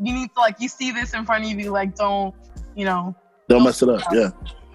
you 0.00 0.12
need 0.12 0.30
to 0.34 0.40
like 0.40 0.60
you 0.60 0.68
see 0.68 0.90
this 0.92 1.14
in 1.14 1.24
front 1.24 1.44
of 1.44 1.58
you, 1.58 1.70
like 1.70 1.94
don't 1.94 2.34
you 2.74 2.84
know 2.84 3.14
don't 3.48 3.64
mess 3.64 3.82
it 3.82 3.88
up. 3.88 4.02
Yeah. 4.12 4.30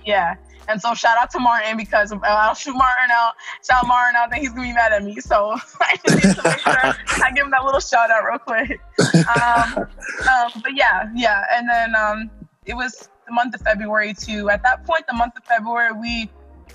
Yeah. 0.06 0.36
And 0.68 0.82
so 0.82 0.94
shout 0.94 1.18
out 1.18 1.30
to 1.32 1.40
Martin 1.40 1.78
because 1.78 2.12
I'll 2.12 2.56
shoot 2.56 2.74
Martin 2.74 3.12
out. 3.12 3.34
Shout 3.68 3.86
Martin 3.88 4.16
out, 4.16 4.32
then 4.32 4.42
he's 4.42 4.50
gonna 4.50 4.64
be 4.64 4.74
mad 4.74 4.92
at 4.94 5.04
me. 5.04 5.20
So 5.20 5.52
I 5.82 5.98
just 6.06 6.26
need 6.26 6.36
to 6.36 6.44
make 6.44 6.60
sure 6.60 7.24
I 7.24 7.32
give 7.34 7.46
him 7.46 7.52
that 7.52 7.64
little 7.64 7.80
shout 7.80 8.12
out 8.12 8.24
real 8.24 8.40
quick. 8.40 8.80
Um, 9.26 9.78
um, 9.78 10.52
but 10.62 10.76
yeah, 10.76 11.10
yeah. 11.16 11.44
And 11.52 11.68
then 11.68 11.96
um, 11.96 12.30
it 12.66 12.76
was 12.76 13.10
the 13.26 13.34
month 13.34 13.56
of 13.56 13.62
February 13.62 14.14
too. 14.14 14.50
At 14.50 14.64
that 14.64 14.86
point, 14.86 15.06
the 15.08 15.14
month 15.14 15.38
of 15.38 15.44
February, 15.44 15.92
we 15.94 16.30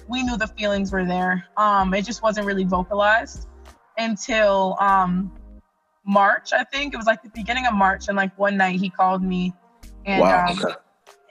we 0.09 0.23
knew 0.23 0.37
the 0.37 0.49
feelings 0.49 0.93
were 0.93 1.05
there. 1.05 1.45
Um, 1.57 1.95
it 1.95 2.05
just 2.05 2.23
wasn't 2.23 2.47
really 2.47 2.65
vocalized 2.65 3.47
until 3.99 4.77
um, 4.81 5.33
March. 6.05 6.53
I 6.53 6.65
think 6.65 6.95
it 6.95 6.97
was 6.97 7.07
like 7.07 7.23
the 7.23 7.31
beginning 7.31 7.67
of 7.67 7.75
March, 7.75 8.09
and 8.09 8.17
like 8.17 8.37
one 8.39 8.57
night 8.57 8.81
he 8.81 8.91
called 8.91 9.23
me, 9.23 9.53
and 10.05 10.21
wow, 10.21 10.47
um, 10.47 10.59
okay. 10.59 10.75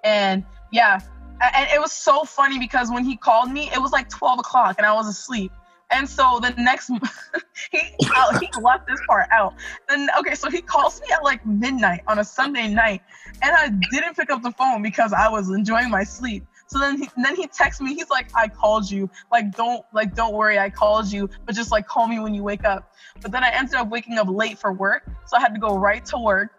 and 0.04 0.46
yeah, 0.72 1.00
and 1.42 1.68
it 1.74 1.80
was 1.80 1.92
so 1.92 2.24
funny 2.24 2.60
because 2.60 2.92
when 2.92 3.06
he 3.06 3.16
called 3.16 3.52
me, 3.52 3.70
it 3.74 3.82
was 3.82 3.92
like 3.92 4.10
12 4.10 4.40
o'clock 4.40 4.76
and 4.78 4.86
I 4.86 4.94
was 4.94 5.08
asleep. 5.08 5.52
And 5.92 6.08
so 6.08 6.40
the 6.42 6.52
next, 6.52 6.92
he 7.72 7.82
uh, 8.16 8.40
he 8.40 8.50
left 8.62 8.88
this 8.88 9.00
part 9.08 9.28
out. 9.32 9.56
Then 9.88 10.10
okay, 10.20 10.36
so 10.36 10.50
he 10.50 10.62
calls 10.62 11.02
me 11.02 11.08
at 11.12 11.24
like 11.24 11.46
midnight 11.46 12.02
on 12.08 12.20
a 12.20 12.24
Sunday 12.24 12.68
night, 12.68 13.02
and 13.42 13.52
I 13.52 13.70
didn't 13.92 14.16
pick 14.16 14.30
up 14.30 14.44
the 14.44 14.52
phone 14.52 14.82
because 14.82 15.14
I 15.14 15.30
was 15.30 15.50
enjoying 15.50 15.90
my 15.90 16.04
sleep. 16.04 16.46
So 16.68 16.78
then 16.78 17.00
he, 17.00 17.10
then 17.18 17.36
he 17.36 17.48
texts 17.48 17.82
me. 17.82 17.96
He's 17.96 18.10
like, 18.10 18.30
"I 18.36 18.48
called 18.48 18.90
you. 18.90 19.10
Like 19.32 19.56
don't 19.56 19.84
like 19.94 20.16
don't 20.16 20.34
worry, 20.34 20.60
I 20.60 20.70
called 20.70 21.12
you, 21.12 21.30
but 21.46 21.56
just 21.56 21.72
like 21.72 21.88
call 21.88 22.08
me 22.08 22.20
when 22.20 22.34
you 22.34 22.44
wake 22.44 22.66
up." 22.66 22.94
But 23.22 23.32
then 23.32 23.44
I 23.44 23.50
ended 23.50 23.76
up 23.76 23.90
waking 23.90 24.20
up 24.20 24.28
late 24.30 24.60
for 24.60 24.72
work, 24.72 25.10
so 25.26 25.38
I 25.38 25.40
had 25.40 25.54
to 25.56 25.60
go 25.60 25.78
right 25.78 26.06
to 26.06 26.20
work. 26.20 26.52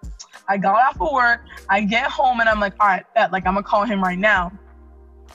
I 0.48 0.58
got 0.58 0.74
off 0.74 1.00
of 1.00 1.12
work. 1.12 1.42
I 1.68 1.82
get 1.82 2.10
home 2.10 2.40
and 2.40 2.48
I'm 2.48 2.58
like, 2.58 2.74
"All 2.80 2.88
right, 2.88 3.04
bet 3.14 3.30
like 3.30 3.46
I'm 3.46 3.54
gonna 3.54 3.62
call 3.62 3.84
him 3.84 4.02
right 4.02 4.18
now." 4.18 4.50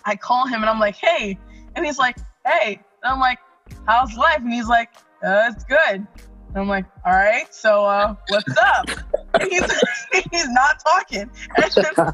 I 0.05 0.15
call 0.15 0.45
him 0.45 0.62
and 0.62 0.69
I'm 0.69 0.79
like, 0.79 0.95
hey. 0.95 1.38
And 1.75 1.86
he's 1.86 1.97
like, 1.97 2.17
hey. 2.45 2.79
And 3.03 3.13
I'm 3.13 3.19
like, 3.19 3.39
how's 3.88 4.15
life? 4.15 4.39
And 4.39 4.54
he's 4.54 4.67
like, 4.67 4.89
uh, 5.23 5.51
it's 5.51 5.63
good. 5.63 6.08
And 6.56 6.58
I'm 6.58 6.67
like, 6.67 6.86
all 7.06 7.13
right, 7.13 7.54
so 7.54 7.86
uh, 7.86 8.15
what's 8.30 8.58
up? 8.58 8.89
he's 9.49 9.63
he's 10.32 10.49
not 10.49 10.80
talking. 10.80 11.30
And, 11.58 12.13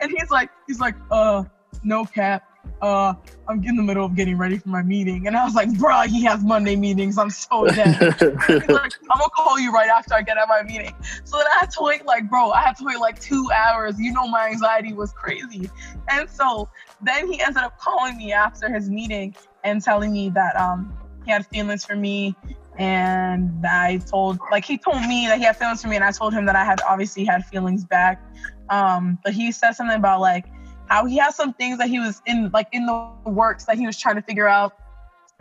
and 0.00 0.10
he's 0.16 0.30
like, 0.30 0.50
he's 0.66 0.80
like, 0.80 0.94
uh, 1.10 1.44
no 1.82 2.04
cap 2.04 2.53
uh, 2.82 3.14
I'm 3.48 3.62
in 3.64 3.76
the 3.76 3.82
middle 3.82 4.04
of 4.04 4.14
getting 4.14 4.36
ready 4.36 4.58
for 4.58 4.68
my 4.68 4.82
meeting. 4.82 5.26
And 5.26 5.36
I 5.36 5.44
was 5.44 5.54
like, 5.54 5.68
bruh, 5.70 6.06
he 6.06 6.22
has 6.24 6.42
Monday 6.42 6.76
meetings. 6.76 7.18
I'm 7.18 7.30
so 7.30 7.66
dead. 7.68 8.00
Like, 8.20 8.40
I'm 8.48 8.68
gonna 8.68 9.30
call 9.34 9.58
you 9.58 9.72
right 9.72 9.88
after 9.88 10.14
I 10.14 10.22
get 10.22 10.36
out 10.36 10.44
of 10.44 10.48
my 10.50 10.62
meeting. 10.62 10.94
So 11.24 11.38
then 11.38 11.46
I 11.46 11.60
had 11.60 11.70
to 11.72 11.82
wait 11.82 12.04
like, 12.04 12.28
bro, 12.28 12.50
I 12.50 12.62
had 12.62 12.76
to 12.78 12.84
wait 12.84 12.98
like 12.98 13.20
two 13.20 13.48
hours. 13.54 13.98
You 13.98 14.12
know, 14.12 14.28
my 14.28 14.48
anxiety 14.48 14.92
was 14.92 15.12
crazy. 15.12 15.70
And 16.10 16.28
so 16.28 16.68
then 17.00 17.30
he 17.30 17.40
ended 17.40 17.62
up 17.62 17.78
calling 17.78 18.16
me 18.16 18.32
after 18.32 18.72
his 18.72 18.90
meeting 18.90 19.34
and 19.62 19.82
telling 19.82 20.12
me 20.12 20.30
that 20.30 20.56
um 20.56 20.96
he 21.24 21.30
had 21.30 21.46
feelings 21.46 21.84
for 21.84 21.96
me 21.96 22.36
and 22.78 23.64
I 23.64 23.98
told 23.98 24.38
like 24.50 24.64
he 24.64 24.76
told 24.78 25.00
me 25.02 25.26
that 25.28 25.38
he 25.38 25.44
had 25.44 25.56
feelings 25.56 25.82
for 25.82 25.88
me 25.88 25.96
and 25.96 26.04
I 26.04 26.10
told 26.10 26.34
him 26.34 26.44
that 26.46 26.56
I 26.56 26.64
had 26.64 26.80
obviously 26.88 27.24
had 27.24 27.44
feelings 27.46 27.84
back. 27.84 28.22
Um, 28.68 29.18
but 29.22 29.32
he 29.32 29.52
said 29.52 29.72
something 29.72 29.96
about 29.96 30.20
like 30.20 30.46
how 30.88 31.06
he 31.06 31.16
has 31.18 31.34
some 31.34 31.52
things 31.52 31.78
that 31.78 31.88
he 31.88 31.98
was 31.98 32.20
in 32.26 32.50
like 32.52 32.68
in 32.72 32.86
the 32.86 33.10
works 33.24 33.64
that 33.64 33.78
he 33.78 33.86
was 33.86 33.98
trying 33.98 34.16
to 34.16 34.22
figure 34.22 34.48
out. 34.48 34.74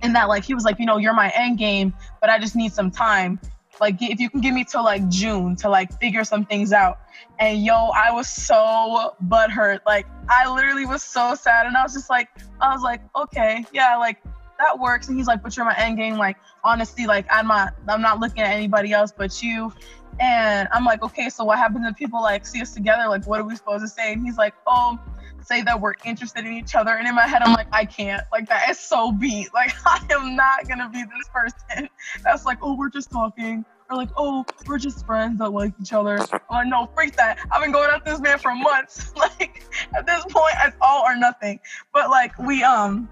And 0.02 0.16
that 0.16 0.28
like 0.28 0.44
he 0.44 0.54
was 0.54 0.64
like 0.64 0.80
you 0.80 0.86
know 0.86 0.98
you're 0.98 1.14
my 1.14 1.32
end 1.36 1.58
game 1.58 1.94
but 2.20 2.30
i 2.30 2.38
just 2.40 2.56
need 2.56 2.74
some 2.74 2.92
time. 2.92 3.40
Like 3.80 4.02
if 4.02 4.20
you 4.20 4.30
can 4.30 4.42
give 4.42 4.54
me 4.54 4.64
till 4.64 4.84
like 4.84 5.08
june 5.10 5.56
to 5.58 5.70
like 5.70 6.00
figure 6.00 6.24
some 6.24 6.46
things 6.46 6.74
out. 6.74 7.00
And 7.40 7.64
yo 7.64 7.92
i 7.96 8.12
was 8.12 8.28
so 8.28 9.16
butthurt. 9.28 9.80
Like 9.86 10.08
i 10.30 10.52
literally 10.54 10.86
was 10.86 11.04
so 11.04 11.36
sad. 11.36 11.68
And 11.68 11.78
i 11.78 11.84
was 11.84 11.94
just 11.94 12.10
like 12.10 12.30
i 12.62 12.74
was 12.74 12.82
like 12.82 13.02
okay 13.16 13.66
yeah 13.74 13.98
like 13.98 14.22
that 14.60 14.80
works. 14.80 15.08
And 15.08 15.18
he's 15.18 15.28
like 15.28 15.42
but 15.42 15.56
you're 15.56 15.66
my 15.66 15.78
end 15.78 15.98
game. 15.98 16.18
Like 16.18 16.38
honestly 16.64 17.06
like 17.06 17.26
i'm 17.30 17.48
not 17.48 17.74
i'm 17.88 18.02
not 18.02 18.20
looking 18.20 18.44
at 18.44 18.52
anybody 18.52 18.92
else 18.94 19.14
but 19.16 19.42
you. 19.42 19.74
And 20.20 20.68
i'm 20.72 20.86
like 20.86 21.02
okay 21.02 21.30
so 21.30 21.44
what 21.44 21.58
happens 21.58 21.86
if 21.88 21.96
people 21.96 22.22
like 22.22 22.46
see 22.46 22.62
us 22.62 22.74
together? 22.74 23.08
Like 23.08 23.26
what 23.26 23.40
are 23.40 23.46
we 23.46 23.56
supposed 23.56 23.84
to 23.84 23.88
say? 23.88 24.14
And 24.14 24.26
he's 24.26 24.38
like 24.38 24.54
oh 24.68 25.00
say 25.46 25.62
that 25.64 25.80
we're 25.80 25.94
interested 26.06 26.46
in 26.46 26.54
each 26.54 26.76
other. 26.76 26.92
And 26.92 27.08
in 27.08 27.16
my 27.16 27.28
head, 27.28 27.42
I'm 27.42 27.54
like, 27.54 27.68
I 27.72 27.86
can't. 27.86 28.24
Like, 28.32 28.48
that 28.50 28.70
is 28.70 28.80
so 28.80 29.12
beat. 29.12 29.50
Like, 29.54 29.74
I 29.86 30.06
am 30.12 30.36
not 30.36 30.68
going 30.68 30.80
to 30.80 30.90
be 30.90 31.04
this 31.04 31.30
person 31.32 31.88
that's 32.24 32.46
like, 32.46 32.58
oh, 32.62 32.76
we're 32.76 32.90
just 32.90 33.12
talking. 33.12 33.64
Or 33.90 33.98
like, 33.98 34.10
oh, 34.18 34.46
we're 34.68 34.78
just 34.78 35.06
friends 35.06 35.40
that 35.40 35.50
like 35.50 35.74
each 35.82 35.94
other. 35.94 36.18
I'm 36.18 36.40
like, 36.50 36.68
no, 36.68 36.90
freak 36.96 37.16
that. 37.18 37.40
I've 37.52 37.62
been 37.62 37.72
going 37.72 37.90
after 37.90 38.12
this 38.12 38.20
man 38.20 38.40
for 38.40 38.54
months. 38.56 39.14
like, 39.18 39.64
at 39.96 40.06
this 40.06 40.24
point, 40.30 40.56
it's 40.66 40.76
all 40.82 41.04
or 41.04 41.16
nothing. 41.16 41.60
But 41.94 42.10
like, 42.10 42.38
we, 42.40 42.64
um, 42.64 43.08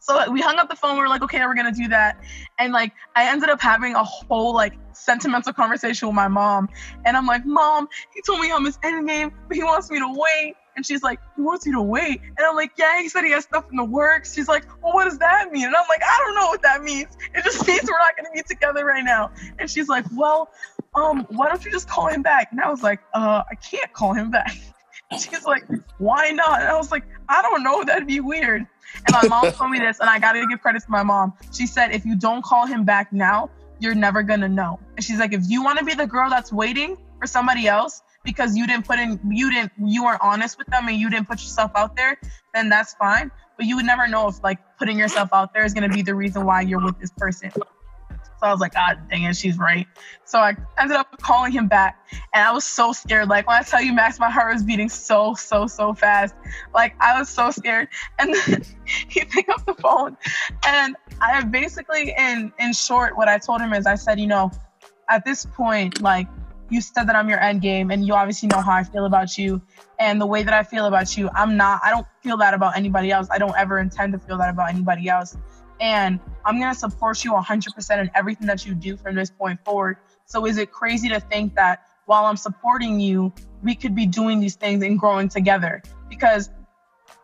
so 0.00 0.30
we 0.30 0.40
hung 0.40 0.56
up 0.58 0.68
the 0.68 0.76
phone. 0.76 0.94
We 0.94 1.02
were 1.02 1.08
like, 1.08 1.22
okay, 1.22 1.40
we're 1.40 1.54
gonna 1.54 1.72
do 1.72 1.88
that. 1.88 2.22
And 2.58 2.72
like, 2.72 2.92
I 3.16 3.30
ended 3.30 3.50
up 3.50 3.60
having 3.60 3.94
a 3.94 4.04
whole 4.04 4.54
like 4.54 4.74
sentimental 4.92 5.52
conversation 5.52 6.08
with 6.08 6.14
my 6.14 6.28
mom. 6.28 6.68
And 7.04 7.16
I'm 7.16 7.26
like, 7.26 7.44
Mom, 7.44 7.88
he 8.14 8.22
told 8.22 8.40
me 8.40 8.50
I'm 8.50 8.64
his 8.64 8.78
endgame, 8.78 9.32
but 9.48 9.56
he 9.56 9.62
wants 9.62 9.90
me 9.90 9.98
to 9.98 10.08
wait. 10.08 10.54
And 10.76 10.86
she's 10.86 11.02
like, 11.02 11.20
he 11.36 11.42
wants 11.42 11.66
you 11.66 11.72
to 11.72 11.82
wait. 11.82 12.20
And 12.22 12.46
I'm 12.46 12.56
like, 12.56 12.72
yeah, 12.78 13.00
he 13.00 13.08
said 13.08 13.24
he 13.24 13.32
has 13.32 13.44
stuff 13.44 13.66
in 13.70 13.76
the 13.76 13.84
works. 13.84 14.34
She's 14.34 14.48
like, 14.48 14.64
well, 14.82 14.94
what 14.94 15.04
does 15.04 15.18
that 15.18 15.52
mean? 15.52 15.66
And 15.66 15.76
I'm 15.76 15.86
like, 15.88 16.02
I 16.02 16.24
don't 16.24 16.34
know 16.34 16.46
what 16.46 16.62
that 16.62 16.82
means. 16.82 17.16
It 17.34 17.44
just 17.44 17.66
means 17.68 17.82
we're 17.82 17.98
not 17.98 18.16
going 18.16 18.26
to 18.26 18.32
be 18.32 18.42
together 18.42 18.84
right 18.84 19.04
now. 19.04 19.30
And 19.58 19.70
she's 19.70 19.88
like, 19.88 20.04
well, 20.14 20.50
um, 20.94 21.26
why 21.30 21.48
don't 21.48 21.64
you 21.64 21.70
just 21.70 21.88
call 21.88 22.08
him 22.08 22.22
back? 22.22 22.48
And 22.50 22.60
I 22.60 22.70
was 22.70 22.82
like, 22.82 23.00
uh, 23.14 23.42
I 23.50 23.54
can't 23.54 23.92
call 23.92 24.12
him 24.12 24.30
back. 24.30 24.56
She's 25.18 25.44
like, 25.44 25.64
why 25.98 26.30
not? 26.30 26.60
And 26.60 26.68
I 26.68 26.76
was 26.76 26.92
like, 26.92 27.04
I 27.28 27.42
don't 27.42 27.64
know. 27.64 27.82
That'd 27.82 28.06
be 28.06 28.20
weird. 28.20 28.64
And 29.06 29.12
my 29.12 29.26
mom 29.26 29.52
told 29.52 29.70
me 29.70 29.78
this, 29.80 29.98
and 29.98 30.08
I 30.08 30.18
got 30.20 30.32
to 30.32 30.46
give 30.46 30.60
credit 30.60 30.82
to 30.82 30.90
my 30.90 31.02
mom. 31.02 31.32
She 31.52 31.66
said, 31.66 31.92
if 31.92 32.04
you 32.04 32.16
don't 32.16 32.44
call 32.44 32.66
him 32.66 32.84
back 32.84 33.12
now, 33.12 33.50
you're 33.80 33.94
never 33.94 34.22
going 34.22 34.40
to 34.40 34.48
know. 34.48 34.78
And 34.96 35.04
she's 35.04 35.18
like, 35.18 35.32
if 35.32 35.42
you 35.48 35.64
want 35.64 35.78
to 35.78 35.84
be 35.84 35.94
the 35.94 36.06
girl 36.06 36.30
that's 36.30 36.52
waiting 36.52 36.96
for 37.18 37.26
somebody 37.26 37.66
else, 37.66 38.02
because 38.24 38.56
you 38.56 38.66
didn't 38.66 38.86
put 38.86 38.98
in 38.98 39.18
you 39.30 39.50
didn't 39.50 39.72
you 39.78 40.04
weren't 40.04 40.20
honest 40.22 40.58
with 40.58 40.66
them 40.68 40.88
and 40.88 40.96
you 40.96 41.10
didn't 41.10 41.26
put 41.26 41.40
yourself 41.40 41.70
out 41.74 41.96
there 41.96 42.18
then 42.54 42.68
that's 42.68 42.94
fine 42.94 43.30
but 43.56 43.66
you 43.66 43.76
would 43.76 43.86
never 43.86 44.06
know 44.06 44.28
if 44.28 44.42
like 44.42 44.58
putting 44.78 44.98
yourself 44.98 45.28
out 45.32 45.52
there 45.54 45.64
is 45.64 45.74
going 45.74 45.88
to 45.88 45.94
be 45.94 46.02
the 46.02 46.14
reason 46.14 46.44
why 46.44 46.60
you're 46.60 46.84
with 46.84 46.98
this 46.98 47.10
person 47.16 47.50
so 48.40 48.46
I 48.46 48.52
was 48.52 48.60
like, 48.60 48.72
God 48.72 48.98
dang 49.10 49.24
it, 49.24 49.36
she's 49.36 49.58
right. 49.58 49.86
So 50.24 50.38
I 50.38 50.56
ended 50.78 50.96
up 50.96 51.20
calling 51.20 51.52
him 51.52 51.68
back 51.68 51.98
and 52.32 52.42
I 52.42 52.50
was 52.52 52.64
so 52.64 52.90
scared. 52.90 53.28
Like 53.28 53.46
when 53.46 53.58
I 53.58 53.62
tell 53.62 53.82
you, 53.82 53.92
Max, 53.92 54.18
my 54.18 54.30
heart 54.30 54.54
was 54.54 54.62
beating 54.62 54.88
so, 54.88 55.34
so, 55.34 55.66
so 55.66 55.92
fast. 55.92 56.34
Like 56.72 56.94
I 57.00 57.18
was 57.18 57.28
so 57.28 57.50
scared. 57.50 57.88
And 58.18 58.34
then 58.34 58.64
he 59.08 59.24
picked 59.24 59.50
up 59.50 59.66
the 59.66 59.74
phone 59.74 60.16
and 60.66 60.96
I 61.20 61.42
basically 61.42 62.14
in 62.16 62.50
in 62.58 62.72
short, 62.72 63.14
what 63.14 63.28
I 63.28 63.36
told 63.36 63.60
him 63.60 63.74
is 63.74 63.86
I 63.86 63.96
said, 63.96 64.18
you 64.18 64.26
know, 64.26 64.50
at 65.10 65.26
this 65.26 65.44
point, 65.44 66.00
like 66.00 66.26
you 66.70 66.80
said 66.80 67.04
that 67.04 67.16
I'm 67.16 67.28
your 67.28 67.40
end 67.40 67.60
game, 67.60 67.90
and 67.90 68.06
you 68.06 68.14
obviously 68.14 68.48
know 68.48 68.60
how 68.60 68.72
I 68.72 68.84
feel 68.84 69.04
about 69.04 69.36
you. 69.36 69.60
And 69.98 70.20
the 70.20 70.26
way 70.26 70.42
that 70.42 70.54
I 70.54 70.62
feel 70.62 70.86
about 70.86 71.16
you, 71.16 71.28
I'm 71.34 71.56
not, 71.56 71.80
I 71.84 71.90
don't 71.90 72.06
feel 72.22 72.36
that 72.38 72.54
about 72.54 72.76
anybody 72.76 73.10
else. 73.10 73.28
I 73.30 73.38
don't 73.38 73.56
ever 73.56 73.78
intend 73.78 74.12
to 74.12 74.18
feel 74.18 74.38
that 74.38 74.50
about 74.50 74.70
anybody 74.70 75.08
else. 75.08 75.36
And 75.80 76.20
I'm 76.44 76.58
going 76.58 76.72
to 76.72 76.78
support 76.78 77.24
you 77.24 77.32
100% 77.32 78.00
in 78.00 78.10
everything 78.14 78.46
that 78.46 78.64
you 78.64 78.74
do 78.74 78.96
from 78.96 79.14
this 79.14 79.30
point 79.30 79.62
forward. 79.64 79.96
So 80.26 80.46
is 80.46 80.58
it 80.58 80.70
crazy 80.70 81.08
to 81.08 81.20
think 81.20 81.54
that 81.56 81.86
while 82.06 82.24
I'm 82.26 82.36
supporting 82.36 83.00
you, 83.00 83.32
we 83.62 83.74
could 83.74 83.94
be 83.94 84.06
doing 84.06 84.40
these 84.40 84.56
things 84.56 84.82
and 84.84 84.98
growing 84.98 85.28
together? 85.28 85.82
Because 86.08 86.50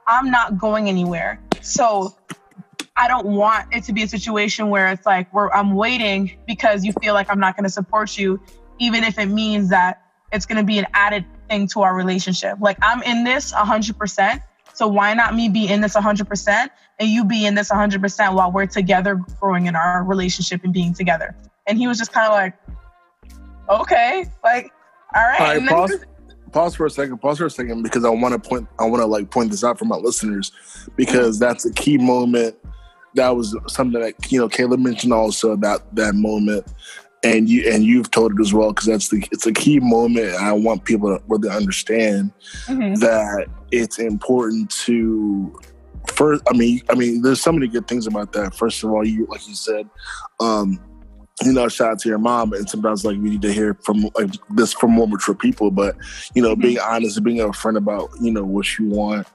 I'm 0.06 0.30
not 0.30 0.58
going 0.58 0.88
anywhere. 0.88 1.40
So 1.60 2.14
I 2.96 3.08
don't 3.08 3.26
want 3.26 3.74
it 3.74 3.84
to 3.84 3.92
be 3.92 4.02
a 4.02 4.08
situation 4.08 4.70
where 4.70 4.88
it's 4.88 5.04
like 5.04 5.32
where 5.34 5.54
I'm 5.54 5.74
waiting 5.74 6.38
because 6.46 6.84
you 6.84 6.92
feel 7.02 7.12
like 7.12 7.30
I'm 7.30 7.40
not 7.40 7.56
going 7.56 7.64
to 7.64 7.70
support 7.70 8.16
you, 8.16 8.40
even 8.78 9.04
if 9.04 9.18
it 9.18 9.26
means 9.26 9.70
that 9.70 10.02
it's 10.32 10.46
going 10.46 10.58
to 10.58 10.64
be 10.64 10.78
an 10.78 10.86
added 10.94 11.24
thing 11.48 11.68
to 11.68 11.82
our 11.82 11.94
relationship. 11.94 12.58
Like 12.60 12.78
I'm 12.82 13.02
in 13.02 13.24
this 13.24 13.52
100%. 13.52 14.42
So 14.74 14.86
why 14.86 15.14
not 15.14 15.34
me 15.34 15.48
be 15.48 15.68
in 15.68 15.80
this 15.80 15.94
100% 15.94 16.68
and 16.98 17.08
you 17.08 17.24
be 17.24 17.46
in 17.46 17.54
this 17.54 17.70
100% 17.70 18.34
while 18.34 18.52
we're 18.52 18.66
together 18.66 19.14
growing 19.40 19.66
in 19.66 19.76
our 19.76 20.04
relationship 20.04 20.64
and 20.64 20.72
being 20.72 20.92
together? 20.92 21.34
And 21.66 21.78
he 21.78 21.86
was 21.86 21.98
just 21.98 22.12
kind 22.12 22.26
of 22.26 22.32
like, 22.32 22.54
okay, 23.68 24.26
like, 24.44 24.70
all 25.14 25.22
right. 25.22 25.40
All 25.40 25.46
right 25.46 25.68
pause, 25.68 26.04
pause 26.52 26.74
for 26.74 26.86
a 26.86 26.90
second. 26.90 27.18
Pause 27.18 27.38
for 27.38 27.46
a 27.46 27.50
second 27.50 27.82
because 27.82 28.04
I 28.04 28.10
want 28.10 28.32
to 28.34 28.48
point. 28.48 28.68
I 28.78 28.84
want 28.84 29.00
to 29.00 29.06
like 29.06 29.30
point 29.30 29.50
this 29.50 29.64
out 29.64 29.78
for 29.78 29.86
my 29.86 29.96
listeners 29.96 30.52
because 30.96 31.38
that's 31.38 31.64
a 31.64 31.72
key 31.72 31.96
moment. 31.96 32.56
That 33.14 33.34
was 33.34 33.56
something 33.68 33.98
that 34.00 34.30
you 34.30 34.38
know 34.38 34.48
Caleb 34.48 34.80
mentioned 34.80 35.12
also 35.12 35.52
about 35.52 35.94
that 35.94 36.14
moment 36.14 36.66
and 37.22 37.48
you 37.48 37.70
and 37.70 37.84
you've 37.84 38.10
told 38.10 38.32
it 38.32 38.40
as 38.40 38.52
well 38.52 38.72
because 38.72 38.86
that's 38.86 39.08
the 39.08 39.26
it's 39.32 39.46
a 39.46 39.52
key 39.52 39.80
moment. 39.80 40.34
I 40.34 40.52
want 40.52 40.84
people 40.84 41.16
to 41.16 41.22
really 41.26 41.48
understand 41.48 42.32
mm-hmm. 42.66 42.94
that 42.94 43.46
it's 43.70 43.98
important 43.98 44.70
to 44.84 45.58
first. 46.12 46.42
I 46.48 46.56
mean, 46.56 46.82
I 46.90 46.94
mean, 46.94 47.22
there's 47.22 47.40
so 47.40 47.52
many 47.52 47.68
good 47.68 47.88
things 47.88 48.06
about 48.06 48.32
that. 48.32 48.54
First 48.54 48.84
of 48.84 48.90
all, 48.90 49.04
you 49.04 49.26
like 49.28 49.46
you 49.48 49.54
said, 49.54 49.88
um, 50.40 50.80
you 51.44 51.52
know, 51.52 51.68
shout 51.68 51.92
out 51.92 51.98
to 52.00 52.08
your 52.08 52.18
mom. 52.18 52.52
And 52.52 52.68
sometimes 52.68 53.04
like 53.04 53.16
we 53.16 53.30
need 53.30 53.42
to 53.42 53.52
hear 53.52 53.74
from 53.82 54.08
like 54.14 54.30
this 54.50 54.72
from 54.72 54.92
more 54.92 55.08
mature 55.08 55.34
people. 55.34 55.70
But 55.70 55.96
you 56.34 56.42
know, 56.42 56.52
mm-hmm. 56.52 56.62
being 56.62 56.78
honest 56.78 57.16
and 57.16 57.24
being 57.24 57.38
upfront 57.38 57.76
about 57.76 58.10
you 58.20 58.30
know 58.30 58.44
what 58.44 58.78
you 58.78 58.86
want 58.86 59.26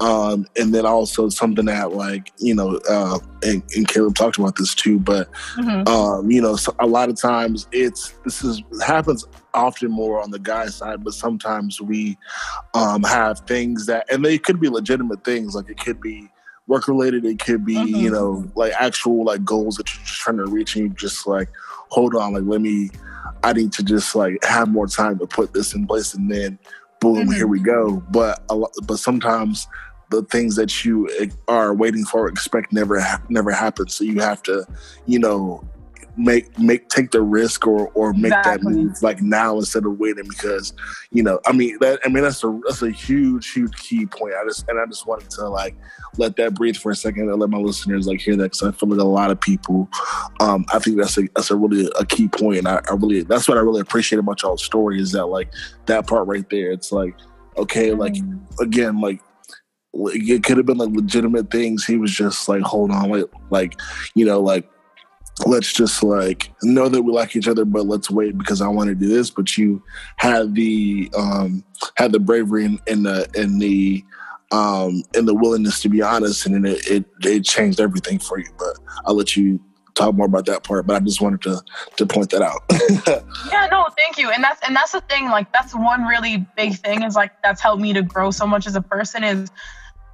um, 0.00 0.46
and 0.56 0.74
then 0.74 0.84
also 0.84 1.28
something 1.28 1.64
that 1.66 1.92
like 1.92 2.32
you 2.38 2.54
know 2.54 2.80
uh, 2.88 3.18
and, 3.42 3.62
and 3.74 3.88
Caleb 3.88 4.14
talked 4.14 4.38
about 4.38 4.56
this 4.56 4.74
too 4.74 4.98
but 4.98 5.30
mm-hmm. 5.54 5.88
um, 5.88 6.30
you 6.30 6.40
know 6.40 6.56
so 6.56 6.74
a 6.80 6.86
lot 6.86 7.08
of 7.08 7.20
times 7.20 7.66
it's 7.72 8.14
this 8.24 8.44
is 8.44 8.62
happens 8.84 9.24
often 9.54 9.90
more 9.90 10.22
on 10.22 10.30
the 10.30 10.38
guy 10.38 10.66
side 10.66 11.02
but 11.02 11.14
sometimes 11.14 11.80
we 11.80 12.16
um, 12.74 13.02
have 13.02 13.40
things 13.40 13.86
that 13.86 14.04
and 14.10 14.24
they 14.24 14.38
could 14.38 14.60
be 14.60 14.68
legitimate 14.68 15.24
things 15.24 15.54
like 15.54 15.68
it 15.70 15.78
could 15.78 16.00
be 16.00 16.28
work 16.66 16.88
related 16.88 17.24
it 17.24 17.38
could 17.38 17.64
be 17.64 17.76
mm-hmm. 17.76 17.96
you 17.96 18.10
know 18.10 18.44
like 18.54 18.72
actual 18.78 19.24
like 19.24 19.44
goals 19.44 19.76
that 19.76 19.92
you're 19.94 20.04
just 20.04 20.20
trying 20.20 20.36
to 20.36 20.46
reach 20.46 20.76
and 20.76 20.84
you 20.84 20.90
just 20.90 21.26
like 21.26 21.48
hold 21.88 22.14
on 22.14 22.34
like 22.34 22.44
let 22.44 22.60
me 22.60 22.90
I 23.42 23.52
need 23.52 23.72
to 23.74 23.84
just 23.84 24.16
like 24.16 24.42
have 24.44 24.68
more 24.68 24.86
time 24.86 25.18
to 25.20 25.26
put 25.26 25.52
this 25.52 25.74
in 25.74 25.86
place 25.86 26.14
and 26.14 26.30
then 26.30 26.58
boom, 27.00 27.16
mm-hmm. 27.16 27.32
here 27.32 27.46
we 27.46 27.60
go. 27.60 28.02
But 28.10 28.42
a 28.48 28.54
lot, 28.54 28.72
but 28.86 28.98
sometimes 28.98 29.66
the 30.10 30.22
things 30.22 30.56
that 30.56 30.84
you 30.84 31.08
are 31.48 31.74
waiting 31.74 32.04
for 32.04 32.28
expect 32.28 32.72
never 32.72 33.04
never 33.28 33.50
happen. 33.50 33.88
So 33.88 34.04
you 34.04 34.20
have 34.20 34.42
to, 34.44 34.66
you 35.06 35.18
know, 35.18 35.64
make 36.16 36.58
make 36.58 36.88
take 36.88 37.10
the 37.10 37.20
risk 37.20 37.66
or 37.66 37.88
or 37.88 38.12
make 38.14 38.32
exactly. 38.32 38.72
that 38.72 38.78
move 38.78 39.02
like 39.02 39.20
now 39.20 39.56
instead 39.58 39.84
of 39.84 39.98
waiting 39.98 40.26
because 40.28 40.72
you 41.10 41.22
know 41.22 41.38
I 41.46 41.52
mean 41.52 41.76
that 41.80 42.00
I 42.04 42.08
mean 42.08 42.22
that's 42.22 42.42
a 42.42 42.60
that's 42.66 42.82
a 42.82 42.90
huge 42.90 43.52
huge 43.52 43.76
key 43.76 44.06
point. 44.06 44.34
I 44.34 44.44
just 44.46 44.68
and 44.68 44.80
I 44.80 44.86
just 44.86 45.06
wanted 45.06 45.30
to 45.30 45.48
like 45.48 45.76
let 46.16 46.36
that 46.36 46.54
breathe 46.54 46.76
for 46.76 46.90
a 46.90 46.96
second 46.96 47.28
and 47.28 47.38
let 47.38 47.50
my 47.50 47.58
listeners 47.58 48.06
like 48.06 48.20
hear 48.20 48.36
that 48.36 48.44
because 48.44 48.62
I 48.62 48.70
feel 48.72 48.88
like 48.88 49.00
a 49.00 49.04
lot 49.04 49.30
of 49.30 49.40
people 49.40 49.88
um 50.40 50.64
I 50.72 50.78
think 50.78 50.96
that's 50.98 51.18
a 51.18 51.28
that's 51.34 51.50
a 51.50 51.56
really 51.56 51.90
a 51.98 52.04
key 52.04 52.28
point. 52.28 52.36
point 52.36 52.58
and 52.58 52.68
I, 52.68 52.80
I 52.88 52.94
really 52.94 53.22
that's 53.22 53.48
what 53.48 53.58
I 53.58 53.60
really 53.60 53.80
appreciate 53.80 54.18
about 54.18 54.42
y'all's 54.42 54.64
story 54.64 55.00
is 55.00 55.12
that 55.12 55.26
like 55.26 55.52
that 55.86 56.06
part 56.06 56.26
right 56.26 56.48
there. 56.50 56.70
It's 56.70 56.92
like 56.92 57.14
okay 57.58 57.92
like 57.92 58.14
mm. 58.14 58.40
again 58.60 59.00
like 59.00 59.20
it 60.14 60.44
could 60.44 60.56
have 60.56 60.66
been 60.66 60.78
like 60.78 60.90
legitimate 60.90 61.50
things. 61.50 61.84
He 61.84 61.96
was 61.96 62.12
just 62.12 62.48
like, 62.48 62.62
hold 62.62 62.90
on, 62.90 63.10
like, 63.10 63.24
like, 63.50 63.80
you 64.14 64.24
know, 64.24 64.40
like, 64.40 64.68
let's 65.44 65.72
just 65.72 66.02
like 66.02 66.50
know 66.62 66.88
that 66.88 67.02
we 67.02 67.12
like 67.12 67.36
each 67.36 67.48
other, 67.48 67.64
but 67.64 67.86
let's 67.86 68.10
wait 68.10 68.38
because 68.38 68.62
I 68.62 68.68
want 68.68 68.88
to 68.88 68.94
do 68.94 69.08
this. 69.08 69.30
But 69.30 69.58
you 69.58 69.82
had 70.16 70.54
the 70.54 71.10
um 71.16 71.64
had 71.96 72.12
the 72.12 72.20
bravery 72.20 72.64
and, 72.64 72.80
and 72.86 73.04
the 73.04 73.28
and 73.34 73.60
the 73.60 74.04
um 74.52 75.02
and 75.14 75.26
the 75.28 75.34
willingness 75.34 75.82
to 75.82 75.88
be 75.88 76.02
honest, 76.02 76.46
and 76.46 76.66
it, 76.66 76.86
it 76.90 77.04
it 77.22 77.44
changed 77.44 77.80
everything 77.80 78.18
for 78.18 78.38
you. 78.38 78.48
But 78.58 78.78
I'll 79.04 79.14
let 79.14 79.36
you 79.36 79.60
talk 79.94 80.14
more 80.14 80.26
about 80.26 80.46
that 80.46 80.62
part, 80.62 80.86
but 80.86 80.96
I 80.96 81.00
just 81.00 81.20
wanted 81.20 81.42
to 81.42 81.62
to 81.96 82.06
point 82.06 82.30
that 82.30 82.42
out. 82.42 82.62
yeah, 83.50 83.66
no, 83.70 83.88
thank 83.96 84.18
you. 84.18 84.30
And 84.30 84.44
that's 84.44 84.60
and 84.66 84.76
that's 84.76 84.92
the 84.92 85.00
thing, 85.02 85.26
like 85.26 85.52
that's 85.52 85.74
one 85.74 86.04
really 86.04 86.46
big 86.56 86.74
thing 86.76 87.02
is 87.02 87.16
like 87.16 87.32
that's 87.42 87.60
helped 87.60 87.82
me 87.82 87.92
to 87.92 88.02
grow 88.02 88.30
so 88.30 88.46
much 88.46 88.66
as 88.66 88.76
a 88.76 88.82
person 88.82 89.24
is 89.24 89.50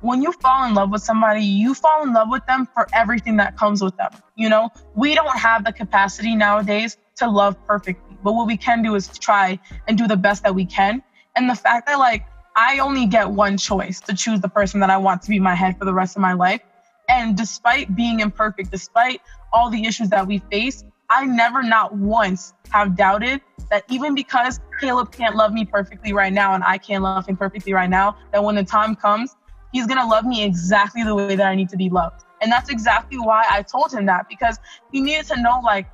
when 0.03 0.21
you 0.21 0.33
fall 0.33 0.67
in 0.67 0.75
love 0.75 0.91
with 0.91 1.03
somebody, 1.03 1.43
you 1.43 1.75
fall 1.75 2.03
in 2.03 2.13
love 2.13 2.29
with 2.29 2.45
them 2.47 2.69
for 2.75 2.87
everything 2.93 3.37
that 3.37 3.57
comes 3.57 3.83
with 3.83 3.97
them. 3.97 4.11
You 4.37 4.49
know, 4.49 4.71
we 4.95 5.15
don't 5.15 5.39
have 5.39 5.65
the 5.65 5.73
capacity 5.73 6.35
nowadays 6.35 6.99
to 7.17 7.31
love 7.31 7.57
perfectly, 7.67 8.17
but 8.23 8.35
what 8.35 8.47
we 8.47 8.57
can 8.57 8.83
do 8.83 8.97
is 8.97 9.07
try 9.19 9.59
and 9.87 9.97
do 9.97 10.09
the 10.09 10.17
best 10.17 10.43
that 10.43 10.55
we 10.55 10.67
can. 10.67 11.03
And 11.37 11.49
the 11.49 11.55
fact 11.55 11.87
that, 11.87 11.99
like, 11.99 12.27
I 12.57 12.81
only 12.81 13.07
get 13.07 13.31
one 13.31 13.57
choice 13.57 14.01
to 14.01 14.15
choose 14.15 14.41
the 14.41 14.49
person 14.49 14.81
that 14.81 14.91
I 14.91 14.97
want 14.99 15.23
to 15.23 15.31
be 15.31 15.39
my 15.39 15.55
head 15.55 15.79
for 15.79 15.85
the 15.85 15.95
rest 15.95 16.17
of 16.17 16.21
my 16.21 16.33
life. 16.33 16.61
And 17.09 17.37
despite 17.37 17.95
being 17.95 18.21
imperfect, 18.21 18.71
despite 18.71 19.21
all 19.53 19.71
the 19.71 19.85
issues 19.87 20.09
that 20.11 20.27
we 20.27 20.39
face, 20.51 20.85
I 21.09 21.27
never, 21.27 21.63
not 21.63 21.95
once, 21.95 22.55
have 22.71 22.97
doubted 22.97 23.41
that 23.71 23.85
even 23.89 24.15
because 24.15 24.61
Caleb 24.81 25.13
can't 25.13 25.37
love 25.37 25.53
me 25.53 25.65
perfectly 25.65 26.13
right 26.13 26.33
now 26.33 26.55
and 26.55 26.65
I 26.65 26.79
can't 26.79 27.03
love 27.03 27.27
him 27.27 27.37
perfectly 27.37 27.73
right 27.73 27.89
now, 27.89 28.17
that 28.33 28.43
when 28.43 28.55
the 28.55 28.65
time 28.65 28.97
comes, 28.97 29.37
he's 29.73 29.87
going 29.87 29.99
to 29.99 30.07
love 30.07 30.25
me 30.25 30.45
exactly 30.45 31.03
the 31.03 31.15
way 31.15 31.35
that 31.35 31.47
I 31.47 31.55
need 31.55 31.69
to 31.71 31.77
be 31.77 31.89
loved. 31.89 32.25
And 32.41 32.51
that's 32.51 32.71
exactly 32.71 33.19
why 33.19 33.45
I 33.51 33.63
told 33.63 33.93
him 33.93 34.07
that 34.07 34.29
because 34.29 34.59
he 34.91 35.01
needed 35.01 35.27
to 35.27 35.41
know 35.41 35.61
like 35.65 35.87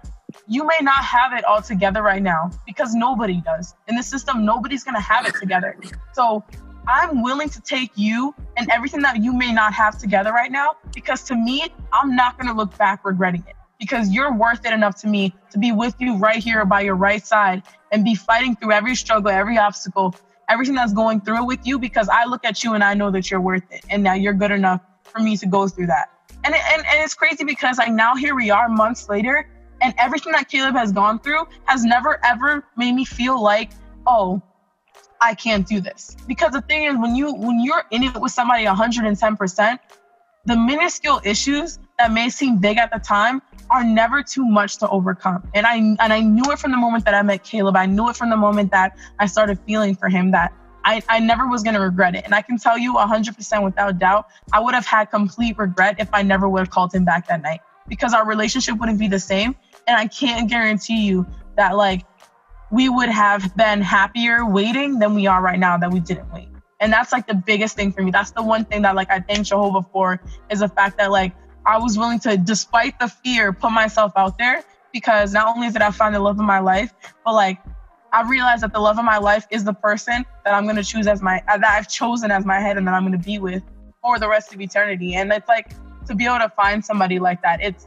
you 0.46 0.66
may 0.66 0.78
not 0.82 1.04
have 1.04 1.32
it 1.32 1.44
all 1.44 1.62
together 1.62 2.02
right 2.02 2.22
now 2.22 2.50
because 2.66 2.94
nobody 2.94 3.40
does. 3.40 3.74
In 3.86 3.96
the 3.96 4.02
system, 4.02 4.44
nobody's 4.44 4.84
going 4.84 4.94
to 4.94 5.00
have 5.00 5.26
it 5.26 5.34
together. 5.40 5.76
So 6.12 6.44
I'm 6.86 7.22
willing 7.22 7.50
to 7.50 7.60
take 7.60 7.92
you 7.96 8.34
and 8.56 8.70
everything 8.70 9.02
that 9.02 9.22
you 9.22 9.32
may 9.32 9.52
not 9.52 9.74
have 9.74 9.98
together 9.98 10.32
right 10.32 10.50
now 10.50 10.76
because 10.94 11.22
to 11.24 11.36
me, 11.36 11.68
I'm 11.92 12.16
not 12.16 12.38
going 12.38 12.48
to 12.48 12.54
look 12.54 12.76
back 12.78 13.04
regretting 13.04 13.44
it 13.46 13.56
because 13.78 14.10
you're 14.10 14.32
worth 14.32 14.64
it 14.64 14.72
enough 14.72 14.96
to 15.02 15.08
me 15.08 15.34
to 15.50 15.58
be 15.58 15.72
with 15.72 15.94
you 15.98 16.16
right 16.16 16.42
here 16.42 16.64
by 16.64 16.80
your 16.80 16.96
right 16.96 17.24
side 17.24 17.62
and 17.92 18.04
be 18.04 18.14
fighting 18.14 18.56
through 18.56 18.72
every 18.72 18.94
struggle, 18.94 19.30
every 19.30 19.58
obstacle 19.58 20.14
everything 20.48 20.74
that's 20.74 20.92
going 20.92 21.20
through 21.20 21.44
with 21.44 21.66
you 21.66 21.78
because 21.78 22.08
I 22.08 22.24
look 22.24 22.44
at 22.44 22.64
you 22.64 22.74
and 22.74 22.82
I 22.82 22.94
know 22.94 23.11
that 23.11 23.30
you're 23.30 23.40
worth 23.40 23.70
it 23.70 23.84
and 23.90 24.04
that 24.06 24.20
you're 24.20 24.32
good 24.32 24.50
enough 24.50 24.80
for 25.04 25.20
me 25.20 25.37
to 25.37 25.46
go 25.46 25.68
through 25.68 25.87
that. 25.87 26.11
And, 26.44 26.54
and, 26.54 26.87
and 26.87 27.04
it's 27.04 27.14
crazy 27.14 27.44
because 27.44 27.78
like 27.78 27.92
now 27.92 28.14
here 28.14 28.34
we 28.34 28.50
are 28.50 28.68
months 28.68 29.08
later 29.08 29.48
and 29.80 29.94
everything 29.98 30.32
that 30.32 30.48
Caleb 30.48 30.74
has 30.74 30.92
gone 30.92 31.18
through 31.18 31.46
has 31.64 31.84
never 31.84 32.24
ever 32.24 32.64
made 32.76 32.92
me 32.92 33.04
feel 33.04 33.40
like, 33.40 33.70
oh, 34.06 34.42
I 35.20 35.34
can't 35.34 35.66
do 35.66 35.80
this. 35.80 36.16
Because 36.26 36.52
the 36.52 36.62
thing 36.62 36.84
is 36.84 36.96
when 36.96 37.14
you 37.14 37.34
when 37.34 37.61
you're 37.61 37.84
in 37.90 38.04
it 38.04 38.20
with 38.20 38.32
somebody 38.32 38.64
110%, 38.64 39.78
the 40.46 40.56
minuscule 40.56 41.20
issues 41.24 41.78
that 41.98 42.12
may 42.12 42.30
seem 42.30 42.58
big 42.58 42.78
at 42.78 42.92
the 42.92 42.98
time 42.98 43.42
are 43.70 43.85
never 43.85 44.22
too 44.22 44.44
much 44.44 44.78
to 44.78 44.88
overcome. 44.88 45.48
And 45.54 45.66
I 45.66 45.76
and 45.76 46.12
I 46.12 46.20
knew 46.20 46.50
it 46.52 46.59
from 46.59 46.70
the 46.70 46.76
moment 46.76 47.04
that 47.04 47.14
I 47.14 47.22
met 47.22 47.44
Caleb. 47.44 47.76
I 47.76 47.87
knew 47.87 48.09
it 48.09 48.16
from 48.16 48.31
the 48.31 48.37
moment 48.37 48.70
that 48.72 48.96
I 49.18 49.26
started 49.26 49.59
feeling 49.66 49.94
for 49.94 50.09
him 50.09 50.31
that 50.33 50.52
I, 50.85 51.02
I 51.09 51.18
never 51.20 51.46
was 51.46 51.62
going 51.62 51.74
to 51.74 51.81
regret 51.81 52.14
it. 52.14 52.24
And 52.24 52.35
I 52.35 52.40
can 52.40 52.57
tell 52.57 52.78
you 52.78 52.94
100% 52.94 53.62
without 53.62 53.98
doubt, 53.98 54.28
I 54.52 54.61
would 54.61 54.74
have 54.74 54.87
had 54.87 55.11
complete 55.11 55.59
regret 55.59 55.96
if 55.98 56.09
I 56.14 56.22
never 56.22 56.48
would 56.48 56.61
have 56.61 56.70
called 56.70 56.94
him 56.94 57.04
back 57.04 57.28
that 57.28 57.42
night 57.42 57.61
because 57.88 58.14
our 58.14 58.26
relationship 58.26 58.78
wouldn't 58.78 58.98
be 58.98 59.07
the 59.07 59.18
same. 59.18 59.54
And 59.87 59.96
I 59.98 60.07
can't 60.07 60.48
guarantee 60.48 61.07
you 61.07 61.26
that, 61.57 61.76
like, 61.76 62.07
we 62.70 62.88
would 62.88 63.11
have 63.11 63.54
been 63.57 63.83
happier 63.83 64.46
waiting 64.46 64.98
than 64.98 65.14
we 65.14 65.26
are 65.26 65.42
right 65.42 65.59
now 65.59 65.76
that 65.76 65.90
we 65.90 66.00
didn't 66.00 66.33
wait. 66.33 66.48
And 66.81 66.92
that's 66.92 67.12
like 67.12 67.26
the 67.26 67.35
biggest 67.35 67.76
thing 67.76 67.92
for 67.92 68.02
me. 68.02 68.11
That's 68.11 68.31
the 68.31 68.42
one 68.42 68.64
thing 68.64 68.83
that, 68.83 68.94
like, 68.94 69.11
I 69.11 69.20
thank 69.20 69.46
Jehovah 69.46 69.83
for 69.92 70.20
is 70.50 70.61
the 70.61 70.68
fact 70.68 70.98
that, 70.98 71.11
like, 71.11 71.35
I 71.68 71.76
was 71.76 71.98
willing 71.98 72.18
to, 72.20 72.38
despite 72.38 72.98
the 72.98 73.09
fear, 73.09 73.52
put 73.52 73.72
myself 73.72 74.12
out 74.16 74.38
there 74.38 74.64
because 74.90 75.35
not 75.35 75.54
only 75.54 75.70
did 75.70 75.83
I 75.83 75.90
find 75.90 76.14
the 76.14 76.18
love 76.18 76.40
of 76.40 76.46
my 76.46 76.61
life, 76.61 76.94
but 77.26 77.35
like 77.35 77.59
I 78.11 78.26
realized 78.26 78.62
that 78.62 78.72
the 78.72 78.81
love 78.81 78.98
of 78.98 79.04
my 79.04 79.18
life 79.18 79.46
is 79.50 79.64
the 79.64 79.74
person 79.74 80.24
that 80.46 80.54
I'm 80.54 80.66
gonna 80.66 80.83
choose 80.83 81.07
as 81.07 81.20
my 81.20 81.42
that 81.46 81.62
I've 81.62 81.87
chosen 81.87 82.31
as 82.31 82.46
my 82.46 82.59
head 82.59 82.78
and 82.78 82.88
that 82.88 82.94
I'm 82.94 83.04
gonna 83.04 83.18
be 83.18 83.38
with 83.38 83.62
for 84.00 84.18
the 84.18 84.26
rest 84.26 84.54
of 84.54 84.62
eternity. 84.62 85.14
And 85.16 85.31
it's 85.31 85.46
like 85.46 85.74
to 86.07 86.14
be 86.14 86.24
able 86.24 86.38
to 86.38 86.48
find 86.57 86.83
somebody 86.83 87.18
like 87.18 87.42
that, 87.42 87.61
it's 87.62 87.87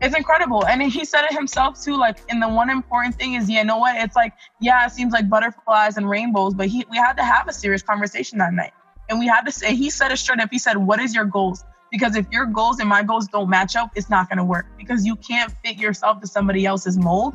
it's 0.00 0.16
incredible. 0.16 0.64
And 0.64 0.80
he 0.82 1.04
said 1.04 1.24
it 1.24 1.34
himself 1.34 1.78
too. 1.78 1.98
Like, 1.98 2.20
and 2.30 2.42
the 2.42 2.48
one 2.48 2.70
important 2.70 3.16
thing 3.16 3.34
is, 3.34 3.50
you 3.50 3.62
know 3.64 3.76
what? 3.76 3.96
It's 3.96 4.16
like, 4.16 4.32
yeah, 4.58 4.86
it 4.86 4.92
seems 4.92 5.12
like 5.12 5.28
butterflies 5.28 5.98
and 5.98 6.08
rainbows, 6.08 6.54
but 6.54 6.68
he, 6.68 6.86
we 6.90 6.96
had 6.96 7.18
to 7.18 7.22
have 7.22 7.48
a 7.48 7.52
serious 7.52 7.82
conversation 7.82 8.38
that 8.38 8.54
night. 8.54 8.72
And 9.10 9.18
we 9.18 9.26
had 9.26 9.42
to 9.42 9.52
say, 9.52 9.76
he 9.76 9.90
said 9.90 10.10
it 10.10 10.16
straight 10.16 10.40
up. 10.40 10.48
He 10.50 10.58
said, 10.58 10.78
what 10.78 11.00
is 11.00 11.14
your 11.14 11.26
goals? 11.26 11.64
Because 11.90 12.16
if 12.16 12.26
your 12.30 12.46
goals 12.46 12.78
and 12.80 12.88
my 12.88 13.02
goals 13.02 13.26
don't 13.28 13.48
match 13.48 13.76
up, 13.76 13.90
it's 13.96 14.10
not 14.10 14.28
going 14.28 14.38
to 14.38 14.44
work 14.44 14.66
because 14.78 15.04
you 15.04 15.16
can't 15.16 15.52
fit 15.64 15.76
yourself 15.76 16.20
to 16.20 16.26
somebody 16.26 16.66
else's 16.66 16.96
mold. 16.96 17.34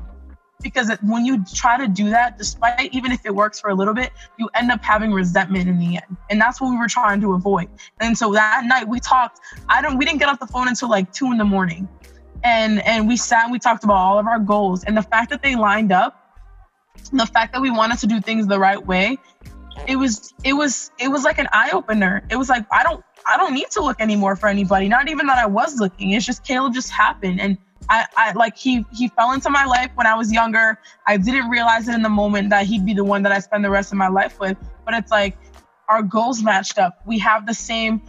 Because 0.62 0.90
when 1.04 1.26
you 1.26 1.44
try 1.54 1.78
to 1.78 1.88
do 1.88 2.10
that, 2.10 2.38
despite 2.38 2.94
even 2.94 3.12
if 3.12 3.26
it 3.26 3.36
works 3.36 3.60
for 3.60 3.70
a 3.70 3.76
little 3.76 3.94
bit, 3.94 4.12
you 4.40 4.50
end 4.56 4.72
up 4.72 4.84
having 4.84 5.12
resentment 5.12 5.68
in 5.68 5.78
the 5.78 5.98
end. 5.98 6.18
And 6.30 6.40
that's 6.40 6.62
what 6.62 6.70
we 6.72 6.78
were 6.78 6.88
trying 6.88 7.20
to 7.22 7.34
avoid. 7.34 7.68
And 8.00 8.18
so 8.18 8.32
that 8.32 8.64
night 8.66 8.88
we 8.88 9.00
talked, 9.00 9.42
I 9.68 9.82
don't, 9.82 9.98
we 9.98 10.06
didn't 10.06 10.20
get 10.20 10.30
off 10.30 10.40
the 10.40 10.48
phone 10.48 10.70
until 10.70 10.90
like 10.90 11.12
two 11.12 11.32
in 11.32 11.38
the 11.38 11.46
morning 11.46 11.90
and 12.46 12.86
and 12.86 13.08
we 13.08 13.18
sat 13.18 13.44
and 13.44 13.52
we 13.52 13.60
talked 13.60 13.84
about 13.84 13.96
all 13.96 14.20
of 14.20 14.28
our 14.28 14.40
goals 14.40 14.84
and 14.84 14.96
the 14.96 15.02
fact 15.02 15.30
that 15.32 15.42
they 15.42 15.56
lined 15.56 15.92
up 15.92 16.22
the 17.12 17.26
fact 17.26 17.52
that 17.54 17.62
we 17.62 17.72
wanted 17.72 17.98
to 17.98 18.08
do 18.08 18.22
things 18.22 18.48
the 18.48 18.60
right 18.60 18.86
way 18.86 19.18
it 19.88 19.96
was 19.96 20.34
it 20.44 20.54
was 20.54 20.92
it 21.00 21.08
was 21.10 21.24
like 21.24 21.38
an 21.38 21.48
eye 21.52 21.70
opener 21.72 22.24
it 22.30 22.36
was 22.36 22.50
like 22.50 22.66
i 22.72 22.84
don't 22.84 23.04
i 23.26 23.38
don't 23.38 23.54
need 23.54 23.70
to 23.72 23.82
look 23.82 24.00
anymore 24.00 24.36
for 24.36 24.48
anybody. 24.48 24.88
Not 24.88 25.10
even 25.10 25.28
that 25.28 25.38
i 25.38 25.46
was 25.46 25.80
looking. 25.80 26.12
It's 26.12 26.26
just 26.26 26.44
caleb 26.44 26.74
just 26.74 26.92
happened. 26.92 27.42
And 27.42 27.58
I, 27.90 28.06
I 28.16 28.32
like 28.34 28.58
he 28.58 28.86
he 28.94 29.10
fell 29.10 29.32
into 29.34 29.50
my 29.50 29.66
life 29.66 29.92
when 29.96 30.08
I 30.08 30.16
was 30.16 30.32
younger. 30.32 30.80
I 31.06 31.18
didn't 31.18 31.50
realize 31.50 31.88
it 31.88 31.94
in 31.94 32.02
the 32.02 32.10
moment 32.10 32.50
that 32.50 32.66
he'd 32.66 32.86
be 32.86 32.94
the 32.94 33.04
one 33.04 33.24
that 33.24 33.32
I 33.32 33.40
spend 33.40 33.64
the 33.64 33.70
rest 33.70 33.92
of 33.92 33.98
my 33.98 34.08
life 34.08 34.40
with. 34.40 34.58
But 34.86 34.96
it's 34.96 35.12
like 35.12 35.38
our 35.88 36.02
goals 36.02 36.42
matched 36.42 36.80
up. 36.80 37.00
We 37.06 37.20
have 37.20 37.46
the 37.46 37.54
same 37.54 38.02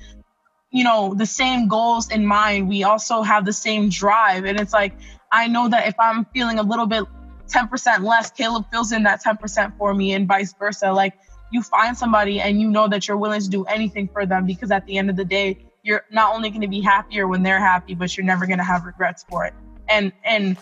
you 0.71 0.85
know 0.85 1.15
the 1.15 1.27
same 1.27 1.69
goals 1.69 2.11
in 2.11 2.27
mind. 2.27 2.69
We 2.69 2.85
also 2.85 3.23
have 3.23 3.45
the 3.45 3.53
same 3.53 3.89
drive. 3.89 4.45
And 4.45 4.59
it's 4.59 4.73
like 4.73 4.95
i 5.33 5.49
know 5.49 5.69
that 5.69 5.89
if 5.89 5.95
i'm 5.99 6.25
feeling 6.27 6.59
a 6.59 6.63
little 6.63 6.87
bit 6.87 7.05
10% 7.49 8.03
less 8.03 8.31
caleb 8.31 8.65
fills 8.73 8.93
in 8.93 9.05
that 9.05 9.23
10% 9.23 9.77
for 9.79 9.95
me 9.95 10.13
and 10.15 10.27
vice 10.27 10.53
versa. 10.59 10.93
Like 10.93 11.15
you 11.51 11.63
find 11.63 11.97
somebody 11.97 12.41
and 12.41 12.61
you 12.61 12.71
know 12.71 12.89
that 12.89 13.07
you're 13.07 13.17
willing 13.17 13.41
to 13.41 13.49
do 13.49 13.65
anything 13.65 14.09
for 14.09 14.27
them 14.27 14.47
because 14.47 14.71
at 14.71 14.87
the 14.87 14.99
end 14.99 15.11
of 15.11 15.17
the 15.17 15.25
day 15.25 15.59
you're 15.83 16.05
not 16.11 16.35
only 16.35 16.51
going 16.51 16.63
to 16.63 16.69
be 16.69 16.81
happier 16.81 17.29
when 17.29 17.43
they're 17.43 17.61
happy 17.61 17.95
but 17.95 18.17
you're 18.17 18.27
never 18.27 18.47
going 18.47 18.59
to 18.59 18.65
have 18.65 18.85
regrets 18.85 19.25
for 19.29 19.45
it. 19.45 19.55
And 19.89 20.13
and 20.25 20.57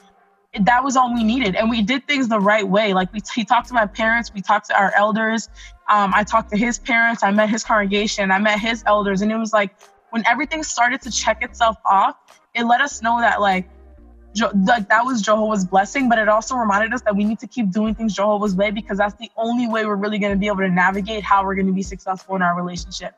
that 0.60 0.84
was 0.84 0.96
all 0.96 1.12
we 1.12 1.24
needed. 1.24 1.56
And 1.56 1.68
we 1.68 1.82
did 1.82 2.06
things 2.06 2.28
the 2.28 2.38
right 2.38 2.66
way. 2.66 2.94
Like 2.94 3.12
we 3.12 3.20
he 3.34 3.44
talked 3.44 3.68
to 3.68 3.74
my 3.74 3.86
parents 3.86 4.32
we 4.32 4.40
talked 4.40 4.68
to 4.68 4.78
our 4.78 4.92
elders. 4.94 5.48
Um, 5.88 6.12
i 6.14 6.24
talked 6.24 6.50
to 6.50 6.56
his 6.56 6.78
parents 6.78 7.22
i 7.22 7.30
met 7.30 7.50
his 7.50 7.62
congregation 7.62 8.30
i 8.30 8.38
met 8.38 8.58
his 8.58 8.82
elders. 8.86 9.22
And 9.22 9.30
it 9.32 9.36
was 9.36 9.52
like 9.52 9.74
when 10.10 10.24
everything 10.26 10.62
started 10.62 11.02
to 11.02 11.10
check 11.10 11.42
itself 11.42 11.76
off, 11.84 12.16
it 12.54 12.64
let 12.64 12.80
us 12.80 13.02
know 13.02 13.20
that 13.20 13.40
like 13.40 13.68
like 14.40 14.88
that 14.88 15.04
was 15.04 15.22
Jehovah's 15.22 15.64
blessing, 15.64 16.08
but 16.08 16.18
it 16.18 16.28
also 16.28 16.56
reminded 16.56 16.92
us 16.92 17.02
that 17.02 17.14
we 17.14 17.24
need 17.24 17.38
to 17.40 17.46
keep 17.46 17.70
doing 17.70 17.94
things 17.94 18.14
Jehovah's 18.14 18.54
way 18.54 18.70
because 18.70 18.98
that's 18.98 19.14
the 19.14 19.30
only 19.36 19.68
way 19.68 19.84
we're 19.86 19.96
really 19.96 20.18
going 20.18 20.32
to 20.32 20.38
be 20.38 20.46
able 20.46 20.58
to 20.58 20.68
navigate 20.68 21.22
how 21.22 21.44
we're 21.44 21.54
going 21.54 21.66
to 21.66 21.72
be 21.72 21.82
successful 21.82 22.34
in 22.36 22.42
our 22.42 22.56
relationship. 22.56 23.14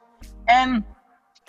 And 0.49 0.85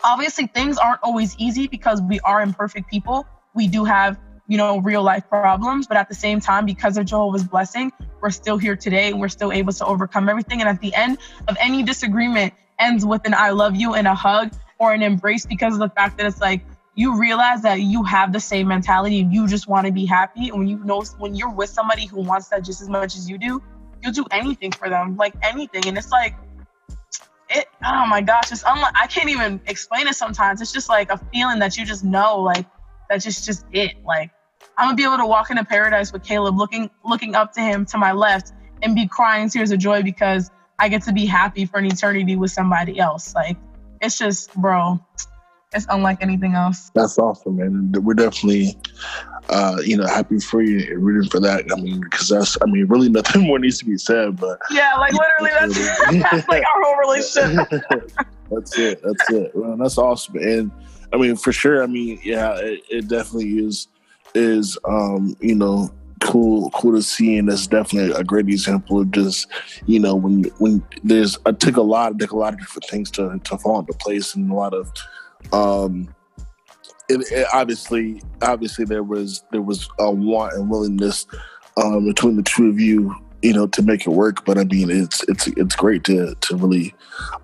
obviously, 0.03 0.47
things 0.47 0.77
aren't 0.77 0.99
always 1.03 1.35
easy 1.37 1.67
because 1.67 2.01
we 2.01 2.19
are 2.21 2.41
imperfect 2.41 2.89
people. 2.89 3.25
We 3.53 3.67
do 3.67 3.83
have, 3.85 4.19
you 4.47 4.57
know, 4.57 4.79
real 4.79 5.03
life 5.03 5.27
problems, 5.27 5.87
but 5.87 5.97
at 5.97 6.07
the 6.07 6.15
same 6.15 6.39
time, 6.39 6.65
because 6.65 6.97
of 6.97 7.05
Jehovah's 7.05 7.43
blessing, 7.43 7.91
we're 8.21 8.29
still 8.29 8.57
here 8.57 8.75
today 8.75 9.09
and 9.09 9.19
we're 9.19 9.27
still 9.27 9.51
able 9.51 9.73
to 9.73 9.85
overcome 9.85 10.29
everything. 10.29 10.61
And 10.61 10.69
at 10.69 10.79
the 10.79 10.93
end 10.93 11.17
of 11.47 11.57
any 11.59 11.83
disagreement, 11.83 12.53
ends 12.79 13.05
with 13.05 13.25
an 13.25 13.33
I 13.33 13.49
love 13.51 13.75
you 13.75 13.95
and 13.95 14.07
a 14.07 14.15
hug 14.15 14.53
or 14.79 14.93
an 14.93 15.01
embrace 15.01 15.45
because 15.45 15.73
of 15.73 15.79
the 15.79 15.89
fact 15.89 16.17
that 16.17 16.27
it's 16.27 16.39
like 16.39 16.61
you 16.97 17.15
realize 17.15 17.61
that 17.61 17.79
you 17.79 18.03
have 18.03 18.33
the 18.33 18.39
same 18.39 18.67
mentality 18.67 19.19
and 19.19 19.31
you 19.31 19.47
just 19.47 19.67
want 19.67 19.85
to 19.85 19.93
be 19.93 20.03
happy. 20.03 20.49
And 20.49 20.57
when 20.57 20.67
you 20.67 20.79
know 20.79 21.03
when 21.19 21.35
you're 21.35 21.53
with 21.53 21.69
somebody 21.69 22.07
who 22.07 22.21
wants 22.21 22.47
that 22.47 22.63
just 22.63 22.81
as 22.81 22.89
much 22.89 23.15
as 23.15 23.29
you 23.29 23.37
do, 23.37 23.61
you'll 24.01 24.13
do 24.13 24.25
anything 24.31 24.71
for 24.71 24.89
them, 24.89 25.15
like 25.15 25.35
anything. 25.43 25.87
And 25.87 25.95
it's 25.95 26.11
like 26.11 26.35
it 27.51 27.67
oh 27.85 28.07
my 28.07 28.21
gosh, 28.21 28.51
it's 28.51 28.63
unlike 28.65 28.93
I 28.95 29.05
can't 29.05 29.29
even 29.29 29.61
explain 29.67 30.07
it 30.07 30.15
sometimes. 30.15 30.59
It's 30.59 30.73
just 30.73 30.89
like 30.89 31.11
a 31.11 31.19
feeling 31.31 31.59
that 31.59 31.77
you 31.77 31.85
just 31.85 32.03
know, 32.03 32.39
like 32.39 32.65
that's 33.11 33.23
just 33.23 33.45
just 33.45 33.67
it. 33.71 34.03
Like 34.03 34.31
I'm 34.75 34.87
gonna 34.87 34.95
be 34.95 35.03
able 35.03 35.17
to 35.17 35.27
walk 35.27 35.51
into 35.51 35.63
paradise 35.63 36.11
with 36.11 36.23
Caleb 36.23 36.57
looking 36.57 36.89
looking 37.05 37.35
up 37.35 37.53
to 37.53 37.61
him 37.61 37.85
to 37.85 37.99
my 37.99 38.11
left 38.11 38.53
and 38.81 38.95
be 38.95 39.07
crying 39.07 39.49
tears 39.49 39.69
of 39.69 39.77
joy 39.77 40.01
because 40.01 40.49
I 40.79 40.89
get 40.89 41.03
to 41.03 41.13
be 41.13 41.27
happy 41.27 41.67
for 41.67 41.77
an 41.77 41.85
eternity 41.85 42.35
with 42.35 42.49
somebody 42.49 42.97
else. 42.97 43.35
Like 43.35 43.57
it's 44.01 44.17
just, 44.17 44.51
bro, 44.55 44.99
it's 45.73 45.85
unlike 45.89 46.19
anything 46.21 46.53
else. 46.53 46.91
That's 46.95 47.17
awesome, 47.17 47.57
man. 47.57 47.91
We're 47.91 48.13
definitely, 48.13 48.77
uh, 49.49 49.77
you 49.83 49.97
know, 49.97 50.07
happy 50.07 50.39
for 50.39 50.61
you 50.61 50.79
and 50.93 51.03
rooting 51.03 51.29
for 51.29 51.39
that. 51.41 51.65
I 51.71 51.81
mean, 51.81 52.01
because 52.01 52.29
that's, 52.29 52.57
I 52.61 52.65
mean, 52.65 52.85
really 52.87 53.09
nothing 53.09 53.41
more 53.47 53.59
needs 53.59 53.79
to 53.79 53.85
be 53.85 53.97
said, 53.97 54.37
but 54.37 54.59
yeah, 54.71 54.95
like 54.97 55.13
literally, 55.13 55.51
that's, 55.51 55.97
that's 56.31 56.47
like 56.47 56.63
our 56.63 56.83
whole 56.83 56.97
relationship. 56.97 57.67
that's 58.49 58.77
it. 58.77 59.01
That's 59.03 59.29
it. 59.31 59.51
Well, 59.53 59.77
that's 59.77 59.97
awesome, 59.97 60.37
and 60.37 60.71
I 61.13 61.17
mean, 61.17 61.35
for 61.35 61.51
sure. 61.51 61.83
I 61.83 61.87
mean, 61.87 62.19
yeah, 62.23 62.57
it, 62.57 62.83
it 62.89 63.07
definitely 63.07 63.59
is. 63.59 63.87
Is 64.35 64.77
um, 64.85 65.35
you 65.39 65.55
know, 65.55 65.89
cool 66.21 66.69
cool 66.71 66.93
to 66.93 67.01
see 67.01 67.37
and 67.37 67.49
that's 67.49 67.67
definitely 67.67 68.11
a 68.11 68.23
great 68.23 68.47
example 68.47 68.99
of 68.99 69.09
just 69.11 69.47
you 69.85 69.99
know 69.99 70.15
when 70.15 70.43
when 70.57 70.83
there's 71.03 71.37
i 71.45 71.51
took 71.51 71.77
a 71.77 71.81
lot 71.81 72.17
took 72.19 72.31
a 72.31 72.37
lot 72.37 72.53
of 72.53 72.59
different 72.59 72.85
things 72.85 73.09
to 73.09 73.39
to 73.43 73.57
fall 73.57 73.79
into 73.79 73.93
place 73.93 74.35
and 74.35 74.51
a 74.51 74.53
lot 74.53 74.73
of 74.73 74.91
um 75.53 76.13
it, 77.09 77.25
it 77.31 77.47
obviously 77.53 78.21
obviously 78.41 78.85
there 78.85 79.03
was 79.03 79.43
there 79.51 79.61
was 79.61 79.87
a 79.99 80.11
want 80.11 80.53
and 80.53 80.69
willingness 80.69 81.25
um 81.77 82.05
between 82.05 82.35
the 82.35 82.43
two 82.43 82.69
of 82.69 82.79
you 82.79 83.15
you 83.41 83.53
know 83.53 83.67
to 83.67 83.81
make 83.81 84.05
it 84.05 84.09
work 84.09 84.43
but 84.45 84.57
i 84.57 84.63
mean 84.65 84.89
it's 84.89 85.23
it's 85.29 85.47
it's 85.47 85.75
great 85.75 86.03
to 86.03 86.35
to 86.41 86.55
really 86.55 86.93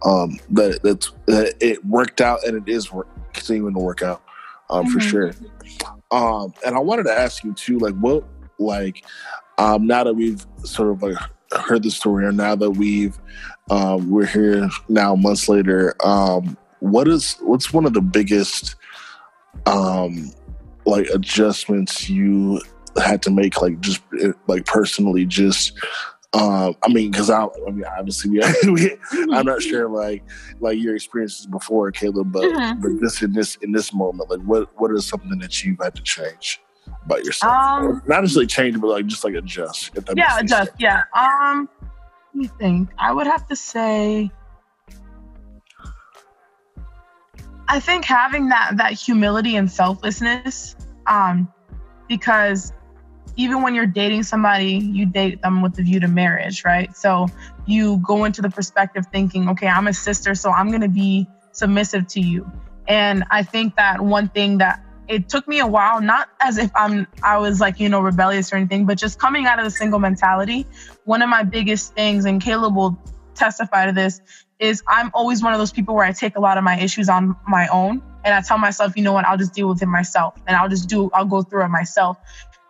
um 0.05 0.39
that 0.49 0.81
that's 0.83 1.11
that 1.27 1.53
it 1.61 1.83
worked 1.85 2.19
out 2.19 2.43
and 2.45 2.57
it 2.57 2.71
is 2.71 2.91
work, 2.91 3.07
continuing 3.33 3.73
to 3.73 3.79
work 3.79 4.01
out 4.01 4.21
um 4.69 4.85
mm-hmm. 4.85 4.93
for 4.93 4.99
sure 4.99 5.31
um 6.11 6.53
and 6.65 6.75
i 6.75 6.79
wanted 6.79 7.03
to 7.03 7.11
ask 7.11 7.43
you 7.43 7.53
too 7.53 7.77
like 7.77 7.95
what 7.95 8.23
like 8.59 9.05
um, 9.57 9.87
now 9.87 10.03
that 10.03 10.13
we've 10.13 10.45
sort 10.63 10.89
of 10.89 11.03
like 11.03 11.17
heard 11.51 11.83
the 11.83 11.91
story, 11.91 12.27
and 12.27 12.37
now 12.37 12.55
that 12.55 12.71
we've 12.71 13.17
um, 13.69 14.09
we're 14.09 14.25
here 14.25 14.69
now 14.89 15.15
months 15.15 15.47
later, 15.47 15.95
um, 16.03 16.57
what 16.83 17.07
is 17.07 17.37
what's 17.41 17.71
one 17.71 17.85
of 17.85 17.93
the 17.93 18.01
biggest 18.01 18.75
um, 19.65 20.31
like 20.85 21.07
adjustments 21.13 22.09
you 22.09 22.61
had 23.01 23.21
to 23.23 23.31
make, 23.31 23.61
like 23.61 23.79
just 23.79 24.01
like 24.47 24.65
personally, 24.65 25.25
just 25.25 25.77
um, 26.33 26.75
I 26.83 26.91
mean, 26.91 27.11
because 27.11 27.29
I, 27.29 27.43
I 27.45 27.71
mean, 27.71 27.85
obviously, 27.97 28.31
we, 28.31 28.41
we, 28.71 28.97
I'm 29.33 29.45
not 29.45 29.61
sure 29.61 29.87
like 29.87 30.23
like 30.59 30.77
your 30.77 30.95
experiences 30.95 31.45
before, 31.45 31.91
Caleb, 31.91 32.31
but 32.33 32.43
mm-hmm. 32.43 32.81
but 32.81 32.99
just 32.99 33.23
in 33.23 33.31
this 33.31 33.55
in 33.57 33.71
this 33.71 33.93
moment, 33.93 34.29
like 34.29 34.41
what 34.41 34.69
what 34.79 34.91
is 34.91 35.05
something 35.05 35.39
that 35.39 35.63
you've 35.63 35.79
had 35.81 35.95
to 35.95 36.03
change? 36.03 36.59
about 37.05 37.23
yourself? 37.23 37.53
Um, 37.53 38.01
Not 38.07 38.21
necessarily 38.21 38.47
change, 38.47 38.79
but 38.79 38.87
like 38.87 39.05
just 39.05 39.23
like 39.23 39.35
adjust. 39.35 39.91
yeah, 40.15 40.39
adjust. 40.39 40.71
Sense. 40.71 40.79
Yeah. 40.79 41.03
Um, 41.15 41.69
let 42.33 42.35
me 42.35 42.47
think. 42.59 42.89
I 42.97 43.13
would 43.13 43.27
have 43.27 43.47
to 43.47 43.55
say. 43.55 44.31
I 47.67 47.79
think 47.79 48.05
having 48.05 48.49
that 48.49 48.77
that 48.77 48.93
humility 48.93 49.55
and 49.55 49.71
selflessness, 49.71 50.75
um, 51.07 51.51
because 52.07 52.73
even 53.35 53.61
when 53.61 53.73
you're 53.73 53.87
dating 53.87 54.23
somebody, 54.23 54.73
you 54.73 55.05
date 55.05 55.41
them 55.41 55.61
with 55.61 55.75
the 55.75 55.83
view 55.83 55.99
to 55.99 56.07
marriage, 56.07 56.63
right? 56.63 56.95
So 56.95 57.27
you 57.65 57.97
go 57.97 58.25
into 58.25 58.41
the 58.41 58.49
perspective 58.49 59.05
thinking, 59.11 59.49
okay, 59.49 59.67
I'm 59.67 59.87
a 59.87 59.93
sister, 59.93 60.35
so 60.35 60.51
I'm 60.51 60.71
gonna 60.71 60.87
be 60.89 61.27
submissive 61.51 62.07
to 62.07 62.19
you. 62.19 62.49
And 62.87 63.23
I 63.31 63.43
think 63.43 63.75
that 63.77 64.01
one 64.01 64.29
thing 64.29 64.57
that 64.59 64.83
it 65.07 65.29
took 65.29 65.47
me 65.47 65.59
a 65.59 65.67
while, 65.67 66.01
not 66.01 66.29
as 66.41 66.57
if 66.57 66.71
I'm 66.75 67.07
I 67.23 67.37
was 67.37 67.59
like, 67.59 67.79
you 67.79 67.89
know, 67.89 68.01
rebellious 68.01 68.53
or 68.53 68.57
anything, 68.57 68.85
but 68.85 68.97
just 68.97 69.19
coming 69.19 69.45
out 69.45 69.59
of 69.59 69.65
the 69.65 69.71
single 69.71 69.99
mentality. 69.99 70.67
One 71.05 71.21
of 71.21 71.29
my 71.29 71.43
biggest 71.43 71.93
things, 71.95 72.25
and 72.25 72.41
Caleb 72.41 72.75
will 72.75 72.97
testify 73.35 73.85
to 73.85 73.91
this, 73.91 74.21
is 74.59 74.83
I'm 74.87 75.11
always 75.13 75.43
one 75.43 75.53
of 75.53 75.59
those 75.59 75.71
people 75.71 75.95
where 75.95 76.05
I 76.05 76.11
take 76.11 76.35
a 76.35 76.39
lot 76.39 76.57
of 76.57 76.63
my 76.63 76.79
issues 76.79 77.09
on 77.09 77.35
my 77.47 77.67
own. 77.67 78.01
And 78.25 78.33
I 78.33 78.41
tell 78.41 78.57
myself, 78.57 78.95
you 78.95 79.03
know 79.03 79.11
what, 79.11 79.25
I'll 79.25 79.37
just 79.37 79.53
deal 79.53 79.67
with 79.67 79.81
it 79.81 79.87
myself. 79.87 80.35
And 80.47 80.55
I'll 80.55 80.69
just 80.69 80.87
do, 80.87 81.09
I'll 81.13 81.25
go 81.25 81.41
through 81.41 81.65
it 81.65 81.69
myself. 81.69 82.17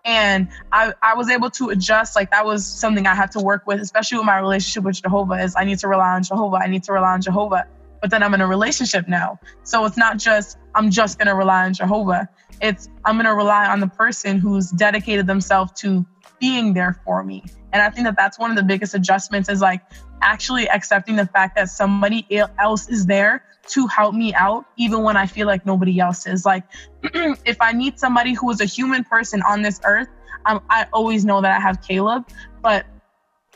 And 0.04 0.50
I, 0.72 0.94
I 1.02 1.14
was 1.16 1.30
able 1.30 1.50
to 1.52 1.70
adjust. 1.70 2.16
Like 2.16 2.32
that 2.32 2.46
was 2.46 2.66
something 2.66 3.06
I 3.06 3.14
had 3.14 3.32
to 3.34 3.40
work 3.40 3.68
with, 3.68 3.80
especially 3.80 4.18
with 4.18 4.26
my 4.26 4.40
relationship 4.40 4.84
with 4.84 5.02
Jehovah, 5.02 5.36
is 5.36 5.56
I 5.56 5.64
need 5.64 5.80
to 5.80 5.88
rely 5.88 6.14
on 6.16 6.24
Jehovah. 6.24 6.58
I 6.58 6.68
need 6.68 6.84
to 6.84 6.94
rely 6.94 7.14
on 7.14 7.22
Jehovah 7.22 7.68
but 8.04 8.12
then 8.12 8.22
I'm 8.22 8.34
in 8.34 8.42
a 8.42 8.48
relationship 8.48 9.08
now. 9.08 9.40
So 9.64 9.86
it's 9.86 9.96
not 9.96 10.18
just, 10.18 10.58
I'm 10.76 10.92
just 10.92 11.18
going 11.18 11.30
to 11.30 11.36
rely 11.36 11.64
on 11.64 11.74
Jehovah. 11.74 12.28
It's, 12.62 12.90
I'm 13.06 13.16
going 13.16 13.28
to 13.28 13.34
rely 13.34 13.66
on 13.66 13.80
the 13.80 13.88
person 13.88 14.40
who's 14.40 14.72
dedicated 14.72 15.26
themselves 15.26 15.72
to 15.84 16.06
being 16.44 16.74
there 16.74 17.00
for 17.06 17.24
me. 17.24 17.42
And 17.72 17.82
I 17.82 17.90
think 17.90 18.06
that 18.06 18.18
that's 18.18 18.38
one 18.38 18.50
of 18.50 18.58
the 18.58 18.64
biggest 18.64 18.94
adjustments 18.94 19.48
is 19.48 19.62
like 19.62 19.82
actually 20.22 20.68
accepting 20.68 21.16
the 21.16 21.26
fact 21.26 21.56
that 21.56 21.70
somebody 21.70 22.28
else 22.60 22.90
is 22.90 23.06
there 23.06 23.46
to 23.70 23.88
help 23.88 24.14
me 24.14 24.34
out, 24.34 24.66
even 24.76 25.04
when 25.04 25.16
I 25.16 25.26
feel 25.26 25.48
like 25.48 25.66
nobody 25.66 26.02
else 26.02 26.28
is. 26.28 26.46
Like, 26.46 26.66
if 27.04 27.62
I 27.62 27.72
need 27.72 27.98
somebody 27.98 28.34
who 28.34 28.52
is 28.52 28.60
a 28.60 28.66
human 28.66 29.06
person 29.06 29.42
on 29.44 29.62
this 29.62 29.80
earth, 29.86 30.10
I 30.46 30.86
always 30.92 31.24
know 31.24 31.40
that 31.40 31.56
I 31.56 31.62
have 31.62 31.82
Caleb, 31.82 32.28
but 32.62 32.86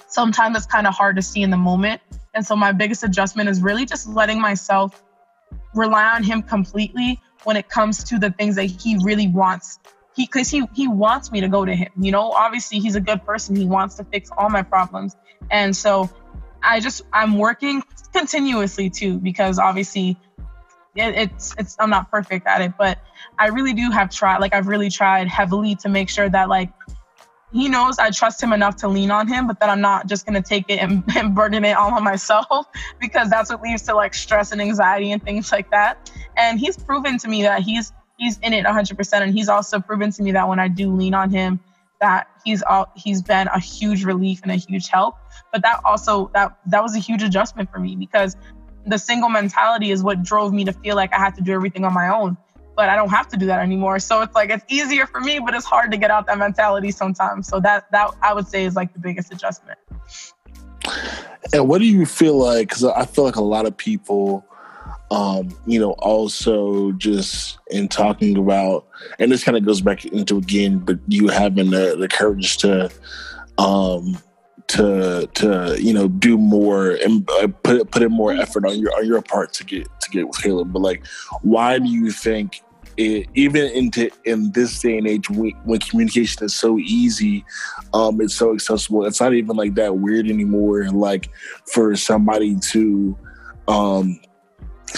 sometimes 0.07 0.55
it's 0.55 0.65
kind 0.65 0.87
of 0.87 0.93
hard 0.93 1.17
to 1.17 1.21
see 1.21 1.41
in 1.41 1.49
the 1.49 1.57
moment. 1.57 1.99
And 2.33 2.47
so, 2.47 2.55
my 2.55 2.71
biggest 2.71 3.03
adjustment 3.03 3.49
is 3.49 3.61
really 3.61 3.85
just 3.85 4.07
letting 4.07 4.39
myself 4.39 5.03
rely 5.75 6.05
on 6.15 6.23
him 6.23 6.41
completely 6.41 7.19
when 7.43 7.57
it 7.57 7.67
comes 7.67 8.05
to 8.05 8.17
the 8.17 8.31
things 8.31 8.55
that 8.55 8.67
he 8.67 8.97
really 9.03 9.27
wants 9.27 9.79
he 10.17 10.25
because 10.25 10.49
he 10.49 10.65
he 10.73 10.87
wants 10.87 11.31
me 11.31 11.39
to 11.41 11.47
go 11.47 11.63
to 11.63 11.73
him 11.73 11.91
you 11.97 12.11
know? 12.11 12.31
Obviously 12.31 12.79
he's 12.79 12.95
a 12.95 13.01
good 13.01 13.23
person. 13.23 13.55
He 13.55 13.65
wants 13.65 13.95
to 13.95 14.03
fix 14.03 14.29
all 14.37 14.49
my 14.49 14.63
problems. 14.63 15.15
And 15.49 15.75
so 15.75 16.09
i 16.63 16.79
just 16.79 17.03
i'm 17.13 17.37
working 17.37 17.83
continuously 18.11 18.89
too 18.89 19.19
because 19.19 19.59
obviously 19.59 20.17
it, 20.95 21.15
it's 21.15 21.55
it's 21.59 21.75
i'm 21.79 21.91
not 21.91 22.09
perfect 22.09 22.47
at 22.47 22.61
it 22.61 22.73
but 22.79 22.97
i 23.37 23.47
really 23.47 23.73
do 23.73 23.91
have 23.91 24.09
tried 24.09 24.39
like 24.39 24.55
i've 24.55 24.67
really 24.67 24.89
tried 24.89 25.27
heavily 25.27 25.75
to 25.75 25.87
make 25.87 26.09
sure 26.09 26.27
that 26.27 26.49
like 26.49 26.71
he 27.53 27.69
knows 27.69 27.97
I 27.97 28.11
trust 28.11 28.43
him 28.43 28.51
enough 28.51 28.75
to 28.77 28.87
lean 28.87 29.09
on 29.09 29.27
him, 29.27 29.47
but 29.47 29.59
that 29.61 29.69
I'm 29.69 29.79
not 29.79 30.07
just 30.07 30.25
gonna 30.25 30.41
take 30.41 30.65
it 30.67 30.79
and, 30.79 31.03
and 31.15 31.33
burden 31.33 31.63
it 31.63 31.77
all 31.77 31.93
on 31.93 32.03
myself 32.03 32.67
because 32.99 33.29
that's 33.29 33.49
what 33.49 33.61
leads 33.61 33.83
to 33.83 33.95
like 33.95 34.13
stress 34.13 34.51
and 34.51 34.61
anxiety 34.61 35.11
and 35.11 35.23
things 35.23 35.51
like 35.51 35.71
that. 35.71 36.11
And 36.35 36.59
he's 36.59 36.77
proven 36.77 37.17
to 37.19 37.27
me 37.27 37.43
that 37.43 37.61
he's 37.61 37.93
he's 38.17 38.37
in 38.39 38.53
it 38.53 38.65
100% 38.65 39.21
and 39.21 39.33
he's 39.33 39.49
also 39.49 39.79
proven 39.79 40.11
to 40.11 40.23
me 40.23 40.31
that 40.31 40.47
when 40.47 40.59
i 40.59 40.67
do 40.67 40.93
lean 40.93 41.13
on 41.13 41.29
him 41.29 41.59
that 41.99 42.27
he's 42.43 42.61
all 42.63 42.91
he's 42.95 43.21
been 43.21 43.47
a 43.47 43.59
huge 43.59 44.03
relief 44.03 44.41
and 44.43 44.51
a 44.51 44.55
huge 44.55 44.87
help. 44.87 45.15
But 45.51 45.61
that 45.63 45.81
also 45.83 46.29
that 46.33 46.57
that 46.67 46.83
was 46.83 46.95
a 46.95 46.99
huge 46.99 47.23
adjustment 47.23 47.71
for 47.71 47.79
me 47.79 47.95
because 47.95 48.35
the 48.85 48.97
single 48.97 49.29
mentality 49.29 49.91
is 49.91 50.03
what 50.03 50.23
drove 50.23 50.53
me 50.53 50.63
to 50.63 50.71
feel 50.71 50.95
like 50.95 51.13
i 51.13 51.17
had 51.17 51.35
to 51.35 51.41
do 51.41 51.53
everything 51.53 51.83
on 51.83 51.93
my 51.93 52.09
own. 52.09 52.37
But 52.75 52.89
i 52.89 52.95
don't 52.95 53.09
have 53.09 53.27
to 53.29 53.37
do 53.37 53.45
that 53.47 53.59
anymore. 53.59 53.99
So 53.99 54.21
it's 54.21 54.35
like 54.35 54.49
it's 54.49 54.65
easier 54.67 55.05
for 55.05 55.19
me 55.19 55.39
but 55.39 55.53
it's 55.53 55.65
hard 55.65 55.91
to 55.91 55.97
get 55.97 56.11
out 56.11 56.27
that 56.27 56.37
mentality 56.37 56.91
sometimes. 56.91 57.47
So 57.47 57.59
that 57.61 57.91
that 57.91 58.11
i 58.21 58.33
would 58.33 58.47
say 58.47 58.65
is 58.65 58.75
like 58.75 58.93
the 58.93 58.99
biggest 58.99 59.31
adjustment. 59.31 59.79
And 61.53 61.67
what 61.67 61.79
do 61.79 61.85
you 61.85 62.05
feel 62.05 62.37
like 62.37 62.69
because 62.69 62.83
i 62.83 63.05
feel 63.05 63.23
like 63.23 63.35
a 63.35 63.43
lot 63.43 63.65
of 63.65 63.75
people 63.75 64.45
um, 65.09 65.55
you 65.65 65.79
know, 65.79 65.91
also 65.93 66.91
just 66.93 67.57
in 67.71 67.87
talking 67.87 68.37
about, 68.37 68.87
and 69.19 69.31
this 69.31 69.43
kind 69.43 69.57
of 69.57 69.65
goes 69.65 69.81
back 69.81 70.05
into 70.05 70.37
again, 70.37 70.79
but 70.79 70.99
you 71.07 71.27
having 71.29 71.69
the, 71.71 71.95
the 71.97 72.07
courage 72.07 72.57
to, 72.57 72.91
um, 73.57 74.17
to 74.67 75.29
to 75.33 75.77
you 75.79 75.93
know 75.93 76.09
do 76.09 76.37
more 76.37 76.91
and 76.91 77.29
uh, 77.29 77.47
put 77.63 77.89
put 77.89 78.03
in 78.03 78.11
more 78.11 78.33
effort 78.33 78.65
on 78.65 78.77
your 78.77 78.93
on 78.97 79.05
your 79.05 79.21
part 79.21 79.53
to 79.53 79.63
get 79.63 79.87
to 80.01 80.09
get 80.09 80.27
with 80.27 80.41
Caleb. 80.41 80.73
But 80.73 80.81
like, 80.81 81.05
why 81.41 81.79
do 81.79 81.87
you 81.87 82.11
think 82.11 82.61
it, 82.97 83.27
even 83.35 83.71
into 83.71 84.09
in 84.25 84.51
this 84.51 84.81
day 84.81 84.97
and 84.97 85.07
age 85.07 85.29
when, 85.29 85.51
when 85.63 85.79
communication 85.79 86.43
is 86.43 86.55
so 86.55 86.77
easy, 86.79 87.45
um, 87.93 88.19
it's 88.19 88.35
so 88.35 88.53
accessible. 88.53 89.05
It's 89.05 89.21
not 89.21 89.33
even 89.33 89.55
like 89.55 89.75
that 89.75 89.97
weird 89.97 90.27
anymore. 90.27 90.89
Like 90.89 91.29
for 91.65 91.95
somebody 91.95 92.57
to 92.71 93.17
um, 93.67 94.19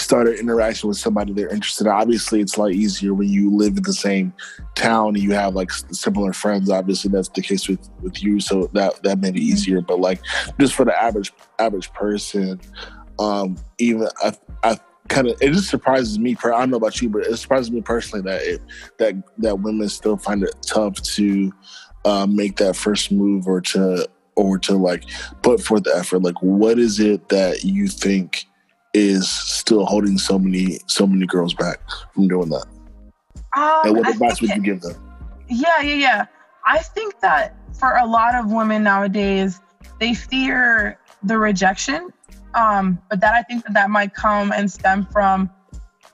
start 0.00 0.28
an 0.28 0.34
interaction 0.34 0.88
with 0.88 0.98
somebody 0.98 1.32
they're 1.32 1.52
interested 1.52 1.86
in. 1.86 1.92
Obviously, 1.92 2.40
it's 2.40 2.56
a 2.56 2.60
lot 2.60 2.72
easier 2.72 3.14
when 3.14 3.28
you 3.28 3.54
live 3.54 3.76
in 3.76 3.82
the 3.82 3.92
same 3.92 4.32
town 4.74 5.08
and 5.08 5.18
you 5.18 5.32
have 5.32 5.54
like 5.54 5.70
similar 5.70 6.32
friends. 6.32 6.70
Obviously, 6.70 7.10
that's 7.10 7.28
the 7.28 7.42
case 7.42 7.68
with 7.68 7.88
with 8.00 8.22
you, 8.22 8.40
so 8.40 8.66
that 8.72 9.02
that 9.02 9.18
made 9.18 9.36
it 9.36 9.42
easier. 9.42 9.80
But 9.80 10.00
like 10.00 10.20
just 10.58 10.74
for 10.74 10.84
the 10.84 11.00
average 11.00 11.32
average 11.58 11.92
person, 11.92 12.60
um, 13.18 13.56
even 13.78 14.08
I, 14.22 14.32
I 14.62 14.78
kind 15.08 15.28
of 15.28 15.36
it 15.40 15.52
just 15.52 15.68
surprises 15.68 16.18
me. 16.18 16.36
I 16.42 16.48
don't 16.48 16.70
know 16.70 16.76
about 16.76 17.00
you, 17.02 17.08
but 17.08 17.26
it 17.26 17.36
surprises 17.36 17.70
me 17.70 17.82
personally 17.82 18.22
that 18.24 18.42
it 18.42 18.62
that 18.98 19.14
that 19.38 19.60
women 19.60 19.88
still 19.88 20.16
find 20.16 20.42
it 20.42 20.54
tough 20.66 20.94
to 21.02 21.52
uh, 22.04 22.26
make 22.26 22.56
that 22.56 22.76
first 22.76 23.12
move 23.12 23.46
or 23.46 23.60
to 23.60 24.08
or 24.36 24.58
to 24.58 24.74
like 24.74 25.04
put 25.42 25.60
forth 25.60 25.84
the 25.84 25.94
effort. 25.94 26.22
Like, 26.22 26.40
what 26.40 26.78
is 26.78 26.98
it 26.98 27.28
that 27.28 27.64
you 27.64 27.88
think? 27.88 28.46
Is 28.92 29.30
still 29.30 29.84
holding 29.84 30.18
so 30.18 30.38
many 30.38 30.78
so 30.86 31.06
many 31.06 31.26
girls 31.26 31.54
back 31.54 31.80
from 32.14 32.28
doing 32.28 32.48
that? 32.50 32.66
Um, 33.56 33.80
and 33.84 33.96
what 33.96 34.08
advice 34.08 34.40
would 34.40 34.50
you 34.50 34.62
give 34.62 34.80
them? 34.80 34.94
Yeah, 35.48 35.80
yeah, 35.80 35.94
yeah. 35.94 36.26
I 36.64 36.78
think 36.78 37.20
that 37.20 37.56
for 37.78 37.96
a 37.96 38.06
lot 38.06 38.34
of 38.34 38.50
women 38.52 38.82
nowadays, 38.82 39.60
they 39.98 40.14
fear 40.14 40.98
the 41.22 41.38
rejection, 41.38 42.12
um, 42.54 43.00
but 43.08 43.20
that 43.20 43.34
I 43.34 43.42
think 43.42 43.64
that 43.64 43.74
that 43.74 43.90
might 43.90 44.14
come 44.14 44.52
and 44.52 44.70
stem 44.70 45.06
from 45.06 45.50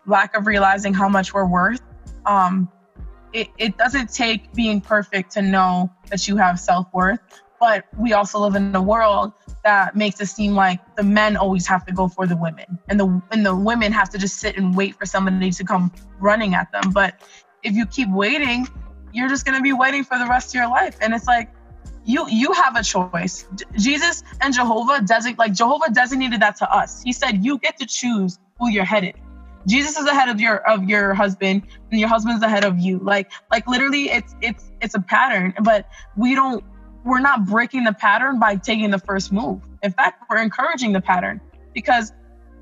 lack 0.07 0.37
of 0.37 0.47
realizing 0.47 0.95
how 0.95 1.09
much 1.09 1.35
we're 1.35 1.47
worth. 1.47 1.83
Um, 2.25 2.71
it, 3.33 3.49
it 3.59 3.77
doesn't 3.77 4.13
take 4.13 4.53
being 4.55 4.81
perfect 4.81 5.33
to 5.33 5.43
know 5.43 5.91
that 6.09 6.27
you 6.27 6.37
have 6.37 6.59
self 6.59 6.87
worth, 6.95 7.21
but 7.59 7.85
we 7.99 8.13
also 8.13 8.39
live 8.39 8.55
in 8.55 8.75
a 8.75 8.83
world 8.83 9.33
that 9.65 9.97
makes 9.97 10.21
it 10.21 10.27
seem 10.27 10.55
like 10.55 10.81
the 10.97 11.03
men 11.03 11.37
always 11.37 11.67
have 11.67 11.85
to 11.87 11.93
go 11.93 12.09
for 12.09 12.27
the 12.27 12.37
women. 12.37 12.79
And 12.89 13.01
the 13.01 13.23
and 13.31 13.45
the 13.45 13.55
women 13.55 13.93
have 13.93 14.11
to 14.11 14.19
just 14.19 14.39
sit 14.39 14.57
and 14.57 14.77
wait 14.77 14.95
for 14.95 15.07
somebody 15.07 15.51
to 15.51 15.65
come 15.65 15.93
running 16.21 16.55
at 16.55 16.71
them. 16.73 16.93
But 16.93 17.21
if 17.63 17.75
you 17.75 17.87
keep 17.87 18.09
waiting 18.11 18.69
you're 19.17 19.29
just 19.29 19.45
going 19.47 19.57
to 19.57 19.63
be 19.63 19.73
waiting 19.73 20.05
for 20.05 20.19
the 20.19 20.27
rest 20.27 20.51
of 20.51 20.55
your 20.55 20.69
life. 20.69 20.97
And 21.01 21.15
it's 21.15 21.27
like 21.27 21.51
you 22.05 22.29
you 22.29 22.53
have 22.53 22.77
a 22.77 22.83
choice. 22.83 23.47
Jesus 23.77 24.23
and 24.41 24.55
jehovah 24.55 25.01
designate 25.05 25.39
like 25.39 25.55
jehovah 25.55 25.91
designated 25.93 26.41
that 26.41 26.57
to 26.57 26.71
us. 26.71 27.03
He 27.03 27.13
said 27.13 27.45
you 27.45 27.59
get 27.59 27.79
to 27.79 27.87
choose 27.87 28.39
who 28.59 28.69
you're 28.69 28.85
headed. 28.85 29.15
Jesus 29.67 29.97
is 29.97 30.07
ahead 30.07 30.29
of 30.29 30.41
your 30.41 30.59
of 30.69 30.85
your 30.85 31.15
husband 31.15 31.63
and 31.91 31.99
your 31.99 32.09
husband's 32.09 32.43
ahead 32.43 32.65
of 32.65 32.79
you. 32.79 32.99
Like 32.99 33.33
like 33.51 33.67
literally 33.67 34.11
it's 34.11 34.37
it's 34.41 34.71
it's 34.81 34.95
a 34.95 35.01
pattern. 35.01 35.55
But 35.63 35.89
we 36.17 36.35
don't 36.35 36.63
we're 37.07 37.21
not 37.21 37.47
breaking 37.47 37.85
the 37.85 37.93
pattern 37.93 38.41
by 38.41 38.57
taking 38.57 38.91
the 38.91 38.99
first 38.99 39.33
move. 39.33 39.63
In 39.83 39.93
fact, 39.93 40.25
we're 40.29 40.43
encouraging 40.43 40.93
the 40.93 41.01
pattern 41.01 41.41
because 41.73 42.13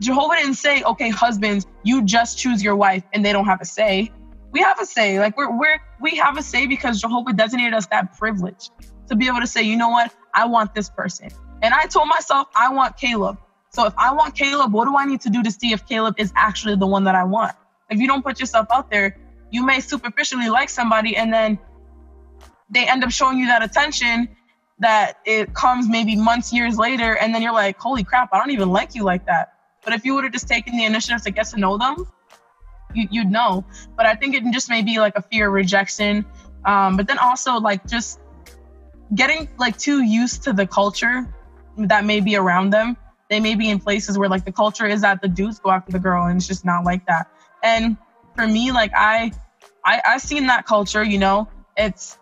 Jehovah 0.00 0.36
didn't 0.36 0.54
say, 0.54 0.82
okay, 0.82 1.08
husbands, 1.08 1.66
you 1.82 2.04
just 2.04 2.38
choose 2.38 2.62
your 2.62 2.76
wife 2.76 3.02
and 3.14 3.24
they 3.24 3.32
don't 3.32 3.46
have 3.46 3.62
a 3.62 3.64
say. 3.64 4.12
We 4.52 4.60
have 4.60 4.78
a 4.78 4.86
say. 4.86 5.18
Like 5.18 5.36
we're 5.38 5.56
we're 5.58 5.80
we 6.00 6.16
have 6.16 6.36
a 6.36 6.42
say 6.42 6.66
because 6.66 7.00
Jehovah 7.00 7.32
designated 7.32 7.72
us 7.72 7.86
that 7.86 8.18
privilege 8.18 8.68
to 9.08 9.16
be 9.16 9.26
able 9.28 9.40
to 9.40 9.46
say, 9.46 9.62
you 9.62 9.76
know 9.76 9.88
what, 9.88 10.14
I 10.34 10.46
want 10.46 10.74
this 10.74 10.90
person. 10.90 11.30
And 11.62 11.72
I 11.72 11.86
told 11.86 12.08
myself 12.08 12.48
I 12.54 12.68
want 12.72 12.98
Caleb. 12.98 13.38
So 13.70 13.86
if 13.86 13.94
I 13.96 14.12
want 14.12 14.36
Caleb, 14.36 14.72
what 14.72 14.84
do 14.84 14.96
I 14.96 15.06
need 15.06 15.22
to 15.22 15.30
do 15.30 15.42
to 15.42 15.50
see 15.50 15.72
if 15.72 15.86
Caleb 15.86 16.16
is 16.18 16.32
actually 16.36 16.76
the 16.76 16.86
one 16.86 17.04
that 17.04 17.14
I 17.14 17.24
want? 17.24 17.56
If 17.88 17.98
you 17.98 18.06
don't 18.06 18.22
put 18.22 18.38
yourself 18.40 18.66
out 18.70 18.90
there, 18.90 19.16
you 19.50 19.64
may 19.64 19.80
superficially 19.80 20.50
like 20.50 20.68
somebody 20.68 21.16
and 21.16 21.32
then 21.32 21.58
they 22.70 22.88
end 22.88 23.04
up 23.04 23.10
showing 23.10 23.38
you 23.38 23.46
that 23.46 23.62
attention 23.62 24.28
that 24.78 25.18
it 25.24 25.54
comes 25.54 25.88
maybe 25.88 26.16
months, 26.16 26.52
years 26.52 26.76
later, 26.76 27.16
and 27.16 27.34
then 27.34 27.42
you're 27.42 27.52
like, 27.52 27.78
holy 27.78 28.04
crap, 28.04 28.30
I 28.32 28.38
don't 28.38 28.50
even 28.50 28.70
like 28.70 28.94
you 28.94 29.04
like 29.04 29.26
that. 29.26 29.54
But 29.84 29.94
if 29.94 30.04
you 30.04 30.14
would 30.14 30.24
have 30.24 30.32
just 30.32 30.48
taken 30.48 30.76
the 30.76 30.84
initiative 30.84 31.22
to 31.22 31.30
get 31.30 31.46
to 31.48 31.60
know 31.60 31.78
them, 31.78 32.06
you, 32.94 33.20
would 33.20 33.30
know. 33.30 33.64
But 33.96 34.06
I 34.06 34.14
think 34.14 34.34
it 34.34 34.44
just 34.52 34.68
may 34.68 34.82
be 34.82 34.98
like 34.98 35.16
a 35.16 35.22
fear 35.22 35.48
of 35.48 35.52
rejection. 35.52 36.24
Um, 36.64 36.96
but 36.96 37.06
then 37.06 37.18
also 37.18 37.60
like 37.60 37.86
just 37.86 38.20
getting 39.14 39.48
like 39.58 39.76
too 39.78 40.02
used 40.02 40.44
to 40.44 40.52
the 40.52 40.66
culture 40.66 41.28
that 41.76 42.04
may 42.04 42.20
be 42.20 42.36
around 42.36 42.70
them. 42.70 42.96
They 43.30 43.40
may 43.40 43.54
be 43.54 43.68
in 43.68 43.78
places 43.80 44.18
where 44.18 44.28
like 44.28 44.44
the 44.44 44.52
culture 44.52 44.86
is 44.86 45.02
that 45.02 45.20
the 45.20 45.28
dudes 45.28 45.58
go 45.58 45.70
after 45.70 45.92
the 45.92 45.98
girl 45.98 46.26
and 46.26 46.36
it's 46.36 46.46
just 46.46 46.64
not 46.64 46.84
like 46.84 47.06
that. 47.06 47.30
And 47.62 47.96
for 48.34 48.46
me, 48.46 48.72
like 48.72 48.92
I, 48.94 49.32
I 49.84 50.00
I've 50.06 50.20
seen 50.20 50.46
that 50.46 50.66
culture, 50.66 51.02
you 51.02 51.18
know, 51.18 51.48
it's 51.76 52.18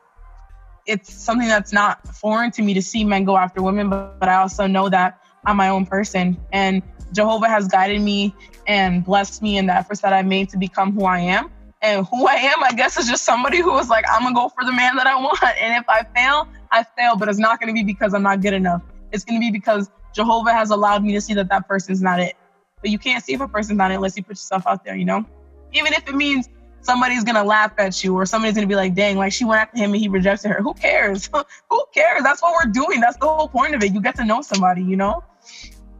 it's 0.87 1.13
something 1.13 1.49
that's 1.49 1.73
not 1.73 2.07
foreign 2.09 2.51
to 2.53 2.63
me 2.63 2.75
to 2.75 2.83
see 2.83 3.05
men 3.05 3.25
go 3.25 3.37
after 3.37 3.63
women, 3.63 3.89
but, 3.91 4.19
but 4.19 4.29
I 4.29 4.37
also 4.37 4.67
know 4.67 4.89
that 4.89 5.19
I'm 5.45 5.57
my 5.57 5.69
own 5.69 5.87
person. 5.87 6.37
And 6.53 6.83
Jehovah 7.13 7.49
has 7.49 7.69
guided 7.69 8.01
me 8.01 8.35
and 8.67 9.05
blessed 9.05 9.43
me 9.43 9.59
in 9.59 9.67
the 9.67 9.75
efforts 9.75 10.01
that 10.01 10.13
I've 10.13 10.27
made 10.27 10.49
to 10.51 10.57
become 10.57 10.93
who 10.93 11.05
I 11.05 11.21
am. 11.21 11.51
And 11.83 12.07
who 12.07 12.27
I 12.27 12.35
am, 12.35 12.63
I 12.63 12.73
guess, 12.73 12.97
is 12.97 13.09
just 13.09 13.25
somebody 13.25 13.61
who 13.61 13.77
is 13.79 13.89
like, 13.89 14.05
I'm 14.11 14.23
gonna 14.23 14.35
go 14.35 14.49
for 14.49 14.65
the 14.65 14.73
man 14.73 14.97
that 14.97 15.07
I 15.07 15.17
want. 15.17 15.43
And 15.43 15.75
if 15.77 15.89
I 15.89 16.05
fail, 16.15 16.49
I 16.71 16.85
fail, 16.97 17.17
but 17.17 17.29
it's 17.29 17.39
not 17.39 17.61
gonna 17.61 17.73
be 17.73 17.83
because 17.83 18.15
I'm 18.15 18.23
not 18.23 18.41
good 18.41 18.55
enough. 18.55 18.83
It's 19.11 19.25
gonna 19.25 19.41
be 19.41 19.51
because 19.51 19.91
Jehovah 20.15 20.53
has 20.53 20.71
allowed 20.71 21.03
me 21.03 21.13
to 21.13 21.21
see 21.21 21.35
that 21.35 21.49
that 21.49 21.67
person's 21.67 22.01
not 22.01 22.21
it. 22.21 22.37
But 22.81 22.91
you 22.91 22.99
can't 22.99 23.23
see 23.25 23.33
if 23.35 23.41
a 23.41 23.49
person's 23.49 23.79
not 23.79 23.91
it 23.91 23.95
unless 23.95 24.17
you 24.17 24.23
put 24.23 24.33
yourself 24.33 24.67
out 24.67 24.85
there, 24.85 24.95
you 24.95 25.05
know? 25.05 25.25
Even 25.73 25.93
if 25.93 26.09
it 26.09 26.15
means 26.15 26.49
somebody's 26.83 27.25
gonna 27.25 27.45
laugh 27.45 27.73
at 27.79 28.05
you 28.05 28.15
or 28.15 28.27
somebody's 28.27 28.55
gonna 28.55 28.67
be 28.67 28.77
like, 28.77 28.95
dang, 28.95 29.17
like 29.17 29.33
she 29.33 29.45
went 29.45 29.61
after 29.61 29.79
him 29.79 29.93
and 29.93 30.01
he 30.01 30.09
rejected 30.09 30.49
her. 30.49 30.63
Who 30.63 30.75
cares? 30.75 31.31
Who 31.71 31.85
cares? 31.95 32.23
That's 32.23 32.43
what 32.43 32.53
we're 32.53 32.71
doing. 32.71 33.01
That's 33.01 33.17
the 33.17 33.27
whole 33.27 33.49
point 33.49 33.75
of 33.75 33.83
it. 33.83 33.93
You 33.93 34.01
get 34.01 34.17
to 34.17 34.25
know 34.25 34.43
somebody, 34.43 34.83
you 34.83 34.97
know? 34.97 35.25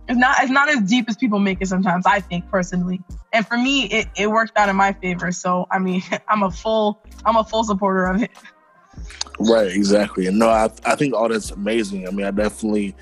It's 0.09 0.19
not 0.19 0.43
it's 0.43 0.51
not 0.51 0.69
as 0.69 0.81
deep 0.83 1.09
as 1.09 1.17
people 1.17 1.39
make 1.39 1.59
it 1.61 1.69
sometimes, 1.69 2.05
I 2.07 2.21
think 2.21 2.49
personally. 2.51 3.01
And 3.33 3.47
for 3.47 3.57
me, 3.57 3.85
it, 3.85 4.09
it 4.17 4.31
worked 4.31 4.59
out 4.59 4.69
in 4.69 4.77
my 4.77 4.93
favor. 4.93 5.33
So 5.33 5.67
I 5.71 5.79
mean, 5.79 6.03
I'm 6.29 6.43
a 6.43 6.51
full 6.51 7.01
I'm 7.25 7.37
a 7.37 7.45
full 7.45 7.65
supporter 7.65 8.07
of 8.07 8.23
it. 8.23 8.31
Right, 9.39 9.69
exactly. 9.69 10.27
And 10.27 10.39
no, 10.39 10.49
I 10.49 10.71
I 10.85 10.97
think 10.97 11.15
all 11.15 11.29
that's 11.29 11.51
amazing. 11.51 12.07
I 12.07 12.11
mean, 12.11 12.27
I 12.27 12.31
definitely 12.31 12.95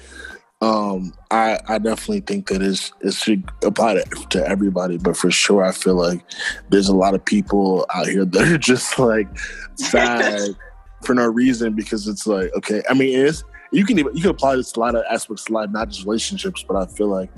um 0.61 1.12
I 1.30 1.58
I 1.68 1.78
definitely 1.78 2.20
think 2.20 2.48
that 2.48 2.61
it's 2.61 2.92
it 3.00 3.14
should 3.14 3.50
apply 3.64 3.94
to, 3.94 4.04
to 4.30 4.46
everybody, 4.46 4.98
but 4.98 5.16
for 5.16 5.30
sure 5.30 5.64
I 5.64 5.72
feel 5.72 5.94
like 5.94 6.22
there's 6.68 6.88
a 6.88 6.96
lot 6.96 7.14
of 7.14 7.24
people 7.24 7.86
out 7.94 8.06
here 8.06 8.24
that 8.24 8.48
are 8.48 8.58
just 8.72 8.98
like 8.98 9.28
sad 9.76 10.50
for 11.04 11.14
no 11.14 11.26
reason 11.26 11.74
because 11.74 12.06
it's 12.06 12.26
like, 12.26 12.52
okay, 12.56 12.82
I 12.90 12.94
mean 12.94 13.18
it's 13.18 13.42
you 13.72 13.86
can 13.86 13.98
even 13.98 14.14
you 14.14 14.22
can 14.22 14.30
apply 14.30 14.56
this 14.56 14.72
to 14.72 14.80
a 14.80 14.82
lot 14.82 14.94
of 14.94 15.04
aspects 15.11 15.44
of 15.44 15.50
life, 15.50 15.70
not 15.70 15.88
just 15.88 16.04
relationships, 16.04 16.64
but 16.66 16.76
I 16.76 16.86
feel 16.86 17.08
like 17.08 17.30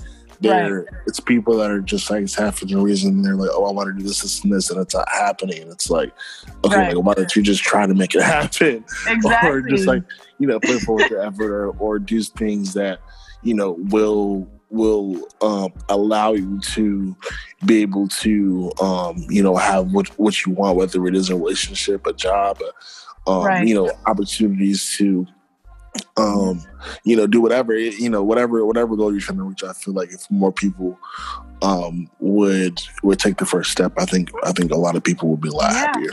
there 0.43 0.79
right. 0.79 0.87
it's 1.07 1.19
people 1.19 1.57
that 1.57 1.71
are 1.71 1.81
just 1.81 2.09
like 2.09 2.23
it's 2.23 2.35
happening 2.35 2.81
reason 2.81 3.21
they're 3.21 3.35
like, 3.35 3.49
oh, 3.53 3.65
I 3.65 3.71
want 3.71 3.89
to 3.89 3.93
do 3.93 4.07
this, 4.07 4.21
this, 4.21 4.43
and 4.43 4.53
this, 4.53 4.69
and 4.69 4.79
it's 4.79 4.93
not 4.93 5.09
happening. 5.09 5.61
And 5.61 5.71
it's 5.71 5.89
like, 5.89 6.13
okay, 6.65 6.75
right. 6.75 6.95
like, 6.95 7.05
why 7.05 7.13
don't 7.13 7.35
you 7.35 7.41
just 7.41 7.63
try 7.63 7.85
to 7.85 7.93
make 7.93 8.13
it 8.15 8.21
happen? 8.23 8.85
Exactly. 9.07 9.49
or 9.49 9.61
just 9.61 9.87
like, 9.87 10.03
you 10.39 10.47
know, 10.47 10.59
put 10.59 10.81
forward 10.81 11.09
the 11.09 11.23
effort 11.23 11.51
or, 11.51 11.69
or 11.71 11.99
do 11.99 12.21
things 12.21 12.73
that, 12.73 12.99
you 13.41 13.53
know, 13.53 13.77
will 13.89 14.47
will 14.69 15.27
um, 15.41 15.71
allow 15.89 16.33
you 16.33 16.59
to 16.59 17.15
be 17.65 17.81
able 17.83 18.07
to 18.07 18.71
um, 18.81 19.23
you 19.29 19.43
know 19.43 19.55
have 19.55 19.91
what 19.93 20.07
what 20.19 20.45
you 20.45 20.51
want, 20.51 20.77
whether 20.77 21.05
it 21.07 21.15
is 21.15 21.29
a 21.29 21.35
relationship, 21.35 22.05
a 22.07 22.13
job, 22.13 22.59
um, 23.27 23.43
right. 23.43 23.67
you 23.67 23.75
know, 23.75 23.91
opportunities 24.07 24.95
to 24.97 25.27
um, 26.17 26.61
you 27.03 27.15
know, 27.15 27.27
do 27.27 27.41
whatever, 27.41 27.77
you 27.77 28.09
know, 28.09 28.23
whatever, 28.23 28.65
whatever 28.65 28.95
goal 28.95 29.11
you're 29.11 29.21
trying 29.21 29.37
to 29.37 29.43
reach. 29.43 29.63
I 29.63 29.73
feel 29.73 29.93
like 29.93 30.11
if 30.11 30.29
more 30.29 30.51
people 30.51 30.97
um, 31.61 32.09
would 32.19 32.81
would 33.03 33.19
take 33.19 33.37
the 33.37 33.45
first 33.45 33.71
step, 33.71 33.93
I 33.97 34.05
think 34.05 34.31
I 34.43 34.51
think 34.51 34.71
a 34.71 34.77
lot 34.77 34.95
of 34.95 35.03
people 35.03 35.29
would 35.29 35.41
be 35.41 35.49
a 35.49 35.53
lot 35.53 35.71
yeah. 35.71 35.79
happier. 35.79 36.11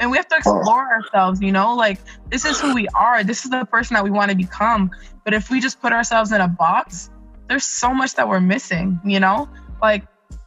And 0.00 0.10
we 0.10 0.16
have 0.16 0.28
to 0.28 0.36
explore 0.36 0.86
uh, 0.86 0.96
ourselves, 0.96 1.40
you 1.40 1.52
know, 1.52 1.74
like 1.74 1.98
this 2.30 2.44
is 2.44 2.60
who 2.60 2.74
we 2.74 2.88
are. 2.88 3.22
This 3.22 3.44
is 3.44 3.50
the 3.50 3.64
person 3.64 3.94
that 3.94 4.04
we 4.04 4.10
want 4.10 4.30
to 4.30 4.36
become. 4.36 4.90
But 5.24 5.34
if 5.34 5.50
we 5.50 5.60
just 5.60 5.80
put 5.80 5.92
ourselves 5.92 6.32
in 6.32 6.40
a 6.40 6.48
box, 6.48 7.10
there's 7.48 7.64
so 7.64 7.94
much 7.94 8.14
that 8.14 8.28
we're 8.28 8.40
missing, 8.40 9.00
you 9.04 9.20
know? 9.20 9.48
Like 9.80 10.04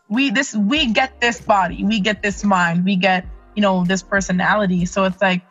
we 0.09 0.31
this 0.31 0.53
we 0.53 0.87
get 0.87 1.21
this 1.21 1.39
body, 1.41 1.83
we 1.83 1.99
get 1.99 2.21
this 2.21 2.43
mind, 2.43 2.85
we 2.85 2.95
get, 2.95 3.25
you 3.55 3.61
know, 3.61 3.85
this 3.85 4.03
personality. 4.03 4.85
So 4.85 5.05
it's 5.05 5.21
like 5.21 5.41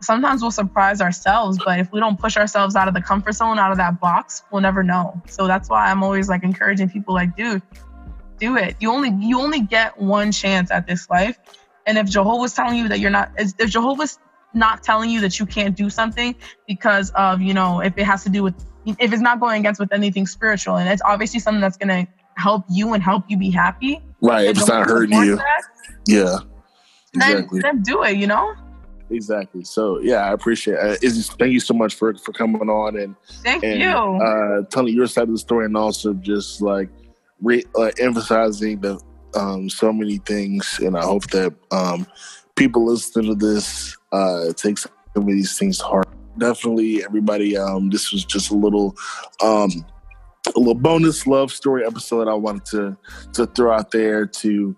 sometimes 0.00 0.42
we'll 0.42 0.50
surprise 0.50 1.00
ourselves, 1.00 1.58
but 1.64 1.78
if 1.78 1.92
we 1.92 2.00
don't 2.00 2.18
push 2.18 2.36
ourselves 2.36 2.76
out 2.76 2.88
of 2.88 2.94
the 2.94 3.02
comfort 3.02 3.32
zone, 3.32 3.58
out 3.58 3.70
of 3.70 3.78
that 3.78 4.00
box, 4.00 4.42
we'll 4.50 4.62
never 4.62 4.82
know. 4.82 5.20
So 5.28 5.46
that's 5.46 5.68
why 5.68 5.90
I'm 5.90 6.02
always 6.02 6.28
like 6.28 6.44
encouraging 6.44 6.90
people 6.90 7.14
like, 7.14 7.36
dude, 7.36 7.62
do 8.38 8.56
it. 8.56 8.76
You 8.80 8.92
only 8.92 9.12
you 9.20 9.40
only 9.40 9.60
get 9.60 10.00
one 10.00 10.32
chance 10.32 10.70
at 10.70 10.86
this 10.86 11.08
life. 11.10 11.38
And 11.86 11.98
if 11.98 12.06
Jehovah's 12.08 12.54
telling 12.54 12.78
you 12.78 12.88
that 12.88 13.00
you're 13.00 13.10
not 13.10 13.32
if 13.36 13.70
Jehovah's 13.70 14.18
not 14.54 14.82
telling 14.82 15.10
you 15.10 15.20
that 15.20 15.38
you 15.38 15.46
can't 15.46 15.76
do 15.76 15.90
something 15.90 16.34
because 16.66 17.10
of, 17.10 17.40
you 17.40 17.54
know, 17.54 17.80
if 17.80 17.96
it 17.98 18.04
has 18.04 18.22
to 18.24 18.30
do 18.30 18.42
with 18.42 18.54
if 18.86 19.12
it's 19.12 19.22
not 19.22 19.40
going 19.40 19.60
against 19.60 19.80
with 19.80 19.92
anything 19.92 20.26
spiritual 20.26 20.76
and 20.76 20.88
it's 20.88 21.02
obviously 21.02 21.40
something 21.40 21.60
that's 21.60 21.76
gonna 21.76 22.06
help 22.36 22.64
you 22.70 22.94
and 22.94 23.02
help 23.02 23.24
you 23.28 23.36
be 23.36 23.50
happy. 23.50 24.00
Right. 24.20 24.46
If 24.46 24.58
it's 24.58 24.68
not 24.68 24.86
hurting 24.88 25.18
you. 25.18 25.36
That, 25.36 25.62
yeah. 26.06 26.38
Exactly. 27.14 27.60
Then, 27.60 27.76
then 27.76 27.82
do 27.82 28.02
it, 28.04 28.16
you 28.16 28.26
know? 28.26 28.54
Exactly. 29.10 29.64
So 29.64 30.00
yeah, 30.00 30.28
I 30.28 30.32
appreciate 30.32 30.78
it. 30.78 31.02
Izzy, 31.02 31.32
thank 31.38 31.52
you 31.52 31.60
so 31.60 31.74
much 31.74 31.94
for 31.94 32.14
for 32.14 32.32
coming 32.32 32.68
on 32.68 32.96
and 32.96 33.14
thank 33.42 33.64
and, 33.64 33.80
you. 33.80 33.88
Uh, 33.88 34.62
telling 34.70 34.94
your 34.94 35.06
side 35.06 35.24
of 35.24 35.30
the 35.30 35.38
story 35.38 35.66
and 35.66 35.76
also 35.76 36.14
just 36.14 36.60
like 36.60 36.88
re- 37.40 37.64
uh, 37.76 37.90
emphasizing 37.98 38.80
the 38.80 39.00
um, 39.34 39.68
so 39.68 39.92
many 39.92 40.18
things. 40.18 40.80
And 40.82 40.96
I 40.96 41.02
hope 41.02 41.26
that 41.30 41.54
um, 41.70 42.06
people 42.56 42.86
listening 42.86 43.26
to 43.30 43.34
this 43.34 43.96
uh, 44.12 44.52
take 44.54 44.78
some 44.78 44.92
of 45.14 45.26
these 45.26 45.58
things 45.58 45.78
to 45.78 45.84
heart. 45.84 46.08
Definitely, 46.38 47.04
everybody. 47.04 47.56
Um, 47.56 47.90
this 47.90 48.12
was 48.12 48.24
just 48.24 48.50
a 48.50 48.54
little. 48.54 48.96
Um, 49.42 49.84
a 50.56 50.58
little 50.58 50.74
bonus 50.74 51.26
love 51.26 51.52
story 51.52 51.84
episode 51.84 52.26
I 52.26 52.32
wanted 52.32 52.64
to 52.66 52.96
to 53.34 53.46
throw 53.46 53.72
out 53.74 53.90
there 53.90 54.24
to 54.24 54.74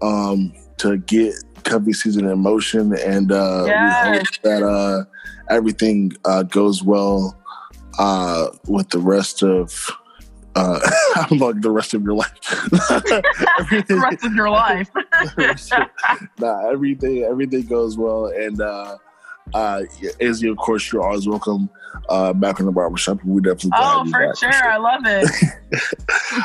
um 0.00 0.52
to 0.78 0.98
get 0.98 1.34
cuffing 1.64 1.94
season 1.94 2.28
in 2.28 2.38
motion, 2.38 2.94
and 2.98 3.32
uh, 3.32 3.64
yes. 3.66 4.10
we 4.10 4.18
hope 4.18 4.42
that 4.42 4.62
uh, 4.62 5.04
everything 5.52 6.12
uh, 6.24 6.42
goes 6.42 6.82
well 6.82 7.36
uh, 7.98 8.48
with 8.66 8.88
the 8.90 8.98
rest 8.98 9.42
of. 9.42 9.90
Uh, 10.54 10.78
I'm 11.16 11.38
like 11.38 11.62
the 11.62 11.70
rest 11.70 11.94
of 11.94 12.02
your 12.02 12.14
life. 12.14 12.38
the 12.70 14.02
rest 14.02 14.24
of 14.24 14.34
your 14.34 14.50
life. 14.50 14.90
nah, 16.38 16.68
everything 16.68 17.22
everything 17.22 17.66
goes 17.66 17.96
well, 17.96 18.26
and 18.26 18.60
uh, 18.60 18.98
uh, 19.54 19.82
Izzy, 20.18 20.48
of 20.48 20.56
course, 20.56 20.92
you're 20.92 21.02
always 21.02 21.28
welcome 21.28 21.68
uh, 22.08 22.32
back 22.32 22.60
in 22.60 22.66
the 22.66 22.72
barbershop. 22.72 23.22
We 23.24 23.40
definitely 23.42 23.70
oh, 23.74 24.04
for 24.10 24.34
sure. 24.36 24.52
I 24.52 24.76
love 24.76 25.02
it. 25.04 25.30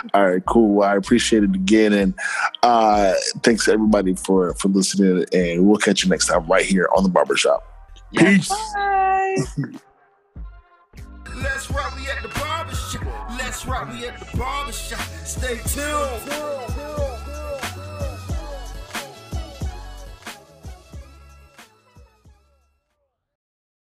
All 0.13 0.29
right, 0.29 0.45
cool. 0.45 0.75
Well, 0.75 0.89
I 0.89 0.95
appreciate 0.95 1.43
it 1.43 1.55
again, 1.55 1.93
and 1.93 2.13
uh, 2.63 3.13
thanks 3.43 3.67
everybody 3.67 4.15
for 4.15 4.53
for 4.55 4.69
listening. 4.69 5.25
And 5.33 5.67
we'll 5.67 5.77
catch 5.77 6.03
you 6.03 6.09
next 6.09 6.27
time 6.27 6.45
right 6.47 6.65
here 6.65 6.89
on 6.95 7.03
the 7.03 7.09
barbershop. 7.09 7.63
Peace. 8.15 8.49
Bye. 8.49 9.35
Let's 11.35 11.69
rock. 11.69 11.95
We 11.95 12.07
at 12.09 12.23
the 12.23 12.29
barbershop. 12.29 13.03
Let's 13.37 13.65
rock. 13.65 13.91
We 13.91 14.07
at 14.07 14.19
the 14.19 14.37
barbershop. 14.37 14.99
Stay 15.23 15.59
tuned. 15.65 17.16